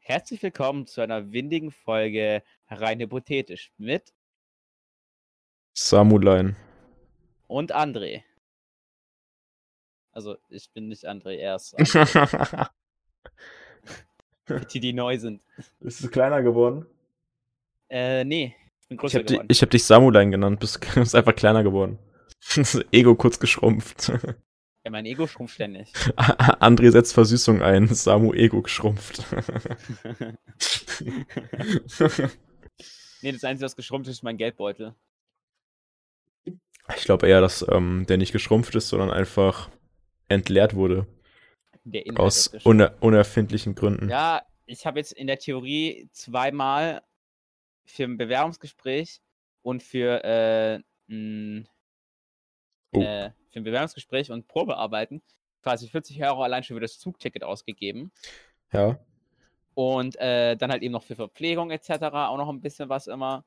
Herzlich 0.00 0.42
willkommen 0.42 0.86
zu 0.86 1.00
einer 1.00 1.32
windigen 1.32 1.70
Folge 1.70 2.42
rein 2.68 3.00
hypothetisch 3.00 3.72
mit 3.78 4.12
Samulein. 5.72 6.54
und 7.46 7.74
André. 7.74 8.24
Also, 10.12 10.36
ich 10.50 10.70
bin 10.72 10.88
nicht 10.88 11.08
André, 11.08 11.36
er 11.36 11.56
ist 11.56 11.74
André, 11.78 12.68
die, 14.70 14.80
die 14.80 14.92
neu 14.92 15.18
sind. 15.18 15.42
Bist 15.80 16.04
du 16.04 16.10
kleiner 16.10 16.42
geworden? 16.42 16.84
Äh, 17.88 18.24
nee, 18.24 18.54
ich 18.88 18.98
größer 18.98 19.20
hab, 19.20 19.26
di 19.26 19.66
dich 19.70 19.84
Samulein 19.84 20.30
genannt, 20.30 20.60
bist, 20.60 20.80
bist 20.94 21.14
einfach 21.14 21.34
kleiner 21.34 21.62
geworden. 21.62 21.98
Ego 22.92 23.14
kurz 23.14 23.38
geschrumpft. 23.38 24.12
Ja, 24.84 24.90
mein 24.92 25.04
Ego 25.04 25.26
schrumpft 25.26 25.56
ständig. 25.56 25.92
André 26.14 26.92
setzt 26.92 27.12
Versüßung 27.12 27.60
ein, 27.60 27.88
Samu 27.88 28.32
Ego 28.32 28.62
geschrumpft. 28.62 29.20
nee, 33.20 33.32
das 33.32 33.42
Einzige, 33.42 33.64
was 33.64 33.74
geschrumpft 33.74 34.08
ist, 34.08 34.18
ist 34.18 34.22
mein 34.22 34.36
Geldbeutel. 34.36 34.94
Ich 36.44 37.04
glaube 37.04 37.26
eher, 37.26 37.40
dass 37.40 37.66
ähm, 37.68 38.06
der 38.08 38.16
nicht 38.16 38.30
geschrumpft 38.30 38.76
ist, 38.76 38.88
sondern 38.88 39.10
einfach 39.10 39.70
entleert 40.28 40.74
wurde. 40.76 41.08
Aus 42.14 42.52
uner 42.62 42.94
unerfindlichen 43.00 43.74
Gründen. 43.74 44.08
Ja, 44.08 44.42
ich 44.66 44.86
habe 44.86 45.00
jetzt 45.00 45.10
in 45.10 45.26
der 45.26 45.40
Theorie 45.40 46.08
zweimal 46.12 47.02
für 47.86 48.04
ein 48.04 48.16
Bewerbungsgespräch 48.16 49.20
und 49.62 49.82
für, 49.82 50.22
äh, 50.24 50.80
n, 51.08 51.68
Oh. 52.92 53.00
äh, 53.00 53.30
für 53.50 53.60
ein 53.60 53.64
Bewerbungsgespräch 53.64 54.30
und 54.30 54.46
Probearbeiten 54.48 55.22
quasi 55.62 55.88
40 55.88 56.22
Euro 56.22 56.42
allein 56.42 56.62
schon 56.62 56.76
für 56.76 56.80
das 56.80 56.98
Zugticket 56.98 57.42
ausgegeben. 57.42 58.12
Ja. 58.72 58.98
Und 59.74 60.16
äh, 60.20 60.56
dann 60.56 60.70
halt 60.70 60.82
eben 60.82 60.92
noch 60.92 61.02
für 61.02 61.16
Verpflegung 61.16 61.70
etc. 61.70 61.90
auch 62.12 62.36
noch 62.36 62.48
ein 62.48 62.60
bisschen 62.60 62.88
was 62.88 63.08
immer. 63.08 63.44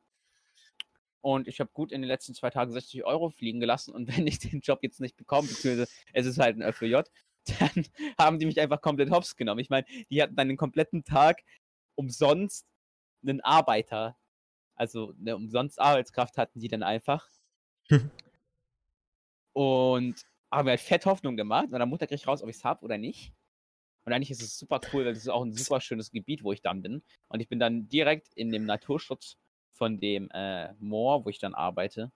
Und 1.21 1.47
ich 1.47 1.59
habe 1.59 1.69
gut 1.73 1.91
in 1.91 2.01
den 2.01 2.07
letzten 2.07 2.33
zwei 2.33 2.49
Tagen 2.49 2.71
60 2.71 3.03
Euro 3.05 3.29
fliegen 3.29 3.59
gelassen. 3.59 3.93
Und 3.93 4.07
wenn 4.17 4.27
ich 4.27 4.39
den 4.39 4.59
Job 4.61 4.79
jetzt 4.81 4.99
nicht 4.99 5.15
bekomme, 5.17 5.47
beziehungsweise 5.47 5.89
es 6.13 6.25
ist 6.25 6.39
halt 6.39 6.59
ein 6.59 6.73
FJ, 6.73 7.01
dann 7.59 7.85
haben 8.19 8.39
die 8.39 8.45
mich 8.45 8.59
einfach 8.59 8.81
komplett 8.81 9.11
hops 9.11 9.35
genommen. 9.35 9.59
Ich 9.59 9.69
meine, 9.69 9.85
die 10.09 10.21
hatten 10.21 10.35
dann 10.35 10.49
den 10.49 10.57
kompletten 10.57 11.03
Tag 11.03 11.41
umsonst 11.95 12.67
einen 13.23 13.41
Arbeiter. 13.41 14.17
Also 14.79 15.13
eine 15.19 15.35
umsonst 15.35 15.79
Arbeitskraft 15.79 16.37
hatten 16.37 16.59
die 16.59 16.69
dann 16.69 16.83
einfach. 16.83 17.27
Und 19.53 20.15
haben 20.49 20.65
mir 20.65 20.71
halt 20.71 20.79
fett 20.79 21.05
Hoffnung 21.05 21.35
gemacht. 21.35 21.69
Meiner 21.69 21.85
Mutter 21.85 22.07
krieg 22.07 22.17
ich 22.17 22.27
raus, 22.27 22.41
ob 22.41 22.49
ich 22.49 22.55
es 22.55 22.63
habe 22.63 22.85
oder 22.85 22.97
nicht. 22.97 23.33
Und 24.05 24.13
eigentlich 24.13 24.31
ist 24.31 24.41
es 24.41 24.57
super 24.57 24.79
cool, 24.93 25.05
weil 25.05 25.13
das 25.13 25.23
ist 25.23 25.29
auch 25.29 25.43
ein 25.43 25.53
super 25.53 25.81
schönes 25.81 26.11
Gebiet, 26.11 26.43
wo 26.43 26.53
ich 26.53 26.61
dann 26.61 26.81
bin. 26.81 27.03
Und 27.27 27.41
ich 27.41 27.49
bin 27.49 27.59
dann 27.59 27.89
direkt 27.89 28.33
in 28.35 28.51
dem 28.51 28.65
Naturschutz 28.65 29.35
von 29.73 29.99
dem 29.99 30.29
äh, 30.31 30.73
Moor, 30.79 31.25
wo 31.25 31.29
ich 31.29 31.39
dann 31.39 31.53
arbeite, 31.53 32.11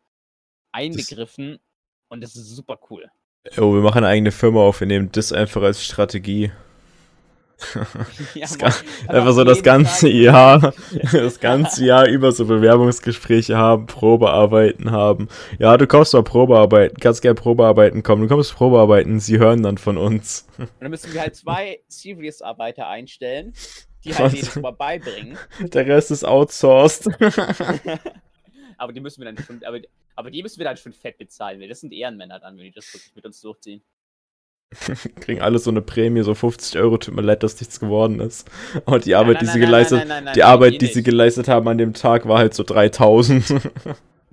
einbegriffen. 0.72 1.60
Und 2.08 2.22
das 2.22 2.36
ist 2.36 2.50
super 2.50 2.80
cool. 2.90 3.12
Oh, 3.58 3.74
wir 3.74 3.82
machen 3.82 4.00
eine 4.00 4.08
eigene 4.08 4.32
Firma 4.32 4.62
auf, 4.62 4.80
wir 4.80 4.88
nehmen 4.88 5.12
das 5.12 5.34
einfach 5.34 5.62
als 5.64 5.84
Strategie. 5.84 6.52
Ja, 8.34 8.48
Das 8.48 8.58
Mann, 8.60 8.74
einfach 9.08 9.34
so 9.34 9.44
das 9.44 9.64
ganze 9.64 10.08
Tag- 10.08 10.14
Jahr, 10.16 10.74
das 11.12 11.40
ganze 11.40 11.86
Jahr 11.86 12.08
über 12.08 12.32
so 12.32 12.46
Bewerbungsgespräche 12.46 13.58
haben, 13.58 13.86
Probearbeiten 13.86 14.92
haben. 14.92 15.28
Ja, 15.60 15.78
du 15.78 15.88
kommst 15.88 16.14
mal 16.14 16.24
Probearbeiten, 16.24 16.98
kannst 17.00 17.22
gerne 17.22 17.36
Probearbeiten 17.36 18.04
kommen, 18.04 18.22
du 18.24 18.28
kommst 18.28 18.54
Probearbeiten, 18.56 19.20
sie 19.20 19.38
hören 19.40 19.64
dann 19.64 19.78
von 19.78 19.98
uns. 19.98 20.48
Und 20.58 20.70
dann 20.80 20.90
müssen 20.92 21.14
wir 21.14 21.22
halt 21.22 21.36
zwei 21.36 21.80
Serious-Arbeiter 21.88 22.88
einstellen, 22.88 23.54
die 24.04 24.14
halt 24.16 24.34
jedes 24.34 24.56
Mal 24.58 24.72
beibringen. 24.72 25.38
Der 25.60 25.86
Rest 25.88 26.12
ist 26.12 26.26
outsourced. 26.26 27.08
aber 28.78 28.94
die 28.94 29.00
müssen 29.00 29.22
wir 29.24 29.32
dann 29.32 29.44
schon, 29.46 29.62
aber, 29.64 29.80
aber 30.16 30.32
die 30.32 30.42
müssen 30.44 30.60
wir 30.60 30.66
dann 30.66 30.78
schon 30.78 30.94
fett 30.94 31.18
bezahlen, 31.18 31.60
weil 31.62 31.70
das 31.70 31.80
sind 31.82 31.94
Ehrenmänner 31.94 32.40
dann, 32.40 32.58
wenn 32.58 32.66
die 32.66 32.72
das 32.72 32.94
wirklich 32.94 33.16
mit 33.16 33.26
uns 33.26 33.42
durchziehen. 33.42 33.82
Kriegen 35.22 35.42
alle 35.42 35.60
so 35.60 35.70
eine 35.72 35.82
Prämie, 35.82 36.24
so 36.24 36.34
50 36.34 36.80
Euro, 36.80 36.98
tut 36.98 37.14
mir 37.16 37.22
leid, 37.22 37.44
dass 37.44 37.60
nichts 37.60 37.80
geworden 37.80 38.20
ist. 38.20 38.50
Und 38.86 39.06
die 39.06 39.16
Arbeit, 39.16 39.36
nein, 39.36 39.46
die 39.46 39.52
sie 39.52 39.60
nein, 39.60 39.68
geleistet, 39.68 40.08
die 40.36 40.44
Arbeit, 40.44 40.82
die 40.82 40.88
sie 40.88 41.04
geleistet 41.04 41.48
haben 41.48 41.68
an 41.68 41.78
dem 41.78 41.94
Tag, 41.94 42.28
war 42.28 42.38
halt 42.40 42.54
so 42.54 42.64
3000. 42.64 43.44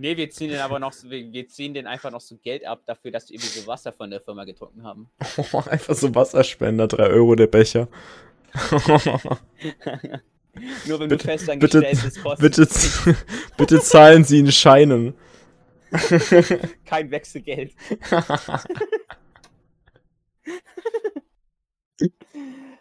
Nee, 0.03 0.17
wir 0.17 0.31
ziehen 0.31 0.49
den 0.49 0.61
aber 0.61 0.79
noch, 0.79 0.95
wir, 1.05 1.47
ziehen 1.49 1.75
den 1.75 1.87
einfach 1.87 2.11
noch 2.11 2.23
so 2.23 2.35
Geld 2.43 2.65
ab 2.67 2.81
dafür, 2.87 3.11
dass 3.11 3.27
die 3.27 3.35
irgendwie 3.35 3.51
so 3.61 3.67
Wasser 3.67 3.93
von 3.93 4.09
der 4.09 4.23
Firma 4.23 4.45
getrunken 4.47 4.83
haben. 4.83 5.11
Einfach 5.69 5.95
so 5.95 6.15
Wasserspender, 6.15 6.89
3 6.89 7.03
Euro 7.09 7.35
der 7.35 7.49
Becher. 7.49 7.87
Nur 10.87 11.01
wenn 11.01 11.09
Bitte- 11.11 11.17
du 11.19 11.19
fest 11.19 11.51
angestellt 11.51 11.99
bist, 12.03 12.41
bitte, 12.41 12.67
bitte 13.59 13.81
zahlen 13.81 14.25
Sie 14.25 14.39
in 14.39 14.51
Scheinen. 14.51 15.13
kein 16.87 17.11
Wechselgeld. 17.11 17.73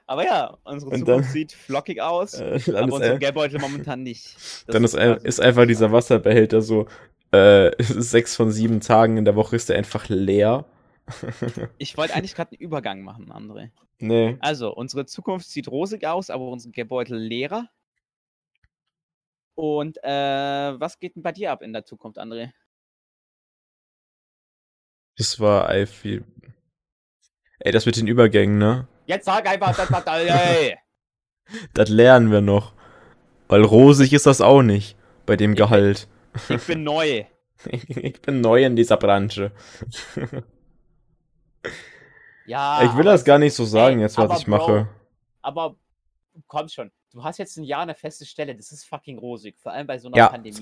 Aber 0.08 0.24
ja, 0.25 0.58
unsere 0.64 0.92
Zukunft 0.92 1.08
dann- 1.08 1.24
sieht 1.24 1.52
flockig 1.52 2.02
aus, 2.02 2.34
Äh, 2.40 2.59
aber 2.74 2.94
unser 2.94 3.20
Geldbeutel 3.20 3.59
momentan 3.59 4.02
nicht. 4.02 4.36
Das 4.36 4.66
dann 4.68 4.84
ist, 4.84 4.96
ein- 4.96 5.18
ist 5.18 5.40
einfach 5.40 5.68
dieser 5.68 5.92
Wasserbehälter 5.92 6.62
so, 6.62 6.88
äh, 7.31 7.72
sechs 7.84 8.36
von 8.36 8.52
sieben 8.52 8.80
Tagen 8.81 9.18
in 9.18 9.25
der 9.25 9.36
Woche 9.36 9.56
ist 9.56 9.69
der 9.69 9.78
einfach 9.78 10.08
leer. 10.09 10.66
Ich 11.78 11.98
wollte 11.98 12.14
eigentlich 12.16 12.36
gerade 12.36 12.52
einen 12.52 12.62
Übergang 12.62 13.02
machen, 13.02 13.31
André. 13.31 13.72
Nee. 14.00 14.38
Also, 14.40 14.74
unsere 14.74 15.06
Zukunft 15.06 15.50
sieht 15.50 15.68
rosig 15.68 16.06
aus, 16.06 16.30
aber 16.30 16.48
unsere 16.50 16.72
Geldbeutel 16.72 17.18
leerer. 17.18 17.68
Und 19.56 19.98
äh, 20.03 20.80
was 20.80 21.00
geht 21.00 21.16
denn 21.16 21.24
bei 21.24 21.31
dir 21.34 21.52
ab 21.52 21.62
in 21.62 21.74
der 21.74 21.84
Zukunft, 21.84 22.18
André? 22.19 22.52
Das 25.18 25.40
war 25.40 25.68
einfach. 25.68 26.22
Ey, 27.59 27.72
das 27.72 27.86
mit 27.86 27.97
den 27.97 28.08
Übergängen, 28.08 28.58
ne? 28.58 28.88
Jetzt 29.06 29.25
sag 29.25 29.47
einfach, 29.47 29.75
das 29.75 29.90
hat 29.90 30.08
ey. 30.18 30.78
Das 31.74 31.90
lernen 31.90 32.31
wir 32.31 32.42
noch. 32.42 32.74
Weil 33.47 33.64
rosig 33.64 34.14
ist 34.14 34.25
das 34.25 34.42
auch 34.42 34.62
nicht 34.62 34.96
bei 35.25 35.36
dem 35.36 35.52
Ich 35.53 35.58
bin- 35.58 35.66
Gehalt. 35.66 36.08
Ich 36.50 36.66
bin 36.68 36.84
neu. 36.84 37.25
Ich 37.66 38.22
bin 38.22 38.40
neu 38.40 38.64
in 38.64 38.75
dieser 38.78 38.98
Branche. 38.98 39.52
Ja. 42.46 42.81
ich 42.84 42.96
will 42.98 43.03
das 43.03 43.24
gar 43.25 43.38
nicht 43.38 43.53
so 43.53 43.64
sagen, 43.64 43.98
ey, 43.98 44.02
jetzt, 44.03 44.18
was 44.18 44.40
ich 44.42 44.48
mache. 44.48 44.88
Aber 45.44 45.75
komm 46.48 46.68
schon, 46.68 46.92
du 47.12 47.24
hast 47.24 47.38
jetzt 47.38 47.58
ein 47.58 47.64
Jahr 47.64 47.81
eine 47.84 47.94
feste 47.94 48.25
Stelle, 48.25 48.56
das 48.56 48.72
ist 48.72 48.86
fucking 48.86 49.19
rosig, 49.19 49.56
vor 49.59 49.72
allem 49.72 49.86
bei 49.86 50.00
so 50.00 50.08
einer 50.08 50.18
Ja, 50.18 50.28
Pandemie. 50.30 50.58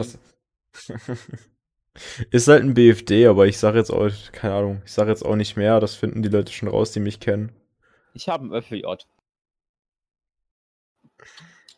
Ist 2.31 2.47
halt 2.47 2.63
ein 2.63 2.73
BFD, 2.73 3.27
aber 3.27 3.47
ich 3.47 3.57
sage 3.57 3.77
jetzt 3.77 3.91
auch, 3.91 4.09
keine 4.31 4.55
Ahnung, 4.55 4.81
ich 4.85 4.91
sage 4.91 5.09
jetzt 5.09 5.23
auch 5.23 5.35
nicht 5.35 5.55
mehr, 5.55 5.79
das 5.79 5.95
finden 5.95 6.21
die 6.21 6.29
Leute 6.29 6.51
schon 6.51 6.69
raus, 6.69 6.91
die 6.91 6.99
mich 6.99 7.19
kennen. 7.19 7.51
Ich 8.13 8.29
habe 8.29 8.43
einen 8.43 8.53
ÖFJ. 8.53 8.83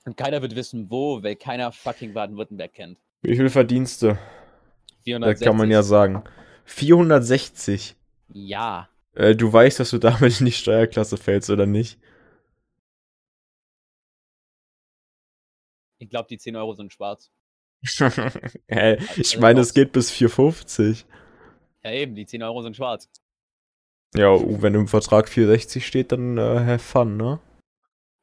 Und 0.06 0.18
keiner 0.18 0.42
wird 0.42 0.56
wissen, 0.56 0.90
wo, 0.90 1.22
weil 1.24 1.36
keiner 1.36 1.72
fucking 1.72 2.14
Baden-Württemberg 2.14 2.74
kennt. 2.74 3.00
Wie 3.22 3.36
viel 3.36 3.50
Verdienste? 3.50 4.18
Da 5.00 5.04
460. 5.04 5.46
kann 5.46 5.58
man 5.58 5.72
ja 5.72 5.84
sagen. 5.84 6.24
460. 6.66 7.96
Ja. 8.30 8.90
Äh, 9.14 9.36
du 9.36 9.52
weißt, 9.52 9.80
dass 9.80 9.90
du 9.90 9.98
damit 9.98 10.40
in 10.40 10.46
die 10.46 10.52
Steuerklasse 10.52 11.18
fällst, 11.18 11.50
oder 11.50 11.66
nicht? 11.66 12.00
Ich 15.98 16.10
glaube, 16.10 16.28
die 16.30 16.38
10 16.38 16.56
Euro 16.56 16.74
sind 16.74 16.94
schwarz. 16.94 17.32
Hä? 18.68 18.98
ich 19.16 19.40
meine, 19.40 19.62
es 19.62 19.74
geht 19.74 19.92
bis 19.92 20.12
450. 20.12 21.06
Ja, 21.84 21.92
eben, 21.92 22.16
die 22.16 22.26
10 22.26 22.44
Euro 22.44 22.62
sind 22.62 22.76
schwarz. 22.76 23.10
Ja, 24.16 24.32
uh, 24.32 24.62
wenn 24.62 24.74
im 24.76 24.88
Vertrag 24.88 25.30
460 25.30 25.86
steht, 25.86 26.12
dann 26.12 26.38
äh, 26.38 26.42
have 26.42 26.80
fun, 26.80 27.16
ne? 27.18 27.40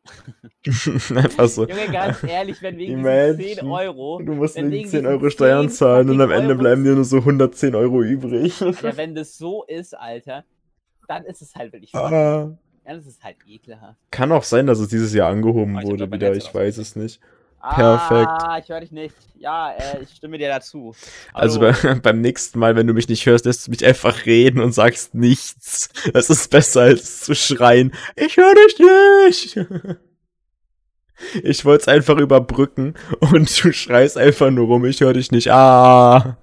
Einfach 1.15 1.49
so. 1.49 1.67
Junge, 1.67 1.91
ganz 1.93 2.23
ehrlich, 2.23 2.61
wenn 2.63 2.77
wegen 2.77 3.03
diesen 3.03 3.57
10 3.59 3.67
Euro, 3.67 4.21
Du 4.23 4.35
musst 4.35 4.57
wegen 4.57 4.71
wegen 4.71 4.89
10 4.89 5.01
diesen 5.01 5.07
Euro 5.07 5.31
Steuern 5.31 5.69
10 5.69 5.77
zahlen 5.77 6.11
und 6.11 6.21
am 6.21 6.31
Ende 6.31 6.51
Euros- 6.55 6.59
bleiben 6.59 6.85
dir 6.85 6.95
nur 6.95 7.05
so 7.05 7.19
110 7.19 7.75
Euro 7.75 8.03
übrig. 8.03 8.61
ja, 8.61 8.97
wenn 8.97 9.15
das 9.15 9.37
so 9.39 9.65
ist, 9.65 9.95
Alter, 9.97 10.45
dann 11.09 11.25
ist 11.25 11.43
es 11.43 11.55
halt 11.55 11.73
wirklich 11.73 11.95
Ah. 11.95 12.57
dann 12.85 12.99
ist 12.99 13.07
es 13.07 13.21
halt 13.23 13.37
ekelhaft. 13.47 13.99
Kann 14.11 14.31
auch 14.33 14.45
sein, 14.45 14.67
dass 14.67 14.79
es 14.79 14.89
dieses 14.89 15.13
Jahr 15.15 15.31
angehoben 15.31 15.77
hab 15.77 15.85
wurde 15.85 16.11
wieder, 16.11 16.35
ich 16.35 16.53
weiß 16.55 16.79
es 16.79 16.95
nicht. 16.95 17.21
Ah, 17.61 17.75
Perfekt. 17.75 18.65
ich 18.65 18.69
höre 18.71 18.81
dich 18.81 18.93
nicht. 18.93 19.15
Ja, 19.39 19.73
äh, 19.73 20.03
ich 20.03 20.11
stimme 20.11 20.39
dir 20.39 20.49
dazu. 20.49 20.95
Also 21.33 21.61
Hallo. 21.61 21.75
bei, 21.83 21.95
beim 22.03 22.21
nächsten 22.21 22.59
Mal, 22.59 22.77
wenn 22.77 22.87
du 22.87 22.93
mich 22.95 23.09
nicht 23.09 23.27
hörst, 23.27 23.45
lässt 23.45 23.67
du 23.67 23.71
mich 23.71 23.85
einfach 23.85 24.25
reden 24.27 24.61
und 24.61 24.73
sagst 24.73 25.15
nichts. 25.15 25.91
Das 26.13 26.31
ist 26.31 26.51
besser 26.51 26.83
als 26.83 27.21
zu 27.21 27.35
schreien. 27.35 27.93
Ich 28.15 28.37
höre 28.37 28.55
dich 28.55 28.79
nicht. 29.57 29.67
Ich 31.43 31.65
wollte 31.65 31.83
es 31.83 31.89
einfach 31.89 32.19
überbrücken 32.19 32.95
und 33.21 33.65
du 33.65 33.73
schreist 33.73 34.19
einfach 34.19 34.51
nur 34.51 34.67
rum. 34.67 34.85
Ich 34.85 35.01
höre 35.01 35.15
dich 35.15 35.31
nicht. 35.33 35.51
Ah. 35.51 36.37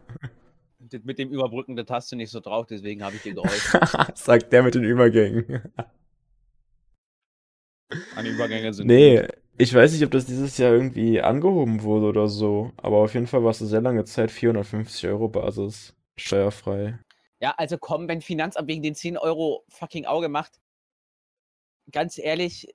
Mit 1.04 1.18
dem 1.18 1.32
Überbrücken 1.32 1.76
der 1.76 1.86
Taste 1.86 2.16
nicht 2.16 2.30
so 2.30 2.40
drauf, 2.40 2.68
deswegen 2.68 3.04
habe 3.04 3.16
ich 3.16 3.24
dir 3.24 3.34
geholfen. 3.34 3.80
Sagt 4.16 4.54
der 4.54 4.62
mit 4.62 4.76
den 4.76 4.84
Übergängen. 4.84 5.64
Meine 8.16 8.30
Übergänge 8.30 8.74
sind. 8.74 8.88
Nee, 8.88 9.22
gut. 9.22 9.30
Ich 9.58 9.74
weiß 9.74 9.94
nicht, 9.94 10.04
ob 10.04 10.12
das 10.12 10.26
dieses 10.26 10.58
Jahr 10.58 10.72
irgendwie 10.72 11.22
angehoben 11.22 11.84
wurde 11.84 12.08
oder 12.08 12.28
so. 12.28 12.72
Aber 12.78 12.98
auf 12.98 13.14
jeden 13.14 13.28
Fall 13.28 13.44
war 13.44 13.52
es 13.52 13.62
eine 13.62 13.70
sehr 13.70 13.82
lange 13.82 14.04
Zeit 14.06 14.32
450 14.32 15.08
Euro 15.08 15.28
Basis. 15.28 15.96
Steuerfrei. 16.16 17.00
Ja, 17.40 17.54
also 17.58 17.78
komm, 17.78 18.08
wenn 18.08 18.22
Finanzamt 18.22 18.68
wegen 18.68 18.84
den 18.84 18.96
10 18.96 19.18
Euro 19.18 19.64
fucking 19.68 20.06
Auge 20.06 20.30
macht, 20.30 20.60
ganz 21.92 22.18
ehrlich, 22.18 22.74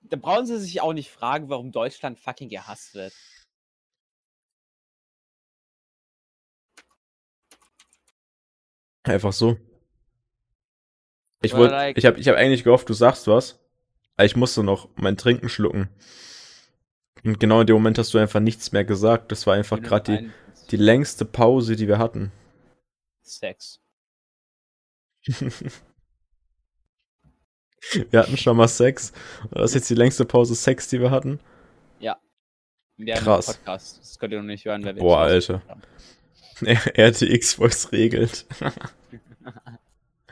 da 0.00 0.16
brauchen 0.16 0.46
sie 0.46 0.58
sich 0.60 0.80
auch 0.80 0.92
nicht 0.92 1.10
fragen, 1.10 1.48
warum 1.48 1.72
Deutschland 1.72 2.18
fucking 2.18 2.48
gehasst 2.48 2.94
wird. 2.94 3.12
Einfach 9.04 9.32
so. 9.32 9.56
Ich 11.42 11.54
wollte, 11.54 11.92
ich 11.96 12.06
habe 12.06 12.20
ich 12.20 12.28
hab 12.28 12.36
eigentlich 12.36 12.62
gehofft, 12.62 12.88
du 12.88 12.94
sagst 12.94 13.26
was. 13.26 13.61
Aber 14.16 14.26
ich 14.26 14.36
musste 14.36 14.62
noch 14.62 14.88
mein 14.96 15.16
Trinken 15.16 15.48
schlucken. 15.48 15.88
Und 17.24 17.38
genau 17.40 17.60
in 17.60 17.66
dem 17.66 17.74
Moment 17.74 17.98
hast 17.98 18.12
du 18.14 18.18
einfach 18.18 18.40
nichts 18.40 18.72
mehr 18.72 18.84
gesagt. 18.84 19.30
Das 19.32 19.46
war 19.46 19.54
einfach 19.54 19.80
gerade 19.80 20.18
die, 20.18 20.30
die 20.70 20.76
längste 20.76 21.24
Pause, 21.24 21.76
die 21.76 21.88
wir 21.88 21.98
hatten. 21.98 22.32
Sex. 23.22 23.80
Wir 28.10 28.20
hatten 28.20 28.36
schon 28.36 28.56
mal 28.56 28.68
Sex. 28.68 29.12
Das 29.50 29.70
ist 29.70 29.74
jetzt 29.74 29.90
die 29.90 29.96
längste 29.96 30.24
Pause 30.24 30.54
Sex, 30.54 30.86
die 30.88 31.00
wir 31.00 31.10
hatten. 31.10 31.40
In 33.02 33.06
der 33.06 33.16
Krass. 33.16 33.46
Podcast. 33.46 33.98
Das 34.00 34.18
könnt 34.18 34.32
ihr 34.32 34.38
noch 34.38 34.46
nicht 34.46 34.64
hören, 34.64 34.84
wer 34.84 34.94
wir 34.94 35.02
Boah, 35.02 35.22
Alter. 35.22 35.54
rausgebracht 35.54 35.88
haben. 36.60 36.92
RTX 36.96 37.54
Voice 37.54 37.90
regelt. 37.90 38.46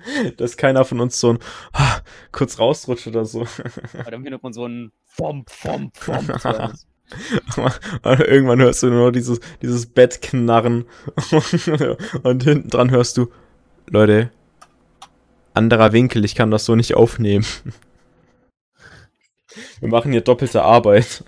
Dass 0.36 0.56
keiner 0.56 0.84
von 0.84 1.00
uns 1.00 1.20
so 1.20 1.34
ein 1.34 1.38
ah, 1.72 2.00
kurz 2.32 2.58
rausrutscht 2.58 3.06
oder 3.06 3.24
so. 3.24 3.46
Oder 4.06 4.12
im 4.12 4.22
Hintergrund 4.22 4.54
so 4.54 4.66
ein 4.66 4.92
Fomp, 5.06 5.50
Fomp, 5.50 5.96
Fomp. 5.96 6.74
irgendwann 8.04 8.60
hörst 8.60 8.82
du 8.82 8.88
nur 8.88 9.06
noch 9.06 9.12
dieses, 9.12 9.40
dieses 9.62 9.86
Bett 9.86 10.22
knarren. 10.22 10.84
Und 12.22 12.44
hinten 12.44 12.68
dran 12.68 12.90
hörst 12.90 13.16
du, 13.16 13.30
Leute, 13.88 14.30
anderer 15.54 15.92
Winkel, 15.92 16.24
ich 16.24 16.34
kann 16.34 16.50
das 16.50 16.64
so 16.64 16.76
nicht 16.76 16.94
aufnehmen. 16.94 17.44
Wir 19.80 19.88
machen 19.88 20.12
hier 20.12 20.20
doppelte 20.20 20.62
Arbeit. 20.62 21.24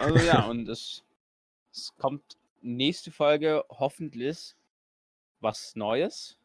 Also 0.00 0.18
ja, 0.18 0.42
und 0.46 0.68
es, 0.68 1.04
es 1.72 1.92
kommt 1.96 2.22
nächste 2.60 3.10
Folge 3.12 3.64
hoffentlich 3.68 4.56
was 5.40 5.76
Neues. 5.76 6.38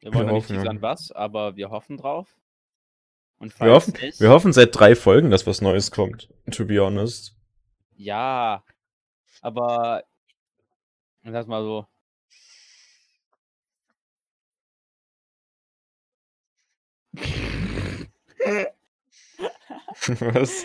Wir 0.00 0.14
wollen 0.14 0.26
Wir 0.26 0.32
nicht 0.34 0.50
hoffen, 0.50 0.64
ja. 0.64 0.82
was, 0.82 1.12
aber 1.12 1.56
wir 1.56 1.70
hoffen 1.70 1.96
drauf. 1.96 2.36
Und 3.38 3.58
Wir 3.58 3.72
hoffen, 3.72 3.94
nicht, 4.00 4.20
wir 4.20 4.30
hoffen 4.30 4.52
seit 4.52 4.78
drei 4.78 4.94
Folgen, 4.94 5.30
dass 5.30 5.46
was 5.46 5.60
Neues 5.60 5.90
kommt. 5.90 6.28
To 6.50 6.66
be 6.66 6.82
honest. 6.82 7.36
Ja, 7.96 8.62
aber 9.40 10.04
sag 11.24 11.48
mal 11.48 11.62
so. 11.62 11.86
Was? 20.06 20.64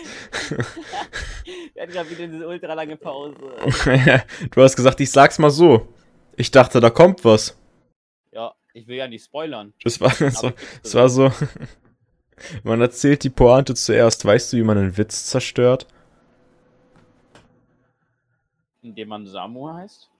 Wir 1.74 1.82
hatten 1.82 1.92
gerade 1.92 2.10
wieder 2.10 2.26
diese 2.26 2.48
ultra 2.48 2.72
lange 2.74 2.96
Pause. 2.96 3.36
du 4.50 4.62
hast 4.62 4.76
gesagt, 4.76 5.00
ich 5.00 5.10
sag's 5.10 5.38
mal 5.38 5.50
so. 5.50 5.92
Ich 6.36 6.50
dachte, 6.50 6.80
da 6.80 6.90
kommt 6.90 7.24
was. 7.24 7.58
Ich 8.76 8.86
will 8.86 8.96
ja 8.96 9.08
nicht 9.08 9.24
spoilern. 9.24 9.72
Das 9.84 10.02
war, 10.02 10.10
ich 10.20 10.54
das 10.82 10.94
war 10.94 11.08
so. 11.08 11.32
Man 12.62 12.82
erzählt 12.82 13.24
die 13.24 13.30
Pointe 13.30 13.74
zuerst. 13.74 14.22
Weißt 14.22 14.52
du, 14.52 14.58
wie 14.58 14.62
man 14.62 14.76
einen 14.76 14.98
Witz 14.98 15.24
zerstört? 15.24 15.86
Indem 18.82 19.08
man 19.08 19.26
Samu 19.26 19.72
heißt. 19.72 20.10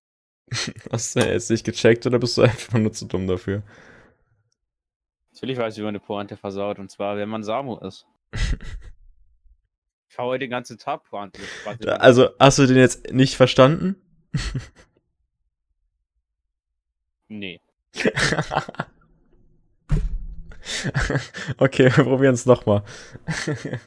Hast 0.91 1.17
du 1.17 1.21
jetzt 1.21 1.51
nicht 1.51 1.67
gecheckt 1.67 2.07
oder 2.07 2.19
bist 2.19 2.39
du 2.39 2.43
einfach 2.43 2.79
nur 2.79 2.93
zu 2.93 3.05
dumm 3.05 3.27
dafür? 3.27 3.63
Natürlich 5.35 5.59
weiß 5.59 5.75
ich, 5.75 5.81
wie 5.81 5.85
man 5.85 5.91
eine 5.91 6.01
Pointe 6.01 6.39
versaut. 6.39 6.79
Und 6.79 6.91
zwar, 6.91 7.19
wenn 7.19 7.29
man 7.29 7.43
Samu 7.43 7.77
ist. 7.81 8.07
Ich 10.09 10.17
hau 10.17 10.29
heute 10.29 10.45
den 10.45 10.51
ganzen 10.51 10.79
Tag 10.79 11.05
Pointe. 11.05 11.43
Also, 12.01 12.31
hast 12.39 12.59
du 12.59 12.67
den 12.67 12.79
jetzt 12.79 13.13
nicht 13.13 13.37
verstanden? 13.37 13.97
Nee. 17.29 17.61
okay, 21.59 21.97
wir 21.97 22.05
probieren 22.05 22.35
es 22.35 22.47
nochmal. 22.47 22.85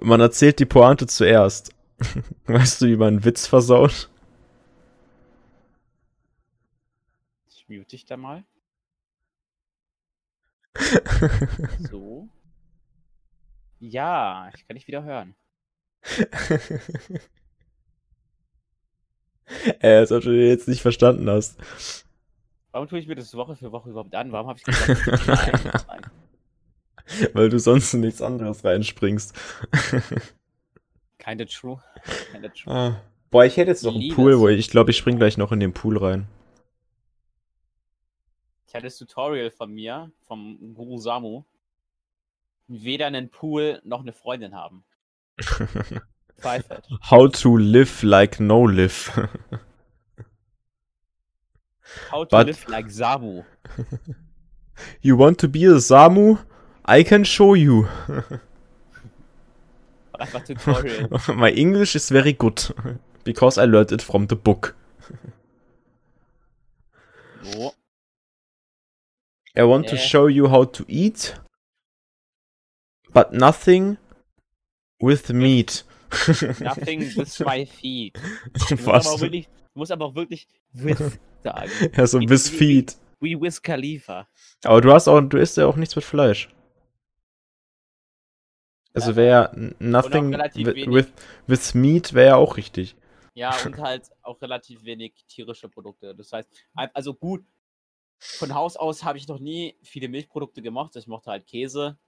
Man 0.00 0.20
erzählt 0.20 0.58
die 0.58 0.66
Pointe 0.66 1.06
zuerst. 1.06 1.72
Weißt 2.46 2.82
du, 2.82 2.86
wie 2.86 2.96
man 2.96 3.08
einen 3.08 3.24
Witz 3.24 3.46
versaut? 3.46 4.10
Ich 7.48 7.68
mute 7.68 7.90
dich 7.90 8.04
da 8.04 8.16
mal. 8.16 8.44
So. 11.78 12.28
Ja, 13.78 14.50
ich 14.54 14.66
kann 14.66 14.74
dich 14.74 14.88
wieder 14.88 15.04
hören. 15.04 15.36
Ey, 19.80 19.96
als 19.96 20.12
ob 20.12 20.22
du 20.22 20.30
den 20.30 20.48
jetzt 20.48 20.68
nicht 20.68 20.82
verstanden 20.82 21.28
hast. 21.28 21.58
Warum 22.72 22.88
tue 22.88 22.98
ich 22.98 23.06
mir 23.06 23.14
das 23.14 23.34
Woche 23.34 23.54
für 23.54 23.70
Woche 23.72 23.90
überhaupt 23.90 24.14
an? 24.14 24.32
Warum 24.32 24.48
habe 24.48 24.58
ich 24.58 24.64
gesagt, 24.64 25.26
nein, 25.26 25.72
nein. 25.88 26.02
Weil 27.34 27.50
du 27.50 27.58
sonst 27.58 27.92
in 27.94 28.00
nichts 28.00 28.22
anderes 28.22 28.64
reinspringst. 28.64 29.34
Kinda 31.18 31.44
true. 31.44 31.82
Kinda 32.32 32.48
true. 32.48 32.72
Ah. 32.72 33.00
Boah, 33.30 33.44
ich 33.44 33.56
hätte 33.56 33.70
jetzt 33.70 33.84
noch 33.84 33.94
einen. 33.94 34.14
Pool, 34.14 34.38
wo 34.38 34.48
ich, 34.48 34.58
ich 34.58 34.70
glaube, 34.70 34.90
ich 34.90 34.96
spring 34.96 35.18
gleich 35.18 35.36
noch 35.36 35.52
in 35.52 35.60
den 35.60 35.72
Pool 35.72 35.98
rein. 35.98 36.26
Ich 38.66 38.74
hatte 38.74 38.86
das 38.86 38.96
Tutorial 38.96 39.50
von 39.50 39.72
mir, 39.72 40.10
vom 40.26 40.74
Guru 40.74 40.98
Samu. 40.98 41.44
Weder 42.66 43.06
einen 43.06 43.28
Pool 43.28 43.80
noch 43.84 44.00
eine 44.00 44.12
Freundin 44.12 44.54
haben. 44.54 44.84
Pfeifert. 46.40 46.84
How 47.02 47.26
to 47.28 47.56
live 47.56 48.02
like 48.04 48.40
no 48.40 48.60
live. 48.62 49.08
How 52.10 52.24
to 52.24 52.30
But- 52.30 52.46
live 52.46 52.64
like 52.68 52.86
Samu. 52.86 53.44
You 55.02 55.16
want 55.16 55.38
to 55.38 55.46
be 55.48 55.64
a 55.66 55.76
Samu? 55.78 56.38
I 56.84 57.04
can 57.04 57.22
show 57.22 57.54
you. 57.54 57.88
My 61.28 61.50
English 61.50 61.94
is 61.94 62.08
very 62.10 62.32
good. 62.32 62.60
Because 63.22 63.56
I 63.56 63.66
learned 63.66 63.92
it 63.92 64.02
from 64.02 64.26
the 64.26 64.34
book. 64.36 64.74
I 69.56 69.62
want 69.62 69.86
to 69.88 69.94
Äh. 69.94 69.98
show 69.98 70.26
you 70.26 70.48
how 70.48 70.64
to 70.64 70.84
eat. 70.88 71.36
But 73.12 73.32
nothing 73.32 73.98
with 75.00 75.30
meat. 75.32 75.84
Nothing 76.60 77.00
with 77.16 77.40
my 77.40 77.66
feet. 77.66 78.18
Aber 78.70 78.86
Was? 78.86 79.20
wirklich, 79.20 79.46
du 79.46 79.78
musst 79.78 79.92
aber 79.92 80.06
auch 80.06 80.14
wirklich 80.14 80.48
with 80.72 80.98
sagen. 81.44 81.70
Ja, 81.96 82.06
so 82.06 82.18
bis 82.18 82.48
feet. 82.48 82.96
Wie 83.20 83.40
Wiz 83.40 83.60
Khalifa. 83.60 84.28
Aber 84.64 84.80
du 84.80 84.92
hast 84.92 85.08
auch, 85.08 85.20
du 85.20 85.38
isst 85.38 85.56
ja 85.56 85.66
auch 85.66 85.76
nichts 85.76 85.96
mit 85.96 86.04
Fleisch. 86.04 86.48
Also 88.92 89.16
wäre 89.16 89.74
nothing 89.80 90.32
with, 90.32 90.86
with, 90.86 91.12
with 91.48 91.74
meat 91.74 92.12
wäre 92.14 92.28
ja 92.28 92.36
auch 92.36 92.56
richtig. 92.56 92.94
Ja, 93.34 93.56
und 93.64 93.78
halt 93.78 94.08
auch 94.22 94.40
relativ 94.40 94.84
wenig 94.84 95.24
tierische 95.26 95.68
Produkte. 95.68 96.14
Das 96.14 96.32
heißt, 96.32 96.48
also 96.74 97.14
gut, 97.14 97.44
von 98.18 98.54
Haus 98.54 98.76
aus 98.76 99.02
habe 99.02 99.18
ich 99.18 99.26
noch 99.26 99.40
nie 99.40 99.76
viele 99.82 100.08
Milchprodukte 100.08 100.62
gemacht. 100.62 100.94
Ich 100.96 101.08
mochte 101.08 101.30
halt 101.30 101.46
Käse. 101.46 101.98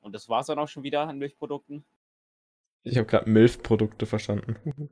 Und 0.00 0.14
das 0.14 0.28
war 0.28 0.40
es 0.40 0.46
dann 0.46 0.58
auch 0.58 0.68
schon 0.68 0.82
wieder 0.82 1.02
an 1.02 1.18
Milchprodukten. 1.18 1.84
Ich 2.84 2.96
habe 2.96 3.06
gerade 3.06 3.30
Milchprodukte 3.30 4.06
verstanden. 4.06 4.90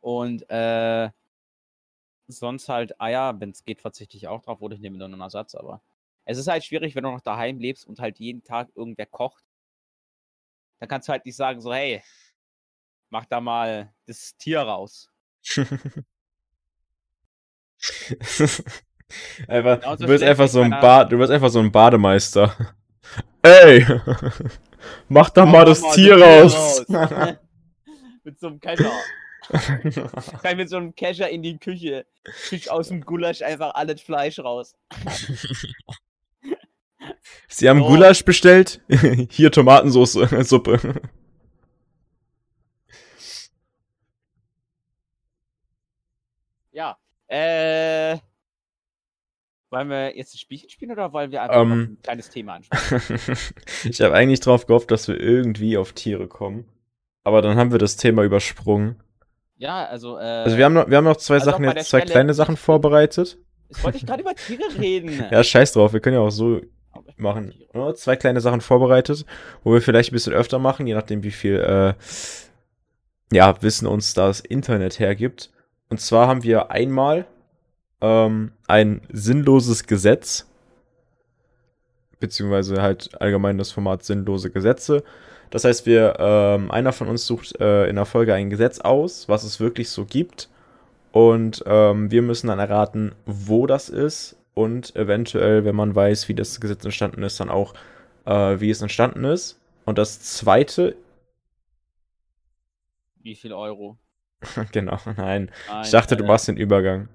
Und 0.00 0.48
äh, 0.48 1.10
sonst 2.28 2.68
halt 2.68 3.00
Eier, 3.00 3.40
wenn 3.40 3.50
es 3.50 3.64
geht, 3.64 3.80
verzichte 3.80 4.16
ich 4.16 4.28
auch 4.28 4.42
drauf 4.42 4.60
oder 4.62 4.74
ich 4.74 4.80
nehme 4.80 4.96
nur 4.96 5.06
einen 5.06 5.20
Ersatz, 5.20 5.54
aber 5.54 5.82
es 6.24 6.38
ist 6.38 6.46
halt 6.46 6.64
schwierig, 6.64 6.94
wenn 6.94 7.04
du 7.04 7.10
noch 7.10 7.20
daheim 7.20 7.58
lebst 7.58 7.86
und 7.86 7.98
halt 7.98 8.18
jeden 8.18 8.42
Tag 8.44 8.68
irgendwer 8.74 9.06
kocht. 9.06 9.44
Dann 10.78 10.88
kannst 10.88 11.08
du 11.08 11.12
halt 11.12 11.26
nicht 11.26 11.36
sagen, 11.36 11.60
so, 11.60 11.72
hey, 11.74 12.02
mach 13.10 13.26
da 13.26 13.40
mal 13.40 13.92
das 14.06 14.36
Tier 14.36 14.60
raus. 14.60 15.10
einfach, 19.48 19.96
du 19.96 20.04
stellt 20.04 20.22
einfach 20.22 20.48
so 20.48 20.60
ein 20.60 20.70
Bad, 20.70 21.10
du 21.12 21.18
bist 21.18 21.32
einfach 21.32 21.50
so 21.50 21.58
ein 21.58 21.72
Bademeister. 21.72 22.54
Ey! 23.42 23.84
Mach 25.08 25.30
da 25.30 25.44
mal 25.46 25.58
Mach 25.58 25.64
das 25.64 25.80
mal 25.82 25.94
Tier 25.94 26.20
raus! 26.20 26.84
Mit 28.24 28.38
so 28.38 28.48
einem 28.48 28.60
Keller. 28.60 28.92
Rein 30.44 30.56
mit 30.56 30.68
so 30.68 30.76
einem 30.76 30.94
Kescher 30.94 31.28
in 31.28 31.42
die 31.42 31.58
Küche. 31.58 32.06
Fisch 32.32 32.68
aus 32.70 32.88
dem 32.88 33.00
Gulasch 33.00 33.42
einfach 33.42 33.74
alles 33.74 34.00
Fleisch 34.00 34.38
raus. 34.38 34.76
Sie 37.48 37.68
haben 37.68 37.82
Oh. 37.82 37.88
Gulasch 37.88 38.24
bestellt? 38.24 38.80
Hier 39.30 39.50
Tomatensauce, 39.50 40.16
äh, 40.16 40.44
Suppe. 40.44 41.00
Ja. 46.72 46.96
Äh. 47.28 48.18
Wollen 49.70 49.88
wir 49.88 50.16
jetzt 50.16 50.34
ein 50.34 50.38
Spielchen 50.38 50.68
spielen 50.68 50.90
oder 50.90 51.12
wollen 51.12 51.30
wir 51.30 51.42
einfach 51.42 51.64
noch 51.64 51.72
Ähm. 51.74 51.80
ein 51.92 51.98
kleines 52.02 52.28
Thema 52.30 52.54
ansprechen? 52.54 53.18
ich 53.84 54.00
habe 54.00 54.14
eigentlich 54.14 54.40
drauf 54.40 54.66
gehofft, 54.66 54.90
dass 54.90 55.06
wir 55.08 55.18
irgendwie 55.20 55.76
auf 55.78 55.92
Tiere 55.92 56.26
kommen. 56.26 56.64
Aber 57.22 57.40
dann 57.42 57.56
haben 57.56 57.70
wir 57.70 57.78
das 57.78 57.96
Thema 57.96 58.22
übersprungen. 58.24 58.96
Ja, 59.56 59.84
also, 59.86 60.16
äh. 60.18 60.22
Also 60.22 60.56
wir 60.56 60.64
haben 60.64 60.72
noch, 60.72 60.88
wir 60.88 60.96
haben 60.96 61.04
noch 61.04 61.18
zwei 61.18 61.34
also 61.34 61.50
Sachen 61.50 61.64
jetzt, 61.64 61.90
zwei 61.90 61.98
Stelle- 62.00 62.10
kleine 62.12 62.34
Sachen 62.34 62.56
vorbereitet. 62.56 63.38
Jetzt 63.68 63.84
wollte 63.84 63.98
ich 63.98 64.06
gerade 64.06 64.22
über 64.22 64.34
Tiere 64.34 64.62
reden. 64.80 65.24
Ja, 65.30 65.44
scheiß 65.44 65.72
drauf, 65.72 65.92
wir 65.92 66.00
können 66.00 66.16
ja 66.16 66.20
auch 66.22 66.30
so 66.30 66.60
machen. 67.16 67.54
Ja, 67.72 67.94
zwei 67.94 68.16
kleine 68.16 68.40
Sachen 68.40 68.60
vorbereitet, 68.62 69.24
wo 69.62 69.72
wir 69.72 69.82
vielleicht 69.82 70.10
ein 70.10 70.14
bisschen 70.14 70.32
öfter 70.32 70.58
machen, 70.58 70.86
je 70.88 70.94
nachdem 70.94 71.22
wie 71.22 71.30
viel 71.30 71.56
äh, 71.60 71.94
ja, 73.32 73.62
Wissen 73.62 73.86
uns 73.86 74.14
das 74.14 74.40
Internet 74.40 74.98
hergibt. 74.98 75.52
Und 75.88 76.00
zwar 76.00 76.26
haben 76.26 76.42
wir 76.42 76.70
einmal 76.72 77.26
ähm, 78.00 78.52
ein 78.66 79.00
sinnloses 79.12 79.86
Gesetz, 79.86 80.46
beziehungsweise 82.18 82.82
halt 82.82 83.20
allgemein 83.20 83.58
das 83.58 83.72
Format 83.72 84.04
sinnlose 84.04 84.50
Gesetze. 84.50 85.02
Das 85.50 85.64
heißt, 85.64 85.84
wir, 85.86 86.16
ähm, 86.18 86.70
einer 86.70 86.92
von 86.92 87.08
uns 87.08 87.26
sucht 87.26 87.60
äh, 87.60 87.88
in 87.88 87.96
der 87.96 88.06
Folge 88.06 88.34
ein 88.34 88.50
Gesetz 88.50 88.80
aus, 88.80 89.28
was 89.28 89.42
es 89.42 89.58
wirklich 89.58 89.90
so 89.90 90.04
gibt. 90.04 90.48
Und 91.12 91.64
ähm, 91.66 92.10
wir 92.10 92.22
müssen 92.22 92.46
dann 92.46 92.60
erraten, 92.60 93.12
wo 93.26 93.66
das 93.66 93.88
ist 93.88 94.36
und 94.54 94.94
eventuell, 94.94 95.64
wenn 95.64 95.74
man 95.74 95.94
weiß, 95.94 96.28
wie 96.28 96.34
das 96.34 96.60
Gesetz 96.60 96.84
entstanden 96.84 97.24
ist, 97.24 97.40
dann 97.40 97.50
auch, 97.50 97.74
äh, 98.26 98.60
wie 98.60 98.70
es 98.70 98.80
entstanden 98.80 99.24
ist. 99.24 99.60
Und 99.84 99.98
das 99.98 100.20
zweite, 100.20 100.96
Wie 103.22 103.34
viel 103.34 103.52
Euro? 103.52 103.98
genau, 104.72 104.98
nein, 105.16 105.50
Nein, 105.68 105.82
ich 105.84 105.90
dachte, 105.90 106.16
du 106.16 106.24
äh, 106.24 106.26
machst 106.26 106.46
den 106.46 106.56
Übergang. 106.56 107.08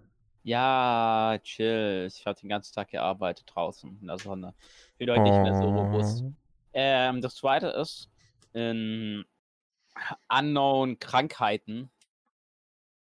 Ja, 0.46 1.40
chill. 1.42 2.08
Ich 2.08 2.24
habe 2.24 2.40
den 2.40 2.50
ganzen 2.50 2.76
Tag 2.76 2.90
gearbeitet 2.90 3.48
draußen 3.52 3.98
in 4.00 4.06
der 4.06 4.20
Sonne. 4.20 4.54
Bin 5.00 5.10
heute 5.10 5.24
nicht 5.24 5.42
mehr 5.42 5.56
so 5.56 5.64
robust. 5.64 6.24
Oh. 6.24 6.32
Ähm, 6.74 7.20
das 7.22 7.34
zweite 7.34 7.70
ist 7.70 8.12
in 8.54 9.26
Unknown 10.30 11.00
Krankheiten 11.00 11.90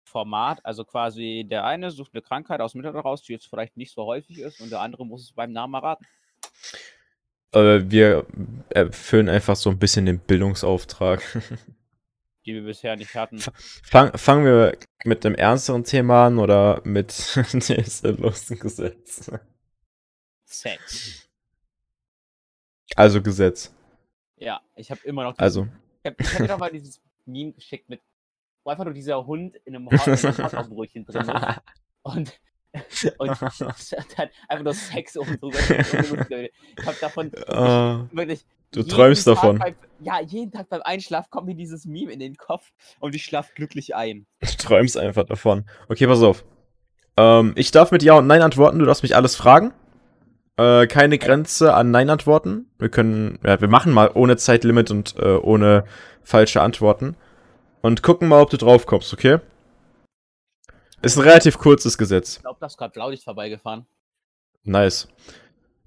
Format. 0.03 0.65
Also 0.65 0.83
quasi 0.83 1.45
der 1.47 1.63
eine 1.63 1.91
sucht 1.91 2.09
eine 2.15 2.23
Krankheit 2.23 2.59
aus 2.59 2.71
dem 2.71 2.79
Internet 2.79 3.05
raus, 3.05 3.21
die 3.21 3.33
jetzt 3.33 3.47
vielleicht 3.47 3.77
nicht 3.77 3.93
so 3.93 4.05
häufig 4.07 4.39
ist, 4.39 4.59
und 4.59 4.71
der 4.71 4.81
andere 4.81 5.05
muss 5.05 5.21
es 5.21 5.31
beim 5.31 5.51
Namen 5.51 5.75
erraten. 5.75 6.07
Äh, 7.51 7.81
wir 7.83 8.25
erfüllen 8.69 9.29
einfach 9.29 9.55
so 9.55 9.69
ein 9.69 9.77
bisschen 9.77 10.07
den 10.07 10.17
Bildungsauftrag. 10.17 11.21
Die 12.47 12.53
wir 12.53 12.63
bisher 12.63 12.95
nicht 12.95 13.13
hatten. 13.13 13.39
Fang, 13.83 14.17
fangen 14.17 14.45
wir 14.45 14.77
mit 15.03 15.25
einem 15.25 15.35
ernsteren 15.35 15.83
Thema 15.83 16.27
an 16.27 16.39
oder 16.39 16.81
mit 16.85 17.09
dem 17.35 18.59
Gesetz? 18.59 19.31
Sex. 20.45 21.29
Also 22.95 23.21
Gesetz. 23.21 23.73
Ja, 24.37 24.61
ich 24.75 24.89
habe 24.91 25.01
immer 25.03 25.23
noch. 25.23 25.33
diesen- 25.33 25.43
Also. 25.43 25.67
Ich 26.03 26.09
habe 26.11 26.23
hab 26.23 26.37
dir 26.37 26.47
doch 26.47 26.57
mal 26.59 26.71
dieses 26.71 27.01
Meme 27.25 27.51
geschickt 27.51 27.89
mit, 27.89 28.01
wo 28.63 28.69
einfach 28.71 28.85
nur 28.85 28.93
dieser 28.93 29.25
Hund 29.25 29.57
in 29.65 29.75
einem, 29.75 29.87
Hot- 29.91 30.07
in 30.07 30.13
einem 30.13 30.37
Hotdog-Brötchen 30.37 31.05
drin 31.05 31.21
ist. 31.29 31.61
Und, 32.03 32.39
und 33.17 33.29
halt 33.41 34.31
einfach 34.47 34.63
nur 34.63 34.73
Sex 34.73 35.17
oben 35.17 35.39
drüber. 35.39 35.57
Ich 35.59 36.85
habe 36.85 36.97
davon 36.99 37.33
Äh, 37.33 38.15
wirklich. 38.15 38.45
Du 38.71 38.83
träumst 38.83 39.25
Tag 39.25 39.35
davon. 39.35 39.59
Beim, 39.59 39.75
ja, 40.01 40.19
jeden 40.19 40.51
Tag 40.51 40.67
beim 40.69 40.81
Einschlaf 40.81 41.29
kommt 41.29 41.47
mir 41.47 41.55
dieses 41.55 41.85
Meme 41.85 42.11
in 42.11 42.19
den 42.19 42.35
Kopf 42.35 42.71
und 42.99 43.15
ich 43.15 43.23
schlaf 43.23 43.53
glücklich 43.55 43.95
ein. 43.95 44.27
du 44.41 44.47
träumst 44.57 44.97
einfach 44.97 45.23
davon. 45.23 45.65
Okay, 45.87 46.05
pass 46.05 46.21
auf. 46.21 46.43
Ähm, 47.15 47.53
ich 47.55 47.71
darf 47.71 47.91
mit 47.91 48.03
Ja 48.03 48.15
und 48.17 48.27
Nein 48.27 48.41
antworten, 48.41 48.79
du 48.79 48.85
darfst 48.85 49.03
mich 49.03 49.15
alles 49.15 49.37
fragen. 49.37 49.73
Äh, 50.57 50.87
keine 50.87 51.19
Grenze 51.19 51.75
an 51.75 51.91
Nein-Antworten. 51.91 52.65
Wir 52.79 52.89
können, 52.89 53.37
ja, 53.45 53.61
wir 53.61 53.67
machen 53.67 53.93
mal 53.93 54.09
ohne 54.13 54.37
Zeitlimit 54.37 54.89
und 54.89 55.15
äh, 55.19 55.35
ohne 55.35 55.85
falsche 56.23 56.61
Antworten. 56.61 57.15
Und 57.81 58.01
gucken 58.01 58.27
mal, 58.27 58.41
ob 58.41 58.49
du 58.49 58.57
drauf 58.57 58.87
kommst, 58.87 59.13
okay? 59.13 59.37
Ist 61.01 61.17
ein 61.17 61.23
relativ 61.23 61.57
kurzes 61.57 61.97
Gesetz. 61.97 62.37
Ich 62.37 62.41
glaube, 62.41 62.59
da 62.59 62.65
ist 62.65 62.77
gerade 62.77 62.91
Blaulicht 62.93 63.23
vorbeigefahren. 63.23 63.85
Nice. 64.63 65.07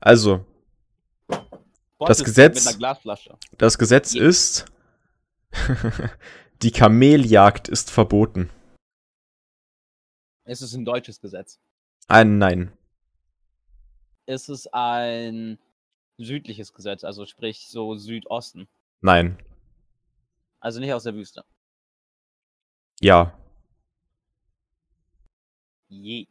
Also, 0.01 0.45
Das 1.99 2.25
Gesetz- 2.25 2.79
das 3.59 3.79
Gesetz 3.79 4.15
ist, 4.15 4.65
die 6.63 6.71
Kameljagd 6.71 7.69
ist 7.69 7.91
verboten. 7.91 8.51
Es 10.45 10.63
ist 10.63 10.75
ein 10.75 10.85
deutsches 10.85 11.21
Gesetz. 11.21 11.61
Ein 12.09 12.39
Nein. 12.39 12.73
Es 14.27 14.49
ist 14.49 14.73
ein 14.73 15.59
südliches 16.19 16.73
Gesetz, 16.73 17.05
also 17.05 17.27
sprich 17.27 17.69
so 17.69 17.97
Südosten. 17.97 18.69
Nein. 19.01 19.39
Also 20.61 20.79
nicht 20.81 20.93
aus 20.93 21.03
der 21.05 21.15
Wüste. 21.15 21.45
Ja. 23.01 23.37
Je. 25.91 26.27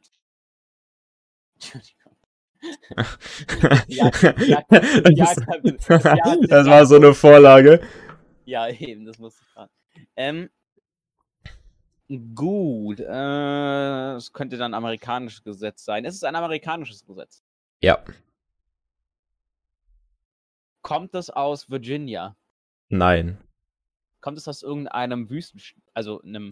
Entschuldigung. 1.56 2.16
Ja, 3.88 4.12
ja, 4.38 4.64
ja, 5.10 5.34
das, 6.48 6.68
war 6.68 6.86
so 6.86 6.96
eine 6.96 7.14
Vorlage. 7.14 7.82
Ja, 8.44 8.68
eben, 8.68 9.06
das 9.06 9.18
musste 9.18 9.42
ich 9.46 9.54
fragen. 9.54 9.72
Ähm, 10.18 10.50
gut, 12.36 13.00
äh, 13.00 14.16
es 14.16 14.34
könnte 14.34 14.58
dann 14.58 14.74
amerikanisches 14.74 15.42
Gesetz 15.42 15.86
sein. 15.86 16.04
Es 16.04 16.16
ist 16.16 16.26
ein 16.26 16.36
amerikanisches 16.36 17.06
Gesetz. 17.06 17.42
Ja. 17.82 18.04
Kommt 20.82 21.16
es 21.16 21.30
aus 21.30 21.70
Virginia? 21.70 22.36
Nein. 22.90 23.38
Kommt 24.20 24.38
es 24.38 24.50
aus 24.50 24.64
irgendeinem 24.64 25.30
Wüsten, 25.30 25.62
also 25.94 26.22
einem, 26.24 26.52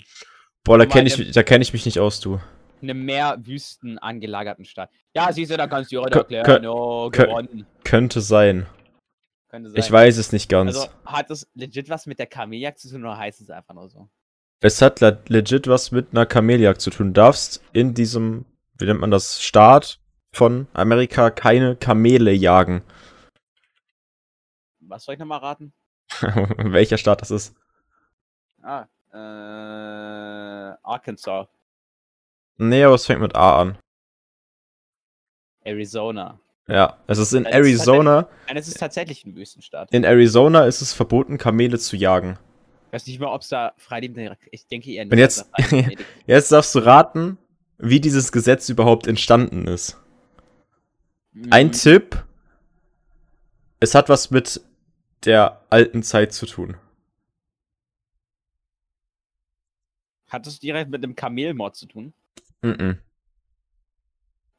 Boah, 0.64 0.78
da 0.78 0.86
kenne 0.86 1.10
ich, 1.10 1.32
da 1.32 1.44
kenn 1.44 1.62
ich 1.62 1.74
mich 1.74 1.86
nicht 1.86 2.00
aus, 2.00 2.22
du. 2.22 2.40
Einem 2.82 3.04
mehr 3.06 3.38
Wüsten 3.46 3.98
angelagerten 4.00 4.66
Staat? 4.66 4.90
Ja, 5.14 5.32
siehst 5.32 5.52
du, 5.52 5.58
da 5.58 5.68
kannst 5.68 5.92
du 5.92 6.02
heute 6.02 6.20
erklären. 6.20 6.66
oh, 6.68 7.10
gewonnen. 7.10 7.66
Könnte 7.84 8.22
sein. 8.22 8.66
Könnte 9.50 9.70
sein. 9.70 9.80
Ich 9.80 9.92
weiß 9.92 10.18
es 10.18 10.32
nicht 10.32 10.50
ganz. 10.50 10.76
Also 10.78 10.90
hat 11.06 11.30
es 11.32 11.50
legit 11.54 11.90
was 11.90 12.06
mit 12.06 12.20
der 12.20 12.28
Kameljagd 12.28 12.80
zu 12.80 12.90
tun 12.90 13.04
oder 13.06 13.18
heißt 13.18 13.42
es 13.42 13.50
einfach 13.50 13.74
nur 13.74 13.90
so? 13.90 14.10
es 14.60 14.82
hat 14.82 15.02
le- 15.02 15.22
legit 15.28 15.68
was 15.68 15.92
mit 15.92 16.08
einer 16.12 16.26
Kameljagd 16.26 16.82
zu 16.82 16.90
tun. 16.90 17.08
Du 17.14 17.22
darfst 17.22 17.64
in 17.74 17.94
diesem, 17.94 18.46
wie 18.78 18.86
nennt 18.86 19.00
man 19.00 19.12
das, 19.12 19.42
Staat 19.42 20.00
von 20.34 20.68
Amerika 20.74 21.30
keine 21.30 21.76
Kamele 21.76 22.32
jagen. 22.32 22.82
Was 24.80 25.04
soll 25.06 25.14
ich 25.14 25.20
nochmal 25.20 25.40
raten? 25.40 25.74
Welcher 26.22 26.98
Staat 26.98 27.22
das 27.22 27.32
ist? 27.32 27.56
Ah, 28.64 28.88
äh, 29.14 30.76
Arkansas, 30.84 31.48
Nee, 32.58 32.84
aber 32.84 32.96
es 32.96 33.06
fängt 33.06 33.22
mit 33.22 33.36
A 33.36 33.62
an. 33.62 33.78
Arizona. 35.64 36.40
Ja, 36.68 36.98
es 37.08 37.18
ist 37.18 37.34
in 37.34 37.42
ist 37.46 37.46
halt 37.46 37.56
Arizona. 37.56 38.28
Nein, 38.48 38.58
es 38.58 38.68
ist 38.68 38.80
tatsächlich 38.80 39.26
ein 39.26 39.36
Wüstenstaat. 39.36 39.94
In 39.94 40.04
Arizona 40.04 40.66
ist 40.66 40.82
es 40.82 40.92
verboten, 40.94 41.38
Kamele 41.38 41.80
zu 41.80 41.96
jagen. 41.96 42.38
Ich 42.88 42.94
weiß 42.94 43.08
nicht 43.08 43.20
mal, 43.20 43.28
ob 43.34 43.42
es 43.42 43.50
da 43.50 43.74
freilebende. 43.78 44.38
Ich 44.52 44.68
denke 44.68 44.92
eher 44.92 45.06
nicht. 45.06 45.12
Und 45.14 45.18
jetzt- 45.20 45.46
Jetzt 46.26 46.52
darfst 46.52 46.74
du 46.76 46.80
raten, 46.80 47.38
wie 47.78 48.00
dieses 48.02 48.32
Gesetz 48.32 48.70
überhaupt 48.70 49.08
entstanden 49.08 49.68
ist. 49.68 49.98
Ein 51.52 51.68
Mhm. 51.68 51.72
Tipp. 51.74 52.24
Es 53.80 53.94
hat 53.94 54.10
was 54.10 54.32
mit 54.32 54.62
der 55.26 55.62
alten 55.70 56.02
Zeit 56.04 56.34
zu 56.34 56.46
tun. 56.48 56.78
Hat 60.30 60.46
es 60.48 60.60
direkt 60.60 60.90
mit 60.90 61.04
dem 61.04 61.16
Kamelmord 61.16 61.76
zu 61.76 61.86
tun? 61.86 62.14
Mhm. 62.62 63.00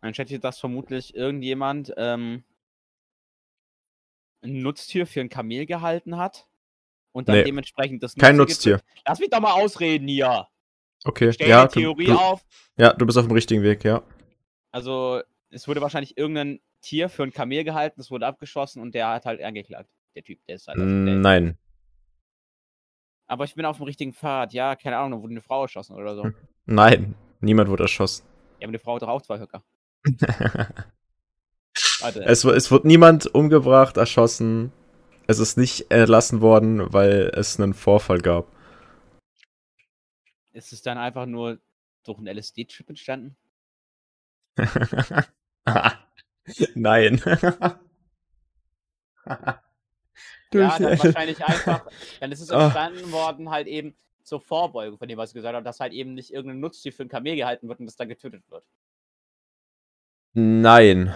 Dann 0.00 0.14
schätze 0.14 0.38
das 0.38 0.58
vermutlich 0.58 1.14
irgendjemand 1.14 1.92
ähm, 1.96 2.44
ein 4.42 4.62
Nutztier 4.62 5.06
für 5.06 5.20
ein 5.20 5.28
Kamel 5.28 5.66
gehalten 5.66 6.16
hat 6.16 6.46
und 7.12 7.28
dann 7.28 7.36
Nee. 7.38 7.44
dementsprechend 7.44 8.02
das 8.02 8.14
Kein 8.14 8.36
Nutztier 8.36 8.74
Nutztier. 8.74 8.92
getötet- 8.94 9.02
Lass 9.06 9.18
mich 9.20 9.30
doch 9.30 9.40
mal 9.40 9.52
ausreden 9.52 10.06
hier. 10.06 10.46
Okay. 11.04 11.32
Stell 11.32 11.48
Ja 11.48 11.66
du, 11.66 11.80
Theorie 11.80 12.06
du, 12.06 12.14
auf. 12.18 12.44
ja, 12.76 12.92
du 12.92 13.06
bist 13.06 13.18
auf 13.18 13.26
dem 13.26 13.32
richtigen 13.32 13.62
Weg, 13.62 13.84
ja. 13.84 14.02
Also, 14.70 15.20
es 15.50 15.66
wurde 15.66 15.80
wahrscheinlich 15.80 16.16
irgendein 16.16 16.60
Tier 16.80 17.08
für 17.08 17.24
ein 17.24 17.32
Kamel 17.32 17.64
gehalten, 17.64 17.96
das 17.98 18.10
wurde 18.10 18.26
abgeschossen 18.26 18.80
und 18.82 18.94
der 18.94 19.08
hat 19.08 19.24
halt 19.26 19.42
angeklagt. 19.42 19.88
Der 20.14 20.22
Typ, 20.22 20.44
der 20.46 20.56
ist 20.56 20.68
halt. 20.68 20.78
also 20.78 20.88
der, 21.04 21.14
Nein. 21.16 21.58
Aber 23.26 23.44
ich 23.44 23.54
bin 23.54 23.64
auf 23.64 23.76
dem 23.76 23.84
richtigen 23.84 24.12
Pfad. 24.14 24.52
Ja, 24.52 24.74
keine 24.76 24.96
Ahnung, 24.96 25.18
da 25.18 25.22
wurde 25.22 25.32
eine 25.32 25.40
Frau 25.42 25.62
erschossen 25.62 25.94
oder 25.96 26.14
so. 26.14 26.30
Nein, 26.66 27.14
niemand 27.40 27.68
wurde 27.70 27.84
erschossen. 27.84 28.24
Ja, 28.60 28.66
aber 28.66 28.72
die 28.76 28.82
Frau 28.82 28.94
hat 28.94 29.02
doch 29.02 29.08
auch 29.08 29.22
zwei 29.22 29.38
Höcker. 29.38 29.64
Es, 32.00 32.44
es 32.44 32.70
wurde 32.70 32.86
niemand 32.86 33.26
umgebracht, 33.26 33.96
erschossen. 33.96 34.72
Es 35.26 35.38
ist 35.38 35.56
nicht 35.56 35.90
erlassen 35.90 36.40
worden, 36.40 36.92
weil 36.92 37.30
es 37.34 37.58
einen 37.60 37.74
Vorfall 37.74 38.20
gab. 38.20 38.46
Ist 40.52 40.72
es 40.72 40.82
dann 40.82 40.96
einfach 40.98 41.26
nur 41.26 41.58
durch 42.04 42.18
einen 42.18 42.28
LSD-Chip 42.36 42.88
entstanden? 42.88 43.36
Nein. 46.74 47.20
Ja, 50.52 50.78
dann 50.78 50.98
wahrscheinlich 50.98 51.44
einfach. 51.44 51.86
Dann 52.20 52.32
ist 52.32 52.40
es 52.40 52.50
Ah. 52.52 52.64
entstanden 52.64 53.12
worden, 53.12 53.50
halt 53.50 53.66
eben 53.66 53.94
zur 54.28 54.40
Vorbeugung 54.40 54.98
von 54.98 55.08
dem, 55.08 55.18
was 55.18 55.30
ich 55.30 55.34
gesagt 55.34 55.54
habe, 55.54 55.64
dass 55.64 55.80
halt 55.80 55.92
eben 55.92 56.14
nicht 56.14 56.32
irgendein 56.32 56.60
Nutztier 56.60 56.92
für 56.92 57.02
ein 57.02 57.08
Kamel 57.08 57.36
gehalten 57.36 57.68
wird 57.68 57.80
und 57.80 57.86
das 57.86 57.96
dann 57.96 58.08
getötet 58.08 58.42
wird. 58.50 58.64
Nein. 60.34 61.14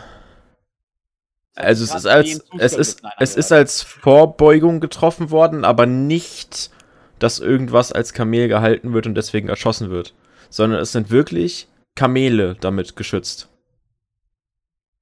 Also 1.55 1.85
es 1.85 1.95
ist 1.95 2.07
als 2.07 2.43
es 2.59 2.73
ist 2.73 3.03
es 3.19 3.37
ist 3.37 3.53
angehört. 3.53 3.53
als 3.53 3.83
Vorbeugung 3.83 4.81
getroffen 4.81 5.31
worden, 5.31 5.65
aber 5.65 5.85
nicht, 5.85 6.71
dass 7.19 7.41
irgendwas 7.41 7.93
als 7.93 8.15
Kamel 8.15 8.49
gehalten 8.49 8.95
wird 8.95 9.07
und 9.07 9.15
deswegen 9.15 9.49
erschossen 9.49 9.91
wird, 9.91 10.15
sondern 10.49 10.81
es 10.81 10.93
sind 10.93 11.11
wirklich 11.11 11.69
Kamele 11.95 12.57
damit 12.59 12.97
geschützt. 12.97 13.51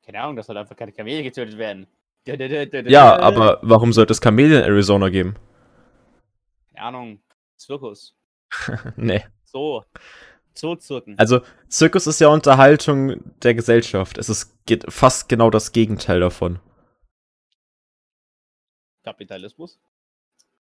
Keine 0.05 0.21
Ahnung, 0.21 0.35
dass 0.35 0.49
halt 0.49 0.59
einfach 0.59 0.77
keine 0.77 0.93
Kamele 0.93 1.23
getötet 1.23 1.57
werden. 1.57 1.87
Ja, 2.27 3.19
aber 3.19 3.61
warum 3.63 3.93
sollte 3.93 4.13
es 4.13 4.21
Kamele 4.21 4.59
in 4.59 4.65
Arizona 4.65 5.09
geben? 5.09 5.37
Keine 6.75 6.87
Ahnung. 6.87 7.21
Zirkus. 7.61 8.17
nee. 8.97 9.25
So. 9.45 9.85
Zoozirken. 10.55 11.19
Also 11.19 11.43
Zirkus 11.69 12.07
ist 12.07 12.21
ja 12.21 12.29
Unterhaltung 12.29 13.21
der 13.41 13.55
Gesellschaft. 13.55 14.19
Es 14.19 14.29
ist 14.29 14.57
fast 14.89 15.29
genau 15.29 15.51
das 15.51 15.73
Gegenteil 15.73 16.21
davon. 16.21 16.59
Kapitalismus. 19.05 19.79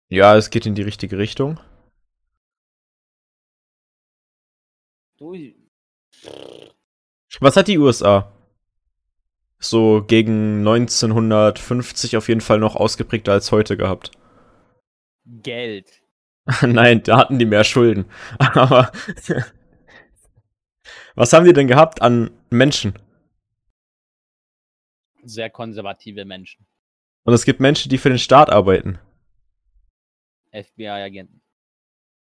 Ja, 0.09 0.37
es 0.37 0.51
geht 0.51 0.67
in 0.67 0.75
die 0.75 0.83
richtige 0.83 1.19
Richtung. 1.19 1.61
Du, 5.19 5.35
Was 7.41 7.57
hat 7.57 7.69
die 7.69 7.79
USA? 7.79 8.33
So 9.59 10.03
gegen 10.03 10.67
1950 10.67 12.17
auf 12.17 12.29
jeden 12.29 12.41
Fall 12.41 12.59
noch 12.59 12.75
ausgeprägter 12.75 13.33
als 13.33 13.53
heute 13.53 13.77
gehabt. 13.77 14.11
Geld. 15.27 16.03
Nein, 16.63 17.03
da 17.03 17.19
hatten 17.19 17.39
die 17.39 17.47
mehr 17.47 17.65
Schulden. 17.65 18.07
Aber 18.39 18.91
was 21.15 21.33
haben 21.33 21.45
die 21.45 21.53
denn 21.53 21.69
gehabt 21.69 22.03
an 22.03 22.31
Menschen? 22.51 22.95
Sehr 25.23 25.51
konservative 25.51 26.25
Menschen. 26.25 26.67
Und 27.25 27.35
es 27.35 27.45
gibt 27.45 27.61
Menschen, 27.61 27.91
die 27.91 27.99
für 27.99 28.09
den 28.09 28.19
Staat 28.19 28.51
arbeiten. 28.51 28.99
FBI-Agenten. 30.53 31.43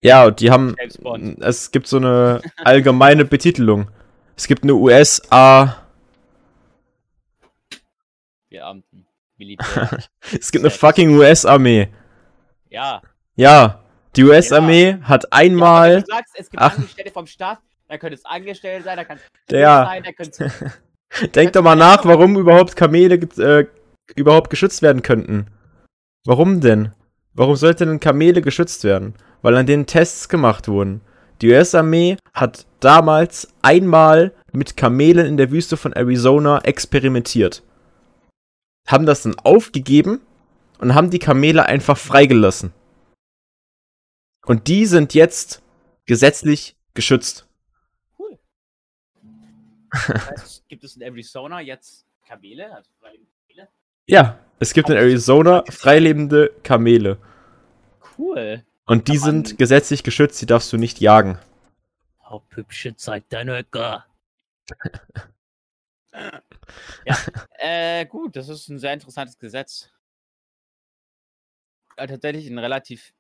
Ja, 0.03 0.27
und 0.27 0.41
die 0.41 0.51
haben. 0.51 0.77
Es 1.41 1.71
gibt 1.71 1.87
so 1.87 1.99
eine 1.99 2.41
allgemeine 2.57 3.25
Betitelung. 3.25 3.91
Es 4.37 4.47
gibt 4.47 4.63
eine 4.63 4.75
USA. 4.75 5.85
Beamten. 8.49 9.07
Militär. 9.37 9.99
Es 10.33 10.51
gibt 10.51 10.65
eine 10.65 10.71
fucking 10.71 11.11
US-Armee. 11.17 11.89
ja. 12.71 13.03
Ja, 13.37 13.85
die 14.19 14.25
US-Armee 14.25 14.99
hat 15.03 15.25
Ja, 15.25 15.29
wenn 15.31 15.39
einmal. 15.53 16.01
du 16.03 16.07
sagst, 16.07 16.35
es 16.37 16.51
gibt 16.51 16.63
Ach. 16.63 16.77
Angestellte 16.77 17.11
vom 17.13 17.27
Staat, 17.27 17.59
da 17.89 17.97
könnte 17.99 18.17
es 18.17 18.25
Angestellte 18.25 18.85
sein, 18.85 18.97
da 18.97 19.05
kann 19.05 19.17
es 19.19 19.53
Ja. 19.53 19.85
sein, 19.87 20.03
da 20.03 20.13
könnte 20.13 20.45
es 20.45 21.31
Denk 21.35 21.53
doch 21.55 21.63
mal 21.63 21.77
nach, 21.77 22.05
warum 22.05 22.37
überhaupt 22.37 22.77
Kamele 22.77 23.15
äh, 23.39 23.67
überhaupt 24.15 24.51
geschützt 24.51 24.83
werden 24.83 25.03
könnten. 25.03 25.47
Warum 26.27 26.61
denn? 26.61 26.93
Warum 27.33 27.57
sollten 27.57 27.89
denn 27.89 28.01
Kamele 28.01 28.43
geschützt 28.43 28.85
werden? 28.85 29.15
Weil 29.41 29.57
an 29.57 29.67
denen 29.67 29.87
Tests 29.87 30.29
gemacht 30.29 30.69
wurden. 30.69 31.01
Die 31.41 31.51
US-Armee 31.51 32.17
hat 32.35 32.67
damals 32.81 33.49
einmal 33.63 34.33
mit 34.53 34.77
Kamelen 34.77 35.25
in 35.27 35.37
der 35.37 35.51
Wüste 35.53 35.77
von 35.77 35.93
Arizona 35.93 36.59
experimentiert. 36.65 37.63
Haben 38.89 39.07
das 39.07 39.23
dann 39.23 39.39
aufgegeben 39.39 40.21
und 40.79 40.95
haben 40.95 41.11
die 41.11 41.21
Kamele 41.21 41.65
einfach 41.67 41.97
freigelassen. 41.97 42.73
Und 44.49 44.67
die 44.67 44.87
sind 44.87 45.13
jetzt 45.13 45.63
gesetzlich 46.07 46.75
geschützt. 46.95 47.47
Cool. 48.19 48.39
Das 50.09 50.31
heißt, 50.31 50.69
gibt 50.69 50.85
es 50.85 50.97
in 50.97 51.03
Arizona 51.03 51.61
jetzt 51.61 52.07
Kamele? 52.27 52.75
Also 52.75 52.91
freilebende 52.99 53.31
Kamele? 53.47 53.69
Ja, 54.07 54.39
es 54.59 54.73
gibt 54.73 54.89
in 54.89 54.97
Arizona 54.97 55.65
freilebende 55.69 56.51
Kamele. 56.63 57.19
Cool. 58.17 58.65
Und 58.87 59.09
die 59.09 59.19
sind 59.19 59.59
gesetzlich 59.59 60.03
geschützt, 60.03 60.41
die 60.41 60.47
darfst 60.47 60.73
du 60.73 60.79
nicht 60.79 60.99
jagen. 60.99 61.39
Oh, 62.31 62.41
hübsche 62.49 62.97
Zeit, 62.97 63.25
dein 63.29 63.51
Höcker. 63.51 64.07
ja, 67.05 67.19
äh, 67.59 68.07
gut, 68.07 68.35
das 68.35 68.49
ist 68.49 68.69
ein 68.69 68.79
sehr 68.79 68.95
interessantes 68.95 69.39
Gesetz. 69.39 69.91
Tatsächlich 71.97 72.47
ein 72.49 72.59
relativ 72.59 73.13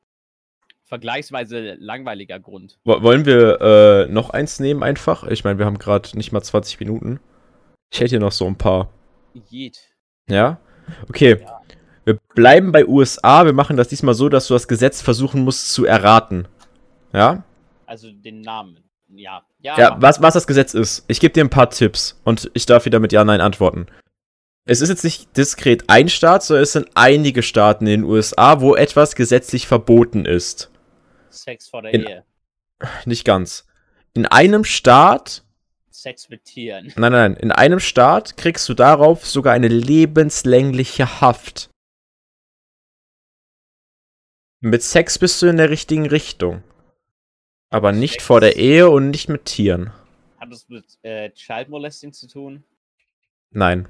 vergleichsweise 0.88 1.74
langweiliger 1.79 2.40
Grund. 2.40 2.79
Wo- 2.85 3.03
Wollen 3.03 3.24
wir 3.27 3.61
äh, 3.61 4.12
noch 4.12 4.31
eins 4.31 4.59
nehmen 4.61 4.83
einfach? 4.83 5.24
Ich 5.24 5.44
meine, 5.44 5.59
wir 5.59 5.66
haben 5.66 5.79
gerade 5.79 6.16
nicht 6.16 6.33
mal 6.33 6.42
20 6.42 6.81
Minuten. 6.81 7.20
Ich 7.92 8.01
hätte 8.01 8.11
hier 8.11 8.20
noch 8.20 8.33
so 8.33 8.46
ein 8.46 8.57
paar. 8.57 8.88
Jeet. 9.51 9.79
Ja? 10.29 10.59
Okay. 11.09 11.38
Ja. 11.40 11.61
Wir 12.05 12.18
bleiben 12.35 12.72
bei 12.72 12.87
USA. 12.87 13.44
Wir 13.44 13.53
machen 13.53 13.77
das 13.77 13.88
diesmal 13.88 14.14
so, 14.14 14.29
dass 14.29 14.46
du 14.48 14.55
das 14.55 14.66
Gesetz 14.68 15.03
versuchen 15.03 15.44
musst 15.44 15.72
zu 15.72 15.85
erraten. 15.85 16.48
Ja? 17.12 17.44
Also 17.87 18.11
den 18.11 18.40
Namen. 18.40 18.79
Ja. 19.14 19.42
Ja, 19.61 19.79
Ja, 19.79 19.96
was, 20.01 20.20
was 20.22 20.35
das 20.35 20.46
Gesetz 20.46 20.74
ist. 20.74 21.05
Ich 21.09 21.20
gebe 21.20 21.33
dir 21.35 21.44
ein 21.44 21.51
paar 21.51 21.70
Tipps 21.70 22.20
und 22.24 22.51
ich 22.55 22.66
darf 22.66 22.85
wieder 22.85 23.01
mit 23.01 23.12
Ja, 23.12 23.24
Nein 23.24 23.40
antworten. 23.40 23.87
Es 24.64 24.83
ist 24.83 24.90
jetzt 24.90 25.05
nicht 25.05 25.35
diskret 25.37 25.85
ein 25.88 26.09
Staat, 26.11 26.42
sondern 26.42 26.62
es 26.62 26.72
sind 26.72 26.88
einige 26.94 27.42
Staaten 27.42 27.87
in 27.87 28.03
den 28.03 28.11
USA, 28.11 28.61
wo 28.61 28.74
etwas 28.74 29.14
gesetzlich 29.16 29.66
verboten 29.66 30.27
ist. 30.27 30.70
Sex 31.42 31.68
vor 31.68 31.83
der 31.83 31.94
In- 31.94 32.03
Ehe. 32.07 32.24
Nicht 33.07 33.24
ganz. 33.24 33.66
In 34.14 34.27
einem 34.27 34.64
Staat, 34.64 35.44
Sex 35.90 36.29
mit 36.29 36.44
Tieren. 36.44 36.87
nein, 36.96 37.12
nein, 37.12 37.33
nein, 37.33 37.35
in 37.37 37.51
einem 37.53 37.81
Staat 37.81 38.37
kriegst 38.37 38.68
du 38.68 38.74
darauf 38.74 39.27
sogar 39.27 39.53
eine 39.55 39.68
lebenslängliche 39.68 41.20
Haft. 41.20 41.70
Mit 44.61 44.83
Sex 44.83 45.18
bist 45.18 45.40
du 45.42 45.46
in 45.46 45.57
der 45.57 45.70
richtigen 45.70 46.07
Richtung. 46.07 46.62
Aber 47.70 47.92
nicht 47.92 48.14
Sex? 48.14 48.24
vor 48.24 48.40
der 48.40 48.57
Ehe 48.57 48.88
und 48.88 49.11
nicht 49.11 49.29
mit 49.29 49.44
Tieren. 49.44 49.92
Hat 50.38 50.51
das 50.51 50.68
mit 50.68 50.85
äh, 51.03 51.31
Child 51.31 51.68
Molesting 51.68 52.12
zu 52.12 52.27
tun? 52.27 52.64
Nein. 53.51 53.88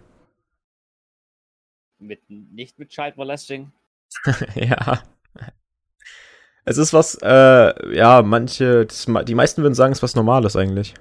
Mit, 1.98 2.28
nicht 2.28 2.78
mit 2.78 2.90
Child 2.90 3.16
Molesting? 3.16 3.72
ja. 4.54 5.02
Es 6.68 6.76
ist 6.76 6.92
was, 6.92 7.14
äh, 7.22 7.96
ja, 7.96 8.20
manche, 8.22 8.84
das, 8.84 9.06
die 9.24 9.34
meisten 9.34 9.62
würden 9.62 9.74
sagen, 9.74 9.92
es 9.92 9.98
ist 9.98 10.02
was 10.02 10.14
Normales 10.14 10.54
eigentlich. 10.54 10.92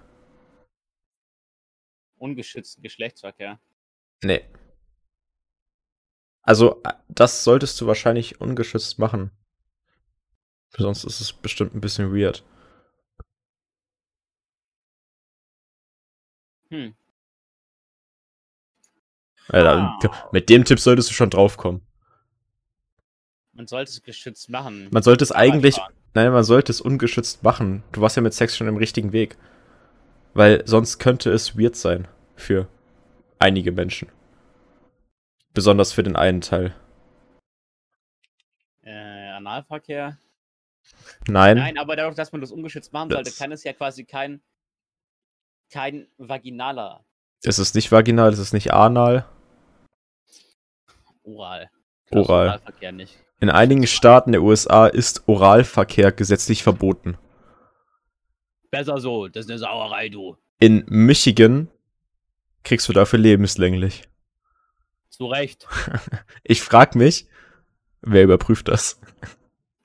Ungeschützten 2.18 2.82
Geschlechtsverkehr. 2.82 3.60
Nee. 4.24 4.46
Also, 6.42 6.82
äh, 6.84 6.94
das 7.10 7.44
solltest 7.44 7.80
du 7.82 7.88
wahrscheinlich 7.88 8.40
ungeschützt 8.40 8.98
machen. 8.98 9.32
Sonst 10.78 11.04
ist 11.04 11.20
es 11.20 11.34
bestimmt 11.34 11.76
ein 11.76 11.82
bisschen 11.82 12.14
weird. 12.16 12.44
Hm. 16.70 16.94
Da- 19.50 19.98
Ah. 20.02 20.30
Mit 20.34 20.50
dem 20.50 20.66
Tipp 20.66 20.80
solltest 20.80 21.10
du 21.10 21.14
schon 21.14 21.30
draufkommen. 21.30 21.87
Man 23.58 23.68
sollte 23.68 23.92
es 23.92 24.04
geschützt 24.04 24.50
machen. 24.50 24.88
Man 24.92 25.04
sollte 25.04 25.24
es 25.24 25.32
eigentlich, 25.32 25.78
nein, 26.14 26.32
man 26.32 26.44
sollte 26.44 26.72
es 26.72 26.80
ungeschützt 26.80 27.44
machen. 27.44 27.84
Du 27.92 28.00
warst 28.02 28.16
ja 28.16 28.22
mit 28.22 28.34
Sex 28.34 28.56
schon 28.56 28.68
im 28.68 28.78
richtigen 28.78 29.12
Weg. 29.12 29.38
Weil 30.34 30.62
sonst 30.68 31.00
könnte 31.00 31.32
es 31.32 31.58
weird 31.58 31.76
sein 31.76 32.08
für 32.36 32.70
einige 33.40 33.72
Menschen. 33.72 34.10
Besonders 35.54 35.92
für 35.92 36.04
den 36.04 36.16
einen 36.16 36.42
Teil. 36.42 36.76
Äh, 38.84 39.30
Analverkehr. 39.32 40.18
Nein, 41.28 41.58
Nein, 41.58 41.78
aber 41.78 41.96
dadurch, 41.96 42.16
dass 42.16 42.32
man 42.32 42.40
das 42.42 42.52
ungeschützt 42.52 42.94
machen 42.94 43.10
sollte, 43.10 43.32
Das- 43.32 43.38
kann 43.38 43.52
es 43.52 43.64
ja 43.64 43.74
quasi 43.74 44.06
kein, 44.06 44.42
kein 45.70 46.08
vaginaler 46.18 47.04
es 47.44 47.60
ist 47.60 47.76
nicht 47.76 47.92
vaginal, 47.92 48.34
es 48.34 48.40
ist 48.40 48.54
nicht 48.54 48.74
anal. 48.74 49.26
Oral. 51.24 51.70
Oral. 52.12 52.48
Oralverkehr 52.48 52.92
nicht. 52.92 53.18
In 53.40 53.50
einigen 53.50 53.86
Staaten 53.86 54.32
der 54.32 54.42
USA 54.42 54.88
ist 54.88 55.28
Oralverkehr 55.28 56.12
gesetzlich 56.12 56.64
verboten. 56.64 57.18
Besser 58.72 59.00
so, 59.00 59.28
das 59.28 59.46
ist 59.46 59.52
eine 59.52 59.60
Sauerei, 59.60 60.10
du. 60.10 60.38
In 60.60 60.84
Michigan 60.88 61.70
kriegst 62.64 62.90
du 62.90 62.94
dafür 62.94 63.20
lebenslänglich. 63.20 64.04
Zu 65.10 65.28
Recht. 65.28 65.68
Ich 66.44 66.62
frag 66.62 66.96
mich, 66.96 67.28
wer 68.02 68.24
überprüft 68.24 68.70
das? 68.70 69.00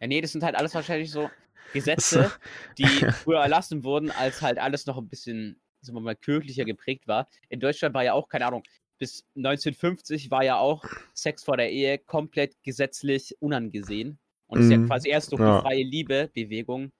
Ja, 0.01 0.07
nee, 0.07 0.21
das 0.21 0.33
sind 0.33 0.45
halt 0.45 0.55
alles 0.55 0.75
wahrscheinlich 0.75 1.11
so 1.11 1.29
Gesetze, 1.73 2.31
die 2.79 2.87
früher 3.25 3.41
erlassen 3.41 3.83
wurden, 3.83 4.11
als 4.11 4.43
halt 4.43 4.59
alles 4.59 4.87
noch 4.87 4.97
ein 4.99 5.09
bisschen, 5.09 5.61
sagen 5.81 5.97
wir 5.97 6.03
mal, 6.03 6.17
kirchlicher 6.17 6.65
geprägt 6.65 7.09
war. 7.09 7.29
In 7.49 7.61
Deutschland 7.61 7.95
war 7.95 8.05
ja 8.05 8.13
auch, 8.13 8.29
keine 8.29 8.47
Ahnung, 8.47 8.63
bis 9.03 9.25
1950 9.35 10.31
war 10.31 10.45
ja 10.45 10.59
auch 10.59 10.85
Sex 11.13 11.43
vor 11.43 11.57
der 11.57 11.73
Ehe 11.73 11.99
komplett 11.99 12.55
gesetzlich 12.63 13.37
unangesehen. 13.41 14.21
Und 14.47 14.61
ist 14.61 14.71
ja 14.71 14.77
Mhm, 14.77 14.87
quasi 14.87 15.09
erst 15.09 15.33
durch 15.33 15.41
ja. 15.41 15.57
die 15.57 15.63
freie 15.63 15.83
Liebe-Bewegung 15.83 16.93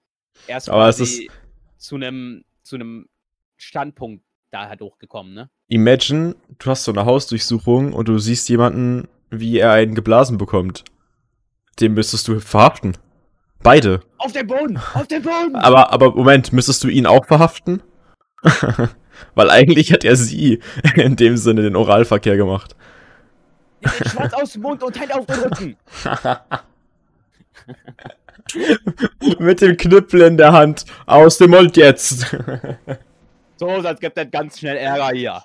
erst 0.45 0.69
Aber 0.69 0.89
es 0.89 0.97
quasi 0.97 1.31
zu 1.77 1.95
einem 1.95 2.43
zu 2.61 2.75
einem 2.75 3.07
Standpunkt 3.55 4.25
da 4.51 4.67
halt 4.67 4.81
hochgekommen, 4.81 5.33
ne? 5.33 5.49
Imagine, 5.69 6.35
du 6.59 6.69
hast 6.69 6.83
so 6.83 6.91
eine 6.91 7.05
Hausdurchsuchung 7.05 7.93
und 7.93 8.09
du 8.09 8.17
siehst 8.17 8.49
jemanden, 8.49 9.07
wie 9.29 9.59
er 9.59 9.71
einen 9.71 9.95
geblasen 9.95 10.37
bekommt. 10.37 10.83
Den 11.79 11.93
müsstest 11.93 12.27
du 12.27 12.41
verhaften. 12.41 12.97
Beide. 13.61 14.01
Auf 14.17 14.33
den 14.33 14.45
Boden! 14.45 14.77
Auf 14.93 15.07
den 15.07 15.23
Boden! 15.23 15.55
Aber, 15.55 15.93
aber 15.93 16.13
Moment, 16.13 16.51
müsstest 16.51 16.83
du 16.83 16.89
ihn 16.89 17.05
auch 17.05 17.25
verhaften? 17.25 17.81
Weil 19.35 19.49
eigentlich 19.49 19.91
hat 19.93 20.03
er 20.03 20.15
sie 20.15 20.59
in 20.95 21.15
dem 21.15 21.37
Sinne 21.37 21.61
den 21.61 21.75
Oralverkehr 21.75 22.37
gemacht. 22.37 22.75
Schwanz 24.05 24.33
aus 24.33 24.53
dem 24.53 24.61
Mund 24.61 24.81
und 24.83 24.99
Hände 24.99 25.15
auf 25.15 25.25
den 25.25 25.35
Rücken! 25.35 25.75
Mit 29.39 29.61
dem 29.61 29.77
Knüppel 29.77 30.21
in 30.21 30.37
der 30.37 30.53
Hand. 30.53 30.85
Aus 31.05 31.37
dem 31.37 31.51
Mund 31.51 31.77
jetzt. 31.77 32.35
So, 33.55 33.81
sonst 33.81 34.01
gibt 34.01 34.17
es 34.17 34.31
ganz 34.31 34.59
schnell 34.59 34.75
Ärger 34.75 35.09
hier. 35.09 35.41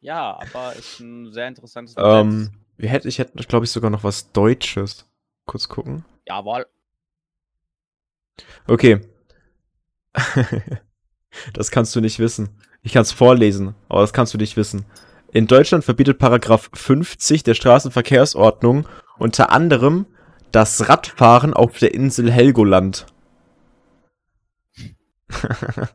ja, 0.00 0.38
aber 0.38 0.74
ist 0.76 1.00
ein 1.00 1.32
sehr 1.32 1.48
interessantes 1.48 1.94
ähm, 1.96 2.50
wir 2.76 2.88
hätten, 2.88 3.08
ich 3.08 3.18
hätte, 3.18 3.38
glaube 3.44 3.64
ich, 3.64 3.70
sogar 3.70 3.90
noch 3.90 4.02
was 4.04 4.32
Deutsches. 4.32 5.06
Kurz 5.46 5.68
gucken. 5.68 6.04
Jawohl. 6.26 6.66
Okay. 8.66 9.00
das 11.52 11.70
kannst 11.70 11.94
du 11.96 12.00
nicht 12.00 12.18
wissen. 12.18 12.50
Ich 12.82 12.92
kann 12.92 13.02
es 13.02 13.12
vorlesen, 13.12 13.74
aber 13.88 14.00
das 14.00 14.12
kannst 14.12 14.34
du 14.34 14.38
nicht 14.38 14.56
wissen. 14.56 14.84
In 15.32 15.46
Deutschland 15.46 15.84
verbietet 15.84 16.18
Paragraph 16.18 16.68
50 16.74 17.42
der 17.42 17.54
Straßenverkehrsordnung 17.54 18.86
unter 19.18 19.50
anderem 19.50 20.06
das 20.50 20.88
Radfahren 20.88 21.54
auf 21.54 21.78
der 21.78 21.94
Insel 21.94 22.30
Helgoland. 22.30 23.06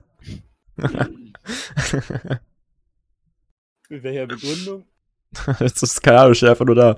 Mit 3.89 4.03
welcher 4.03 4.27
Begründung? 4.27 4.85
das 5.59 5.83
ist 5.83 6.01
keine 6.01 6.21
Ahnung, 6.21 6.33
steht 6.33 6.49
einfach 6.49 6.65
nur 6.65 6.75
da. 6.75 6.97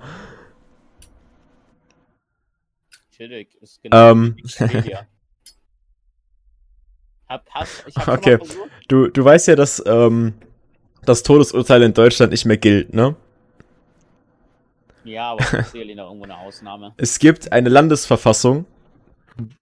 Chillig. 3.12 3.56
Ist 3.62 3.82
genau 3.82 4.12
Ähm. 4.12 4.38
Hab, 7.30 7.48
hast, 7.52 7.84
ich 7.88 7.96
hab 7.96 8.08
Okay. 8.08 8.40
du, 8.88 9.08
du 9.08 9.24
weißt 9.24 9.48
ja, 9.50 9.56
dass 9.56 9.82
ähm, 9.86 10.34
das 11.06 11.24
Todesurteil 11.24 11.84
in 11.84 11.94
Deutschland 11.94 12.32
nicht 12.32 12.46
mehr 12.46 12.58
gilt, 12.58 12.94
ne? 12.94 13.16
Ja, 15.04 15.32
aber 15.32 15.40
das 15.44 15.54
ist 15.68 15.72
sicherlich 15.72 15.96
noch 15.96 16.08
irgendwo 16.08 16.26
eine 16.26 16.38
Ausnahme. 16.38 16.94
Es 16.98 17.20
gibt 17.20 17.52
eine 17.52 17.70
Landesverfassung, 17.70 18.66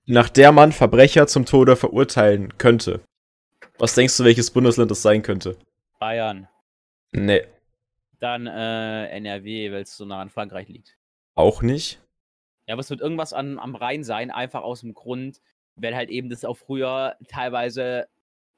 nach 0.06 0.30
der 0.30 0.52
man 0.52 0.72
Verbrecher 0.72 1.28
zum 1.28 1.46
Tode 1.46 1.76
verurteilen 1.76 2.58
könnte. 2.58 3.02
Was 3.78 3.94
denkst 3.96 4.18
du, 4.18 4.24
welches 4.24 4.50
Bundesland 4.50 4.90
das 4.90 5.02
sein 5.02 5.22
könnte? 5.22 5.56
Bayern. 6.00 6.48
Nee, 7.12 7.44
Dann 8.20 8.48
äh, 8.48 9.08
NRW, 9.10 9.72
weil 9.72 9.82
es 9.84 9.96
so 9.96 10.06
nah 10.06 10.20
an 10.22 10.30
Frankreich 10.30 10.68
liegt. 10.68 10.98
auch 11.36 11.62
nicht. 11.62 12.02
Ja, 12.68 12.74
aber 12.74 12.82
es 12.82 12.90
wird 12.90 13.00
irgendwas 13.02 13.32
an, 13.34 13.60
am 13.60 13.76
Rhein 13.76 14.04
sein, 14.04 14.30
einfach 14.32 14.62
aus 14.64 14.82
dem 14.82 14.94
Grund, 14.94 15.40
weil 15.78 15.96
halt 15.96 16.10
eben 16.10 16.30
das 16.30 16.44
auch 16.44 16.58
früher 16.58 17.16
teilweise 17.28 18.08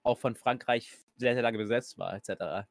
auch 0.04 0.18
von 0.18 0.36
Frankreich 0.36 0.98
sehr, 1.18 1.34
sehr 1.34 1.44
lange 1.44 1.58
besetzt 1.58 1.98
war, 1.98 2.16
etc. 2.16 2.68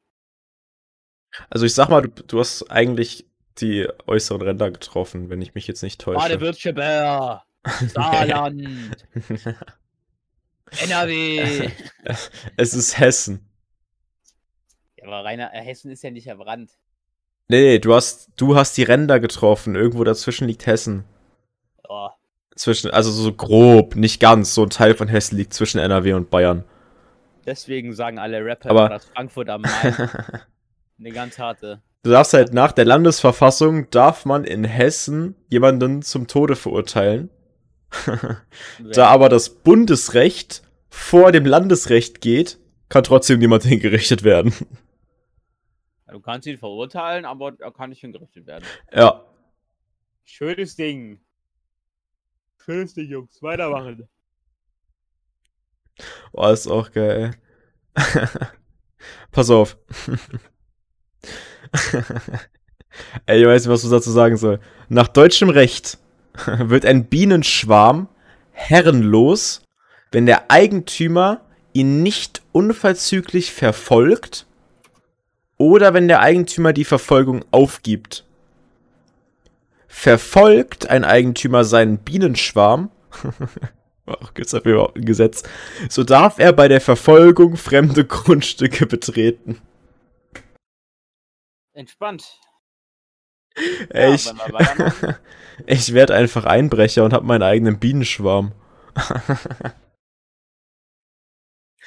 Also 1.49 1.65
ich 1.65 1.73
sag 1.73 1.89
mal, 1.89 2.01
du, 2.01 2.09
du 2.09 2.39
hast 2.39 2.69
eigentlich 2.71 3.25
die 3.57 3.87
äußeren 4.07 4.41
Ränder 4.41 4.71
getroffen, 4.71 5.29
wenn 5.29 5.41
ich 5.41 5.53
mich 5.53 5.67
jetzt 5.67 5.83
nicht 5.83 6.01
täusche. 6.01 6.19
Baden-Württemberg, 6.19 7.43
Saarland, 7.87 8.97
NRW. 10.81 11.69
es 12.57 12.73
ist 12.73 12.99
Hessen. 12.99 13.47
ja, 14.97 15.05
aber 15.07 15.23
Rainer, 15.23 15.53
äh, 15.53 15.61
Hessen 15.61 15.91
ist 15.91 16.03
ja 16.03 16.11
nicht 16.11 16.29
am 16.31 16.41
Rand. 16.41 16.71
Nee, 17.47 17.61
nee, 17.61 17.79
du 17.79 17.95
hast, 17.95 18.29
du 18.37 18.55
hast 18.55 18.77
die 18.77 18.83
Ränder 18.83 19.19
getroffen. 19.19 19.75
Irgendwo 19.75 20.03
dazwischen 20.03 20.47
liegt 20.47 20.67
Hessen. 20.67 21.03
Oh, 21.87 22.09
Zwischen, 22.59 22.91
also 22.91 23.09
so 23.09 23.31
grob, 23.31 23.95
nicht 23.95 24.19
ganz. 24.19 24.53
So 24.53 24.63
ein 24.63 24.69
Teil 24.69 24.93
von 24.93 25.07
Hessen 25.07 25.37
liegt 25.37 25.53
zwischen 25.53 25.79
NRW 25.79 26.11
und 26.11 26.29
Bayern. 26.29 26.65
deswegen 27.45 27.93
sagen 27.93 28.19
alle 28.19 28.43
Rapper, 28.43 28.69
Aber- 28.71 28.89
dass 28.89 29.05
Frankfurt 29.05 29.47
am 29.49 29.61
Main 29.61 29.95
eine 30.99 31.11
ganz 31.11 31.39
harte. 31.39 31.81
Du 32.03 32.09
darfst 32.11 32.33
halt 32.33 32.53
nach 32.53 32.73
der 32.73 32.83
Landesverfassung, 32.83 33.89
darf 33.91 34.25
man 34.25 34.43
in 34.43 34.65
Hessen 34.65 35.35
jemanden 35.47 36.01
zum 36.01 36.27
Tode 36.27 36.57
verurteilen. 36.57 37.29
Da 38.93 39.07
aber 39.07 39.29
das 39.29 39.49
Bundesrecht 39.49 40.61
vor 40.89 41.31
dem 41.31 41.45
Landesrecht 41.45 42.19
geht, 42.19 42.59
kann 42.89 43.05
trotzdem 43.05 43.39
niemand 43.39 43.63
hingerichtet 43.73 44.23
werden. 44.23 44.53
Du 46.11 46.19
kannst 46.19 46.45
ihn 46.45 46.57
verurteilen, 46.57 47.23
aber 47.23 47.53
er 47.59 47.71
kann 47.71 47.89
nicht 47.91 48.01
hingerichtet 48.01 48.45
werden. 48.47 48.65
Ja. 48.93 49.23
Schönes 50.25 50.75
Ding. 50.75 51.21
Schönes 52.63 52.93
Ding, 52.93 53.09
Jungs. 53.09 53.41
Weitermachen. 53.41 54.07
Oh, 56.33 56.47
ist 56.47 56.67
auch 56.67 56.91
geil. 56.91 57.31
Pass 59.31 59.49
auf. 59.49 59.77
Ey, 63.25 63.41
ich 63.41 63.47
weiß 63.47 63.63
nicht, 63.63 63.71
was 63.71 63.81
du 63.81 63.89
dazu 63.89 64.11
sagen 64.11 64.37
soll. 64.37 64.59
Nach 64.87 65.07
deutschem 65.07 65.49
Recht 65.49 65.97
wird 66.45 66.85
ein 66.85 67.05
Bienenschwarm 67.05 68.07
herrenlos, 68.51 69.61
wenn 70.11 70.25
der 70.25 70.51
Eigentümer 70.51 71.41
ihn 71.73 72.03
nicht 72.03 72.41
unverzüglich 72.51 73.51
verfolgt 73.51 74.45
oder 75.57 75.93
wenn 75.93 76.07
der 76.07 76.21
Eigentümer 76.21 76.73
die 76.73 76.85
Verfolgung 76.85 77.45
aufgibt. 77.51 78.25
Verfolgt 79.89 80.89
ein 80.89 81.03
Eigentümer 81.03 81.65
seinen 81.65 81.97
Bienenschwarm, 81.97 82.91
Ach, 84.05 84.33
gibt's 84.33 84.51
dafür 84.51 84.73
überhaupt 84.73 84.97
ein 84.97 85.05
Gesetz? 85.05 85.43
So 85.89 86.03
darf 86.03 86.39
er 86.39 86.53
bei 86.53 86.67
der 86.67 86.81
Verfolgung 86.81 87.57
fremde 87.57 88.05
Grundstücke 88.05 88.85
betreten. 88.85 89.61
Entspannt. 91.73 92.39
Ey, 93.89 94.09
Ja, 94.09 94.13
ich 94.13 94.31
ich 95.65 95.93
werde 95.93 96.15
einfach 96.15 96.45
Einbrecher 96.45 97.03
und 97.03 97.13
hab 97.13 97.23
meinen 97.23 97.43
eigenen 97.43 97.79
Bienenschwarm. 97.79 98.53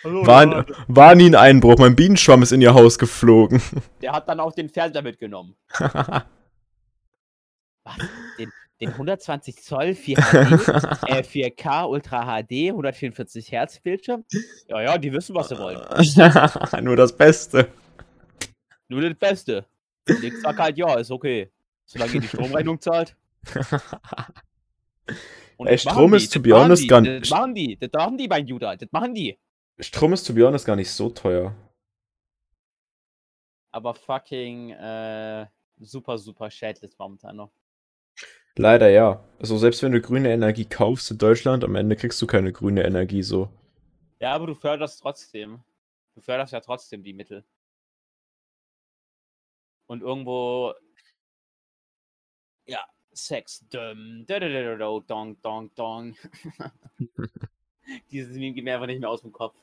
War, 0.04 0.66
war 0.88 1.14
nie 1.14 1.26
ein 1.26 1.34
Einbruch, 1.34 1.78
mein 1.78 1.96
Bienenschwarm 1.96 2.42
ist 2.42 2.52
in 2.52 2.60
ihr 2.60 2.74
Haus 2.74 2.98
geflogen. 2.98 3.62
Der 4.00 4.12
hat 4.12 4.28
dann 4.28 4.40
auch 4.40 4.52
den 4.52 4.68
Fernseher 4.68 5.02
mitgenommen. 5.02 5.56
Was? 7.85 7.97
Den, 8.38 8.53
den 8.81 8.88
120 8.90 9.57
Zoll 9.62 9.95
4HD, 9.95 10.14
äh, 11.09 11.23
4K 11.23 11.88
Ultra 11.88 12.25
HD, 12.42 12.68
144 12.71 13.51
Hertz 13.53 13.81
Bildschirm? 13.81 14.25
Ja, 14.68 14.81
ja, 14.83 14.99
die 14.99 15.12
wissen, 15.12 15.35
was 15.35 15.49
sie 15.49 15.59
wollen. 15.59 15.79
Nur 16.85 16.97
das 16.97 17.16
Beste. 17.16 17.68
Nur 18.88 19.01
das 19.03 19.14
Beste. 19.18 19.66
Ich 20.07 20.40
sag 20.42 20.59
halt, 20.59 20.77
ja, 20.79 20.95
ist 20.99 21.11
okay. 21.11 21.51
Solange 21.85 22.12
ihr 22.14 22.21
die 22.21 22.29
Stromrechnung 22.29 22.81
zahlt. 22.81 23.16
Und 25.57 25.66
Ey, 25.66 25.75
das 25.75 25.83
Strom 25.83 26.14
ist, 26.14 26.33
to 26.33 26.38
das 26.38 26.42
be 26.42 26.55
honest, 26.55 26.88
gar 26.88 27.03
Das 27.03 27.21
nicht- 27.21 27.31
machen 27.31 27.55
die, 27.55 27.77
das 27.79 27.90
machen 27.92 28.16
die 28.18 28.29
bei 28.29 28.38
Juda, 28.40 28.77
das 28.77 28.88
machen 28.92 29.14
die. 29.14 29.38
Strom 29.79 30.12
ist 30.12 30.25
to 30.25 30.33
be 30.35 30.45
honest 30.47 30.64
gar 30.66 30.77
nicht 30.77 30.90
so 30.90 31.09
teuer. 31.11 31.55
Aber 33.71 33.95
fucking 33.95 34.71
äh, 34.71 35.47
super, 35.79 36.18
super 36.18 36.51
schädlich 36.51 36.92
momentan 36.99 37.37
noch. 37.37 37.51
Leider 38.56 38.88
ja. 38.90 39.24
Also 39.38 39.58
selbst 39.58 39.82
wenn 39.82 39.92
du 39.92 40.00
grüne 40.00 40.32
Energie 40.32 40.64
kaufst 40.64 41.10
in 41.10 41.18
Deutschland, 41.18 41.64
am 41.64 41.74
Ende 41.74 41.96
kriegst 41.96 42.20
du 42.22 42.26
keine 42.26 42.52
grüne 42.52 42.84
Energie 42.84 43.22
so. 43.22 43.48
Ja, 44.20 44.34
aber 44.34 44.46
du 44.46 44.54
förderst 44.54 45.00
trotzdem. 45.00 45.60
Du 46.14 46.20
förderst 46.20 46.52
ja 46.52 46.60
trotzdem 46.60 47.02
die 47.02 47.12
Mittel. 47.14 47.44
und 49.92 50.02
irgendwo 50.02 50.72
ja, 52.66 52.80
Sex. 53.12 53.64
Dum, 53.68 54.24
dong, 54.26 55.36
dong, 55.42 55.74
dong. 55.74 56.16
Dieses 58.10 58.34
Meme 58.36 58.54
geht 58.54 58.64
mir 58.64 58.74
einfach 58.74 58.86
nicht 58.86 59.00
mehr 59.00 59.10
aus 59.10 59.20
dem 59.20 59.32
Kopf. 59.32 59.54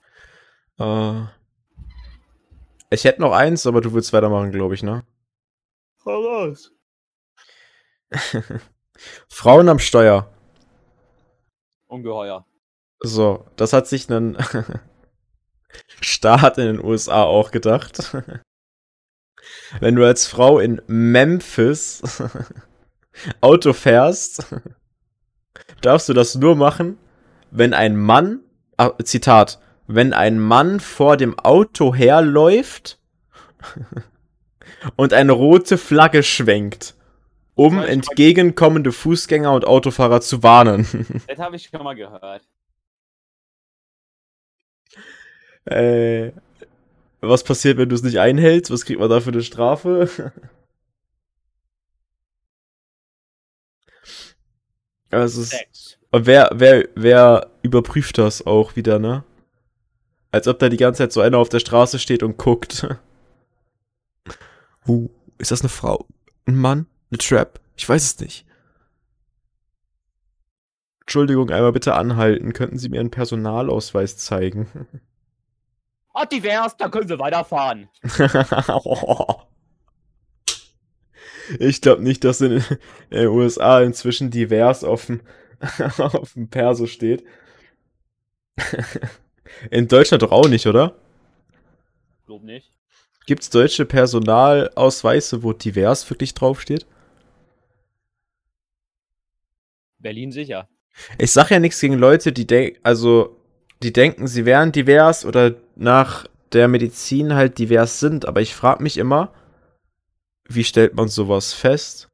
Uh, 0.80 1.25
ich 2.91 3.04
hätte 3.06 3.21
noch 3.21 3.34
eins, 3.34 3.65
aber 3.65 3.82
du 3.82 3.91
willst 3.93 4.13
weitermachen, 4.13 4.52
glaube 4.52 4.75
ich, 4.75 4.84
ne? 4.84 5.04
Hau 6.06 6.21
raus. 6.21 6.71
Frauen 9.28 9.70
am 9.70 9.80
Steuer. 9.80 10.30
Ungeheuer. 11.88 12.46
So, 13.00 13.46
das 13.56 13.74
hat 13.74 13.88
sich 13.88 14.10
ein 14.10 14.38
Staat 16.02 16.58
in 16.58 16.66
den 16.66 16.84
USA 16.84 17.24
auch 17.24 17.52
gedacht. 17.52 18.16
Wenn 19.80 19.96
du 19.96 20.06
als 20.06 20.28
Frau 20.28 20.60
in 20.60 20.82
Memphis 20.88 22.02
Auto 23.42 23.74
fährst, 23.74 24.46
darfst 25.82 26.10
du 26.10 26.14
das 26.14 26.36
nur 26.36 26.56
machen, 26.56 26.98
wenn 27.52 27.74
ein 27.74 27.96
Mann, 27.96 28.42
ah, 28.78 28.92
Zitat, 29.04 29.60
wenn 29.88 30.14
ein 30.14 30.40
Mann 30.40 30.80
vor 30.80 31.18
dem 31.18 31.38
Auto 31.40 31.96
herläuft 31.96 33.00
und 34.96 35.14
eine 35.14 35.32
rote 35.32 35.78
Flagge 35.78 36.22
schwenkt, 36.22 36.96
um 37.60 37.78
entgegenkommende 37.80 38.93
Fußgänger 38.93 39.52
und 39.52 39.65
Autofahrer 39.65 40.22
zu 40.22 40.43
warnen. 40.43 40.88
Das 41.28 41.39
habe 41.39 41.58
ich 41.58 41.65
schon 41.65 41.84
mal 41.84 41.93
gehört. 41.93 42.48
Äh, 45.65 46.32
was 47.19 47.43
passiert, 47.43 47.78
wenn 47.78 47.89
du 47.89 47.95
es 47.95 48.04
nicht 48.04 48.17
einhältst? 48.17 48.72
Was 48.72 48.86
kriegt 48.86 49.02
man 49.02 49.10
da 49.10 49.19
für 49.19 49.32
eine 49.32 49.43
Strafe? 49.43 50.32
Also 55.12 55.41
es, 55.41 55.98
wer, 56.12 56.52
wer, 56.54 56.88
wer 56.93 57.50
überprüft 57.63 58.19
das 58.19 58.45
auch 58.45 58.76
wieder, 58.76 59.00
ne? 59.00 59.24
Als 60.30 60.48
ob 60.48 60.60
da 60.60 60.69
die 60.69 60.78
ganze 60.78 61.00
Zeit 61.00 61.12
so 61.12 61.22
einer 61.22 61.39
auf 61.39 61.50
der 61.50 61.58
Straße 61.58 61.98
steht 61.98 62.22
und 62.24 62.38
guckt. 62.38 62.88
Uh, 64.88 65.10
ist 65.38 65.52
das 65.52 65.62
eine 65.62 65.69
Frau? 65.69 66.06
Ein 66.45 66.56
Mann? 66.56 66.88
Eine 67.12 67.17
Trap? 67.17 67.60
Ich 67.76 67.88
weiß 67.88 68.04
es 68.04 68.19
nicht. 68.19 68.45
Entschuldigung, 71.02 71.50
einmal 71.50 71.72
bitte 71.72 71.95
anhalten. 71.95 72.54
Könnten 72.54 72.78
Sie 72.78 72.89
mir 72.89 73.00
einen 73.00 73.12
Personalausweis 73.12 74.17
zeigen? 74.17 74.67
Ah, 76.12 76.26
divers, 76.26 76.76
da 76.76 76.89
können 76.89 77.08
Sie 77.08 77.19
weiterfahren. 77.19 77.88
ich 81.60 81.82
glaube 81.82 82.04
nicht, 82.04 82.26
dass 82.26 82.41
in 82.41 82.63
den 83.12 83.28
USA 83.28 83.82
inzwischen 83.82 84.32
divers 84.32 84.84
auf 84.84 85.06
dem, 85.06 85.22
auf 86.00 86.34
dem 86.34 86.50
Perso 86.50 86.88
steht. 86.88 87.24
In 89.72 89.88
Deutschland 89.88 90.24
doch 90.24 90.32
auch 90.32 90.50
nicht, 90.50 90.67
oder? 90.67 90.95
Glaub 92.26 92.43
nicht. 92.43 92.69
Gibt 93.26 93.43
es 93.43 93.50
deutsche 93.50 93.86
Personalausweise, 93.86 95.43
wo 95.43 95.54
divers 95.54 96.10
wirklich 96.10 96.34
draufsteht? 96.34 96.86
Berlin 100.00 100.32
sicher. 100.32 100.68
Ich 101.18 101.32
sag 101.32 101.52
ja 101.52 101.60
nichts 101.60 101.80
gegen 101.80 101.96
Leute, 101.96 102.32
die 102.32 102.48
denken, 102.48 102.80
also 102.84 103.38
die 103.84 103.94
denken, 103.94 104.28
sie 104.28 104.46
wären 104.46 104.72
divers 104.72 105.26
oder 105.26 105.56
nach 105.76 106.26
der 106.52 106.68
Medizin 106.68 107.34
halt 107.34 107.58
divers 107.60 108.00
sind, 108.00 108.26
aber 108.26 108.42
ich 108.42 108.56
frage 108.56 108.84
mich 108.84 108.98
immer, 108.98 109.34
wie 110.46 110.64
stellt 110.64 110.96
man 110.96 111.08
sowas 111.08 111.54
fest? 111.54 112.10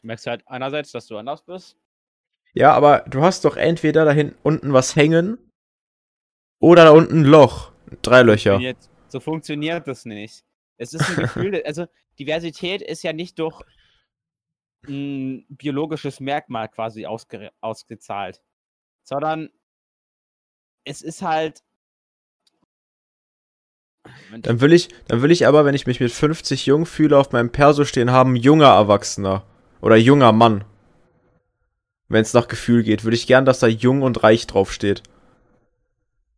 Du 0.00 0.06
merkst 0.08 0.26
halt 0.26 0.42
einerseits, 0.46 0.92
dass 0.92 1.06
du 1.06 1.16
anders 1.16 1.42
bist. 1.42 1.76
Ja, 2.52 2.72
aber 2.72 3.04
du 3.08 3.22
hast 3.22 3.44
doch 3.44 3.56
entweder 3.56 4.04
da 4.04 4.12
hinten 4.12 4.36
unten 4.42 4.72
was 4.72 4.96
hängen 4.96 5.38
oder 6.58 6.84
da 6.84 6.90
unten 6.90 7.20
ein 7.20 7.24
Loch. 7.24 7.72
Drei 8.02 8.22
Löcher. 8.22 8.60
So 9.08 9.20
funktioniert 9.20 9.86
das 9.86 10.04
nicht. 10.04 10.44
Es 10.76 10.92
ist 10.92 11.08
ein 11.08 11.16
Gefühl, 11.16 11.62
also 11.66 11.86
Diversität 12.18 12.82
ist 12.82 13.02
ja 13.02 13.12
nicht 13.12 13.38
durch 13.38 13.62
ein 14.86 15.46
biologisches 15.48 16.20
Merkmal 16.20 16.68
quasi 16.68 17.06
ausge 17.06 17.50
ausgezahlt, 17.60 18.40
sondern 19.02 19.50
es 20.84 21.02
ist 21.02 21.22
halt. 21.22 21.62
Dann 24.30 24.60
will 24.60 24.72
ich, 24.72 24.88
dann 25.08 25.22
will 25.22 25.32
ich 25.32 25.48
aber, 25.48 25.64
wenn 25.64 25.74
ich 25.74 25.88
mich 25.88 25.98
mit 25.98 26.12
50 26.12 26.66
jung 26.66 26.86
fühle, 26.86 27.18
auf 27.18 27.32
meinem 27.32 27.50
Perso 27.50 27.84
stehen 27.84 28.12
haben, 28.12 28.36
junger 28.36 28.68
Erwachsener 28.68 29.44
oder 29.80 29.96
junger 29.96 30.30
Mann. 30.30 30.64
Wenn 32.08 32.22
es 32.22 32.32
nach 32.32 32.46
Gefühl 32.46 32.84
geht, 32.84 33.02
würde 33.02 33.16
ich 33.16 33.26
gern, 33.26 33.44
dass 33.44 33.58
da 33.58 33.66
jung 33.66 34.02
und 34.02 34.22
reich 34.22 34.46
draufsteht. 34.46 35.02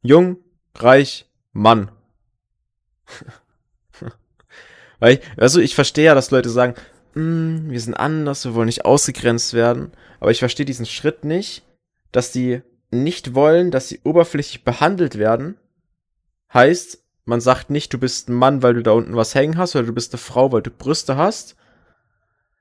Jung, 0.00 0.38
reich, 0.74 1.28
Mann. 1.52 1.90
Weil, 4.98 5.14
ich, 5.14 5.20
also 5.36 5.60
ich 5.60 5.74
verstehe 5.74 6.06
ja, 6.06 6.14
dass 6.14 6.30
Leute 6.30 6.48
sagen, 6.48 6.74
mm, 7.18 7.70
wir 7.70 7.80
sind 7.80 7.94
anders, 7.94 8.44
wir 8.44 8.54
wollen 8.54 8.66
nicht 8.66 8.84
ausgegrenzt 8.84 9.54
werden. 9.54 9.92
Aber 10.20 10.30
ich 10.30 10.38
verstehe 10.38 10.66
diesen 10.66 10.86
Schritt 10.86 11.24
nicht, 11.24 11.64
dass 12.12 12.32
die 12.32 12.62
nicht 12.90 13.34
wollen, 13.34 13.70
dass 13.70 13.88
sie 13.88 14.00
oberflächlich 14.04 14.64
behandelt 14.64 15.18
werden. 15.18 15.56
Heißt, 16.52 17.04
man 17.24 17.40
sagt 17.40 17.68
nicht, 17.68 17.92
du 17.92 17.98
bist 17.98 18.28
ein 18.28 18.34
Mann, 18.34 18.62
weil 18.62 18.74
du 18.74 18.82
da 18.82 18.92
unten 18.92 19.14
was 19.14 19.34
hängen 19.34 19.58
hast, 19.58 19.76
oder 19.76 19.84
du 19.84 19.92
bist 19.92 20.14
eine 20.14 20.18
Frau, 20.18 20.50
weil 20.50 20.62
du 20.62 20.70
Brüste 20.70 21.16
hast, 21.16 21.56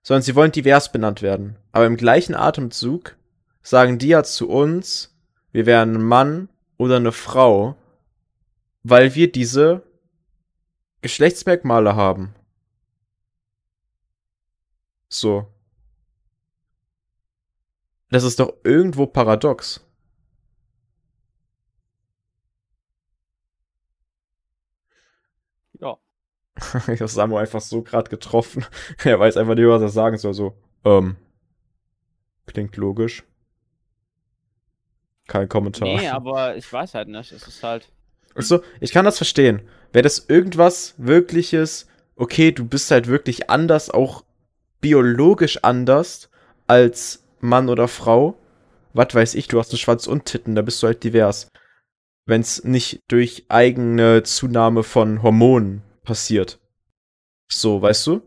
sondern 0.03 0.23
sie 0.23 0.35
wollen 0.35 0.51
divers 0.51 0.91
benannt 0.91 1.21
werden. 1.21 1.55
Aber 1.71 1.85
im 1.85 1.95
gleichen 1.95 2.35
Atemzug 2.35 3.15
sagen 3.61 3.97
die 3.97 4.09
ja 4.09 4.23
zu 4.23 4.49
uns, 4.49 5.15
wir 5.53 5.65
wären 5.65 5.95
ein 5.95 6.03
Mann 6.03 6.49
oder 6.77 6.97
eine 6.97 7.13
Frau, 7.13 7.77
weil 8.83 9.15
wir 9.15 9.31
diese 9.31 9.83
Geschlechtsmerkmale 11.01 11.95
haben. 11.95 12.35
So. 15.09 15.47
Das 18.09 18.23
ist 18.23 18.39
doch 18.39 18.53
irgendwo 18.63 19.05
paradox. 19.05 19.85
Ja. 25.79 25.97
ich 26.87 27.01
habe 27.01 27.07
Samu 27.07 27.37
einfach 27.37 27.61
so 27.61 27.81
gerade 27.81 28.09
getroffen. 28.09 28.65
er 29.03 29.19
weiß 29.19 29.37
einfach 29.37 29.55
nicht, 29.55 29.67
was 29.67 29.81
er 29.81 29.89
sagen 29.89 30.17
soll. 30.17 30.33
So, 30.33 30.57
ähm, 30.85 31.17
klingt 32.45 32.77
logisch. 32.77 33.23
Kein 35.27 35.49
Kommentar. 35.49 35.87
Nee, 35.87 36.07
aber 36.09 36.55
ich 36.55 36.71
weiß 36.71 36.93
halt 36.93 37.09
nicht. 37.09 37.31
Es 37.31 37.47
ist 37.47 37.61
halt. 37.61 37.91
Achso, 38.35 38.61
ich 38.79 38.91
kann 38.91 39.05
das 39.05 39.17
verstehen. 39.17 39.67
Wäre 39.91 40.03
das 40.03 40.25
irgendwas 40.29 40.93
Wirkliches, 40.97 41.87
okay, 42.15 42.51
du 42.51 42.65
bist 42.65 42.91
halt 42.91 43.07
wirklich 43.07 43.49
anders, 43.49 43.89
auch 43.89 44.23
biologisch 44.81 45.63
anders 45.63 46.29
als 46.67 47.23
Mann 47.39 47.69
oder 47.69 47.87
Frau. 47.87 48.37
Was 48.93 49.13
weiß 49.13 49.35
ich, 49.35 49.47
du 49.47 49.59
hast 49.59 49.71
einen 49.71 49.79
Schwanz 49.79 50.07
und 50.07 50.25
Titten, 50.25 50.55
da 50.55 50.61
bist 50.61 50.81
du 50.81 50.87
halt 50.87 51.03
divers. 51.03 51.49
Wenn 52.25 52.41
es 52.41 52.63
nicht 52.63 53.01
durch 53.07 53.45
eigene 53.47 54.23
Zunahme 54.23 54.83
von 54.83 55.23
Hormonen 55.23 55.81
passiert. 56.03 56.59
So, 57.49 57.81
weißt 57.81 58.07
du? 58.07 58.21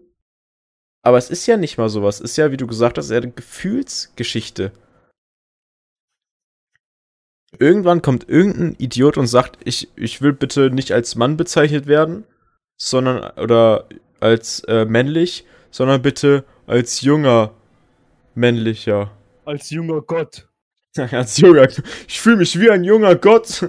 Aber 1.02 1.18
es 1.18 1.30
ist 1.30 1.46
ja 1.46 1.56
nicht 1.56 1.78
mal 1.78 1.88
sowas. 1.88 2.16
Es 2.16 2.32
ist 2.32 2.36
ja, 2.36 2.52
wie 2.52 2.56
du 2.56 2.66
gesagt 2.66 2.98
hast, 2.98 3.10
eher 3.10 3.22
eine 3.22 3.32
Gefühlsgeschichte. 3.32 4.72
Irgendwann 7.58 8.02
kommt 8.02 8.28
irgendein 8.28 8.76
Idiot 8.78 9.16
und 9.18 9.26
sagt, 9.26 9.58
ich, 9.64 9.88
ich 9.96 10.22
will 10.22 10.32
bitte 10.32 10.70
nicht 10.70 10.92
als 10.92 11.16
Mann 11.16 11.36
bezeichnet 11.36 11.86
werden, 11.86 12.24
sondern, 12.76 13.38
oder 13.38 13.88
als 14.20 14.60
äh, 14.64 14.84
männlich, 14.84 15.44
sondern 15.70 16.02
bitte 16.02 16.44
als 16.66 17.00
junger 17.00 17.54
männlicher. 18.34 19.10
Als 19.44 19.70
junger 19.70 20.02
Gott. 20.02 20.48
als 20.96 21.36
junger 21.38 21.68
Ich 22.08 22.20
fühle 22.20 22.36
mich 22.36 22.58
wie 22.58 22.70
ein 22.70 22.84
junger 22.84 23.16
Gott. 23.16 23.66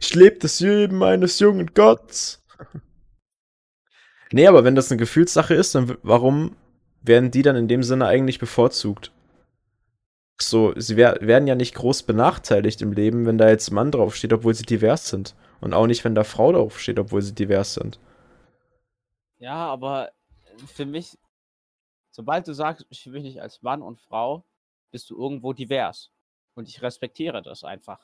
ich 0.00 0.14
lebe 0.14 0.38
das 0.38 0.60
Leben 0.60 1.02
eines 1.02 1.38
jungen 1.38 1.72
Gotts. 1.74 2.44
nee, 4.32 4.46
aber 4.46 4.64
wenn 4.64 4.74
das 4.74 4.90
eine 4.90 4.98
Gefühlssache 4.98 5.54
ist, 5.54 5.74
dann 5.74 5.96
warum 6.02 6.56
werden 7.02 7.30
die 7.30 7.42
dann 7.42 7.56
in 7.56 7.68
dem 7.68 7.82
Sinne 7.82 8.06
eigentlich 8.06 8.38
bevorzugt? 8.38 9.12
So, 10.40 10.72
sie 10.76 10.96
wer 10.96 11.18
werden 11.20 11.46
ja 11.46 11.54
nicht 11.54 11.74
groß 11.74 12.02
benachteiligt 12.04 12.82
im 12.82 12.92
Leben, 12.92 13.26
wenn 13.26 13.38
da 13.38 13.48
jetzt 13.48 13.70
Mann 13.70 13.90
draufsteht, 13.90 14.32
obwohl 14.32 14.54
sie 14.54 14.64
divers 14.64 15.08
sind. 15.08 15.34
Und 15.60 15.74
auch 15.74 15.86
nicht, 15.86 16.04
wenn 16.04 16.16
da 16.16 16.24
Frau 16.24 16.52
draufsteht, 16.52 16.98
obwohl 16.98 17.22
sie 17.22 17.34
divers 17.34 17.74
sind. 17.74 18.00
Ja, 19.42 19.66
aber 19.66 20.12
für 20.72 20.86
mich, 20.86 21.18
sobald 22.12 22.46
du 22.46 22.54
sagst, 22.54 22.86
ich 22.90 23.10
will 23.10 23.24
dich 23.24 23.42
als 23.42 23.60
Mann 23.60 23.82
und 23.82 23.98
Frau, 23.98 24.44
bist 24.92 25.10
du 25.10 25.18
irgendwo 25.20 25.52
divers. 25.52 26.10
Und 26.54 26.68
ich 26.68 26.80
respektiere 26.80 27.42
das 27.42 27.64
einfach. 27.64 27.98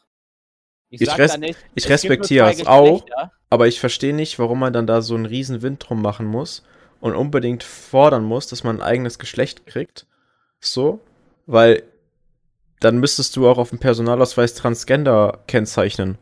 Ich, 0.89 1.01
sag 1.01 1.19
res 1.19 1.33
da 1.33 1.39
nicht, 1.39 1.59
ich 1.77 1.85
es 1.85 1.91
respektiere 1.91 2.51
es 2.51 2.67
auch, 2.67 3.05
aber 3.51 3.69
ich 3.69 3.79
verstehe 3.79 4.15
nicht, 4.15 4.39
warum 4.41 4.59
man 4.59 4.73
dann 4.73 4.89
da 4.89 5.01
so 5.01 5.15
einen 5.15 5.27
riesen 5.27 5.63
Wind 5.63 5.87
drum 5.87 6.03
machen 6.03 6.27
muss 6.27 6.65
und 7.01 7.15
unbedingt 7.15 7.63
fordern 7.63 8.25
muss, 8.25 8.49
dass 8.49 8.65
man 8.65 8.79
ein 8.79 8.83
eigenes 8.83 9.21
Geschlecht 9.21 9.65
kriegt. 9.67 10.07
So, 10.59 10.99
weil 11.47 11.85
dann 12.81 12.99
müsstest 12.99 13.37
du 13.37 13.49
auch 13.49 13.59
auf 13.59 13.69
dem 13.69 13.79
Personalausweis 13.79 14.55
Transgender 14.55 15.45
kennzeichnen. 15.47 16.19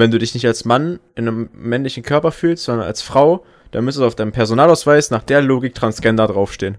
Wenn 0.00 0.10
du 0.10 0.18
dich 0.18 0.32
nicht 0.32 0.46
als 0.46 0.64
Mann 0.64 0.98
in 1.14 1.28
einem 1.28 1.50
männlichen 1.52 2.02
Körper 2.02 2.32
fühlst, 2.32 2.64
sondern 2.64 2.86
als 2.86 3.02
Frau, 3.02 3.44
dann 3.70 3.84
müsste 3.84 4.06
auf 4.06 4.14
deinem 4.14 4.32
Personalausweis 4.32 5.10
nach 5.10 5.22
der 5.22 5.42
Logik 5.42 5.74
Transgender 5.74 6.26
draufstehen. 6.26 6.78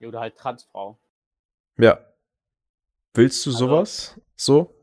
Ja, 0.00 0.08
Oder 0.08 0.20
halt 0.20 0.36
Transfrau. 0.36 0.98
Ja. 1.78 1.98
Willst 3.14 3.46
du 3.46 3.50
Also- 3.50 3.58
sowas? 3.58 4.20
So? 4.36 4.74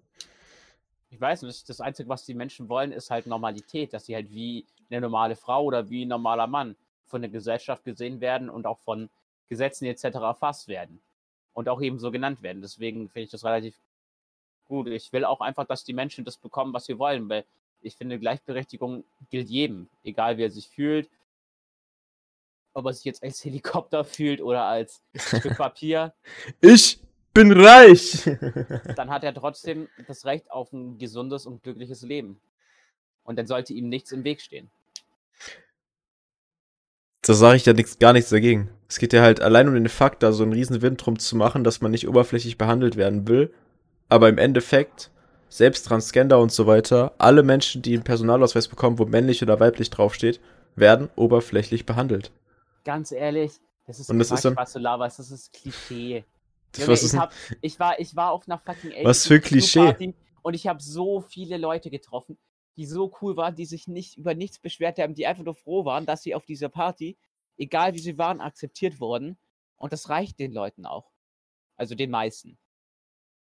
Ich 1.12 1.22
weiß 1.22 1.44
nicht, 1.44 1.70
das 1.70 1.80
Einzige, 1.80 2.10
was 2.10 2.26
die 2.26 2.34
Menschen 2.34 2.70
wollen, 2.70 2.92
ist 2.92 3.12
halt 3.12 3.28
Normalität, 3.28 3.94
dass 3.94 4.08
sie 4.08 4.16
halt 4.16 4.32
wie 4.34 4.66
eine 4.90 5.02
normale 5.02 5.36
Frau 5.36 5.64
oder 5.64 5.92
wie 5.92 6.06
ein 6.06 6.08
normaler 6.08 6.48
Mann 6.48 6.76
von 7.06 7.22
der 7.22 7.30
Gesellschaft 7.30 7.84
gesehen 7.84 8.20
werden 8.20 8.50
und 8.50 8.66
auch 8.66 8.80
von 8.80 9.10
Gesetzen 9.48 9.86
etc. 9.86 10.06
erfasst 10.16 10.68
werden. 10.68 11.02
Und 11.54 11.70
auch 11.70 11.82
eben 11.82 12.00
so 12.00 12.10
genannt 12.10 12.42
werden. 12.42 12.64
Deswegen 12.64 13.10
finde 13.10 13.26
ich 13.26 13.30
das 13.32 13.46
relativ 13.46 13.76
gut. 14.70 14.88
Ich 14.88 15.12
will 15.12 15.26
auch 15.26 15.42
einfach, 15.42 15.66
dass 15.66 15.84
die 15.84 15.94
Menschen 15.94 16.24
das 16.24 16.38
bekommen, 16.38 16.74
was 16.74 16.86
sie 16.86 16.98
wollen, 16.98 17.28
weil 17.28 17.44
ich 17.82 17.96
finde, 17.96 18.20
Gleichberechtigung 18.20 19.04
gilt 19.30 19.50
jedem, 19.50 19.90
egal 20.04 20.38
wie 20.38 20.44
er 20.44 20.52
sich 20.52 20.70
fühlt. 20.70 21.10
Ob 22.74 22.86
er 22.86 22.94
sich 22.94 23.04
jetzt 23.04 23.24
als 23.24 23.44
Helikopter 23.44 24.06
fühlt 24.06 24.40
oder 24.40 24.64
als 24.64 25.02
Stück 25.16 25.58
Papier, 25.58 26.14
Ich 26.62 27.02
bin 27.34 27.52
reich! 27.52 28.24
dann 28.96 29.10
hat 29.10 29.24
er 29.24 29.34
trotzdem 29.34 29.90
das 30.08 30.26
Recht 30.26 30.50
auf 30.52 30.72
ein 30.72 30.98
gesundes 30.98 31.46
und 31.46 31.64
glückliches 31.64 32.02
Leben. 32.04 32.40
Und 33.24 33.38
dann 33.38 33.48
sollte 33.48 33.74
ihm 33.74 33.90
nichts 33.90 34.12
im 34.12 34.24
Weg 34.24 34.42
stehen. 34.42 34.70
da 37.22 37.34
sage 37.34 37.58
ich 37.58 37.66
ja 37.66 37.74
nix, 37.74 38.00
gar 38.00 38.14
nichts 38.14 38.30
dagegen. 38.30 38.70
Es 38.88 38.98
geht 38.98 39.14
ja 39.14 39.22
halt 39.22 39.40
allein 39.40 39.68
um 39.68 39.76
den 39.76 39.88
Fakt, 39.88 40.24
da 40.24 40.32
so 40.32 40.42
einen 40.42 40.54
riesen 40.54 40.82
Wind 40.82 41.06
drum 41.06 41.20
zu 41.20 41.38
machen, 41.38 41.64
dass 41.64 41.80
man 41.80 41.92
nicht 41.92 42.08
oberflächlich 42.08 42.58
behandelt 42.58 42.96
werden 42.96 43.28
will. 43.28 43.54
Aber 44.10 44.28
im 44.30 44.38
Endeffekt, 44.38 45.12
selbst 45.50 45.84
Transgender 45.88 46.40
und 46.40 46.52
so 46.52 46.68
weiter, 46.68 47.14
alle 47.18 47.44
Menschen, 47.44 47.82
die 47.82 47.94
einen 47.94 48.04
Personalausweis 48.04 48.68
bekommen, 48.68 49.00
wo 49.00 49.06
männlich 49.06 49.42
oder 49.42 49.60
weiblich 49.60 49.90
draufsteht, 49.90 50.40
werden 50.76 51.10
oberflächlich 51.16 51.86
behandelt. 51.86 52.32
Ganz 52.84 53.12
ehrlich, 53.12 53.54
das 53.86 54.00
ist 54.00 54.10
Und 54.10 54.20
das 54.20 54.28
ist 54.28 54.34
Quatsch, 54.34 54.44
dann- 54.46 54.56
was 54.58 54.74
du 54.74 54.80
laberst, 54.80 55.20
das 55.20 55.32
ist 55.32 55.54
Klischee. 55.54 56.26
Das, 56.72 56.82
Junge, 56.82 56.92
was 56.92 57.04
ist 57.04 57.14
ich, 57.14 57.20
hab, 57.20 57.34
ich, 57.62 57.80
war, 57.80 58.00
ich 58.00 58.16
war 58.16 58.32
auf 58.32 58.48
einer 58.48 58.60
fucking 58.60 58.92
Was 59.04 59.26
für 59.26 59.40
Klischee? 59.40 60.14
Und 60.42 60.54
ich 60.54 60.68
habe 60.68 60.82
so 60.82 61.22
viele 61.22 61.58
Leute 61.58 61.90
getroffen, 61.90 62.38
die 62.78 62.86
so 62.86 63.12
cool 63.22 63.36
waren, 63.36 63.56
die 63.56 63.66
sich 63.66 63.88
nicht 63.88 64.18
über 64.18 64.36
nichts 64.36 64.60
beschwert 64.60 64.98
haben, 65.00 65.14
die 65.14 65.28
einfach 65.28 65.44
nur 65.44 65.56
froh 65.56 65.84
waren, 65.86 66.06
dass 66.06 66.24
sie 66.24 66.34
auf 66.36 66.46
dieser 66.46 66.70
Party, 66.70 67.18
egal 67.58 67.94
wie 67.94 68.00
sie 68.00 68.18
waren, 68.18 68.40
akzeptiert 68.40 69.00
wurden. 69.00 69.38
Und 69.78 69.92
das 69.94 70.10
reicht 70.10 70.40
den 70.40 70.54
Leuten 70.54 70.86
auch. 70.86 71.12
Also 71.76 71.96
den 71.96 72.12
meisten. 72.12 72.58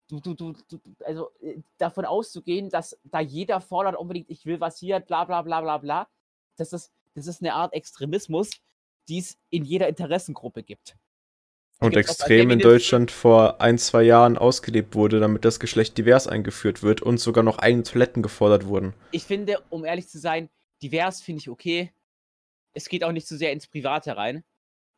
Du, 0.09 0.21
du, 0.21 0.35
du, 0.35 0.53
du, 0.69 0.79
also 1.05 1.31
äh, 1.41 1.61
davon 1.79 2.05
auszugehen, 2.05 2.69
dass 2.69 2.99
da 3.05 3.21
jeder 3.21 3.61
fordert 3.61 3.97
unbedingt, 3.97 4.29
ich 4.29 4.45
will 4.45 4.61
was 4.61 4.79
hier, 4.79 5.01
bla 5.01 5.25
bla 5.25 5.43
bla 5.43 5.61
bla 5.63 5.79
bla, 5.79 6.09
das 6.57 6.73
ist, 6.73 6.93
das 7.15 7.27
ist 7.27 7.41
eine 7.41 7.55
Art 7.55 7.73
Extremismus, 7.73 8.51
die 9.09 9.19
es 9.19 9.39
in 9.51 9.65
jeder 9.65 9.89
Interessengruppe 9.89 10.63
gibt. 10.63 10.97
und 11.81 11.97
extrem 11.97 12.51
in. 12.51 12.59
Deutschland 12.59 13.11
vor 13.11 13.61
ein, 13.61 13.79
zwei 13.79 14.03
Jahren 14.03 14.39
ausgelebt 14.39 14.95
wurde, 14.95 15.21
damit 15.21 15.45
das 15.45 15.59
Geschlecht 15.59 15.99
divers 15.99 16.27
eingeführt 16.27 16.83
wird 16.83 17.03
und 17.03 17.19
sogar 17.19 17.43
noch 17.43 17.59
eigene 17.59 17.83
Toiletten 17.83 18.23
gefordert 18.23 18.67
wurden. 18.67 18.95
ich 19.11 19.25
finde, 19.25 19.59
um 19.71 19.85
ehrlich 19.85 20.09
zu 20.09 20.19
sein, 20.19 20.51
divers 20.83 21.21
finde 21.23 21.41
ich 21.41 21.49
okay. 21.49 21.93
Es 22.75 22.89
geht 22.89 23.05
auch 23.05 23.13
nicht 23.13 23.27
zu 23.27 23.37
sehr 23.37 23.53
ins 23.53 23.67
Private 23.67 24.17
rein. 24.17 24.45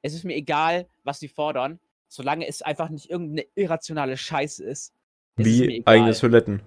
Es 0.02 0.14
ist 0.14 0.24
mir 0.24 0.34
egal, 0.34 0.88
was 1.04 1.18
sie 1.20 1.28
fordern, 1.28 1.80
solange 2.08 2.46
es 2.46 2.62
einfach 2.62 2.88
nicht 2.88 3.10
irgendeine 3.10 3.46
irrationale 3.54 4.16
Scheiße 4.16 4.64
ist. 4.64 4.92
Ist 5.36 5.46
Wie 5.46 5.82
eigene 5.86 6.14
Toiletten. 6.14 6.62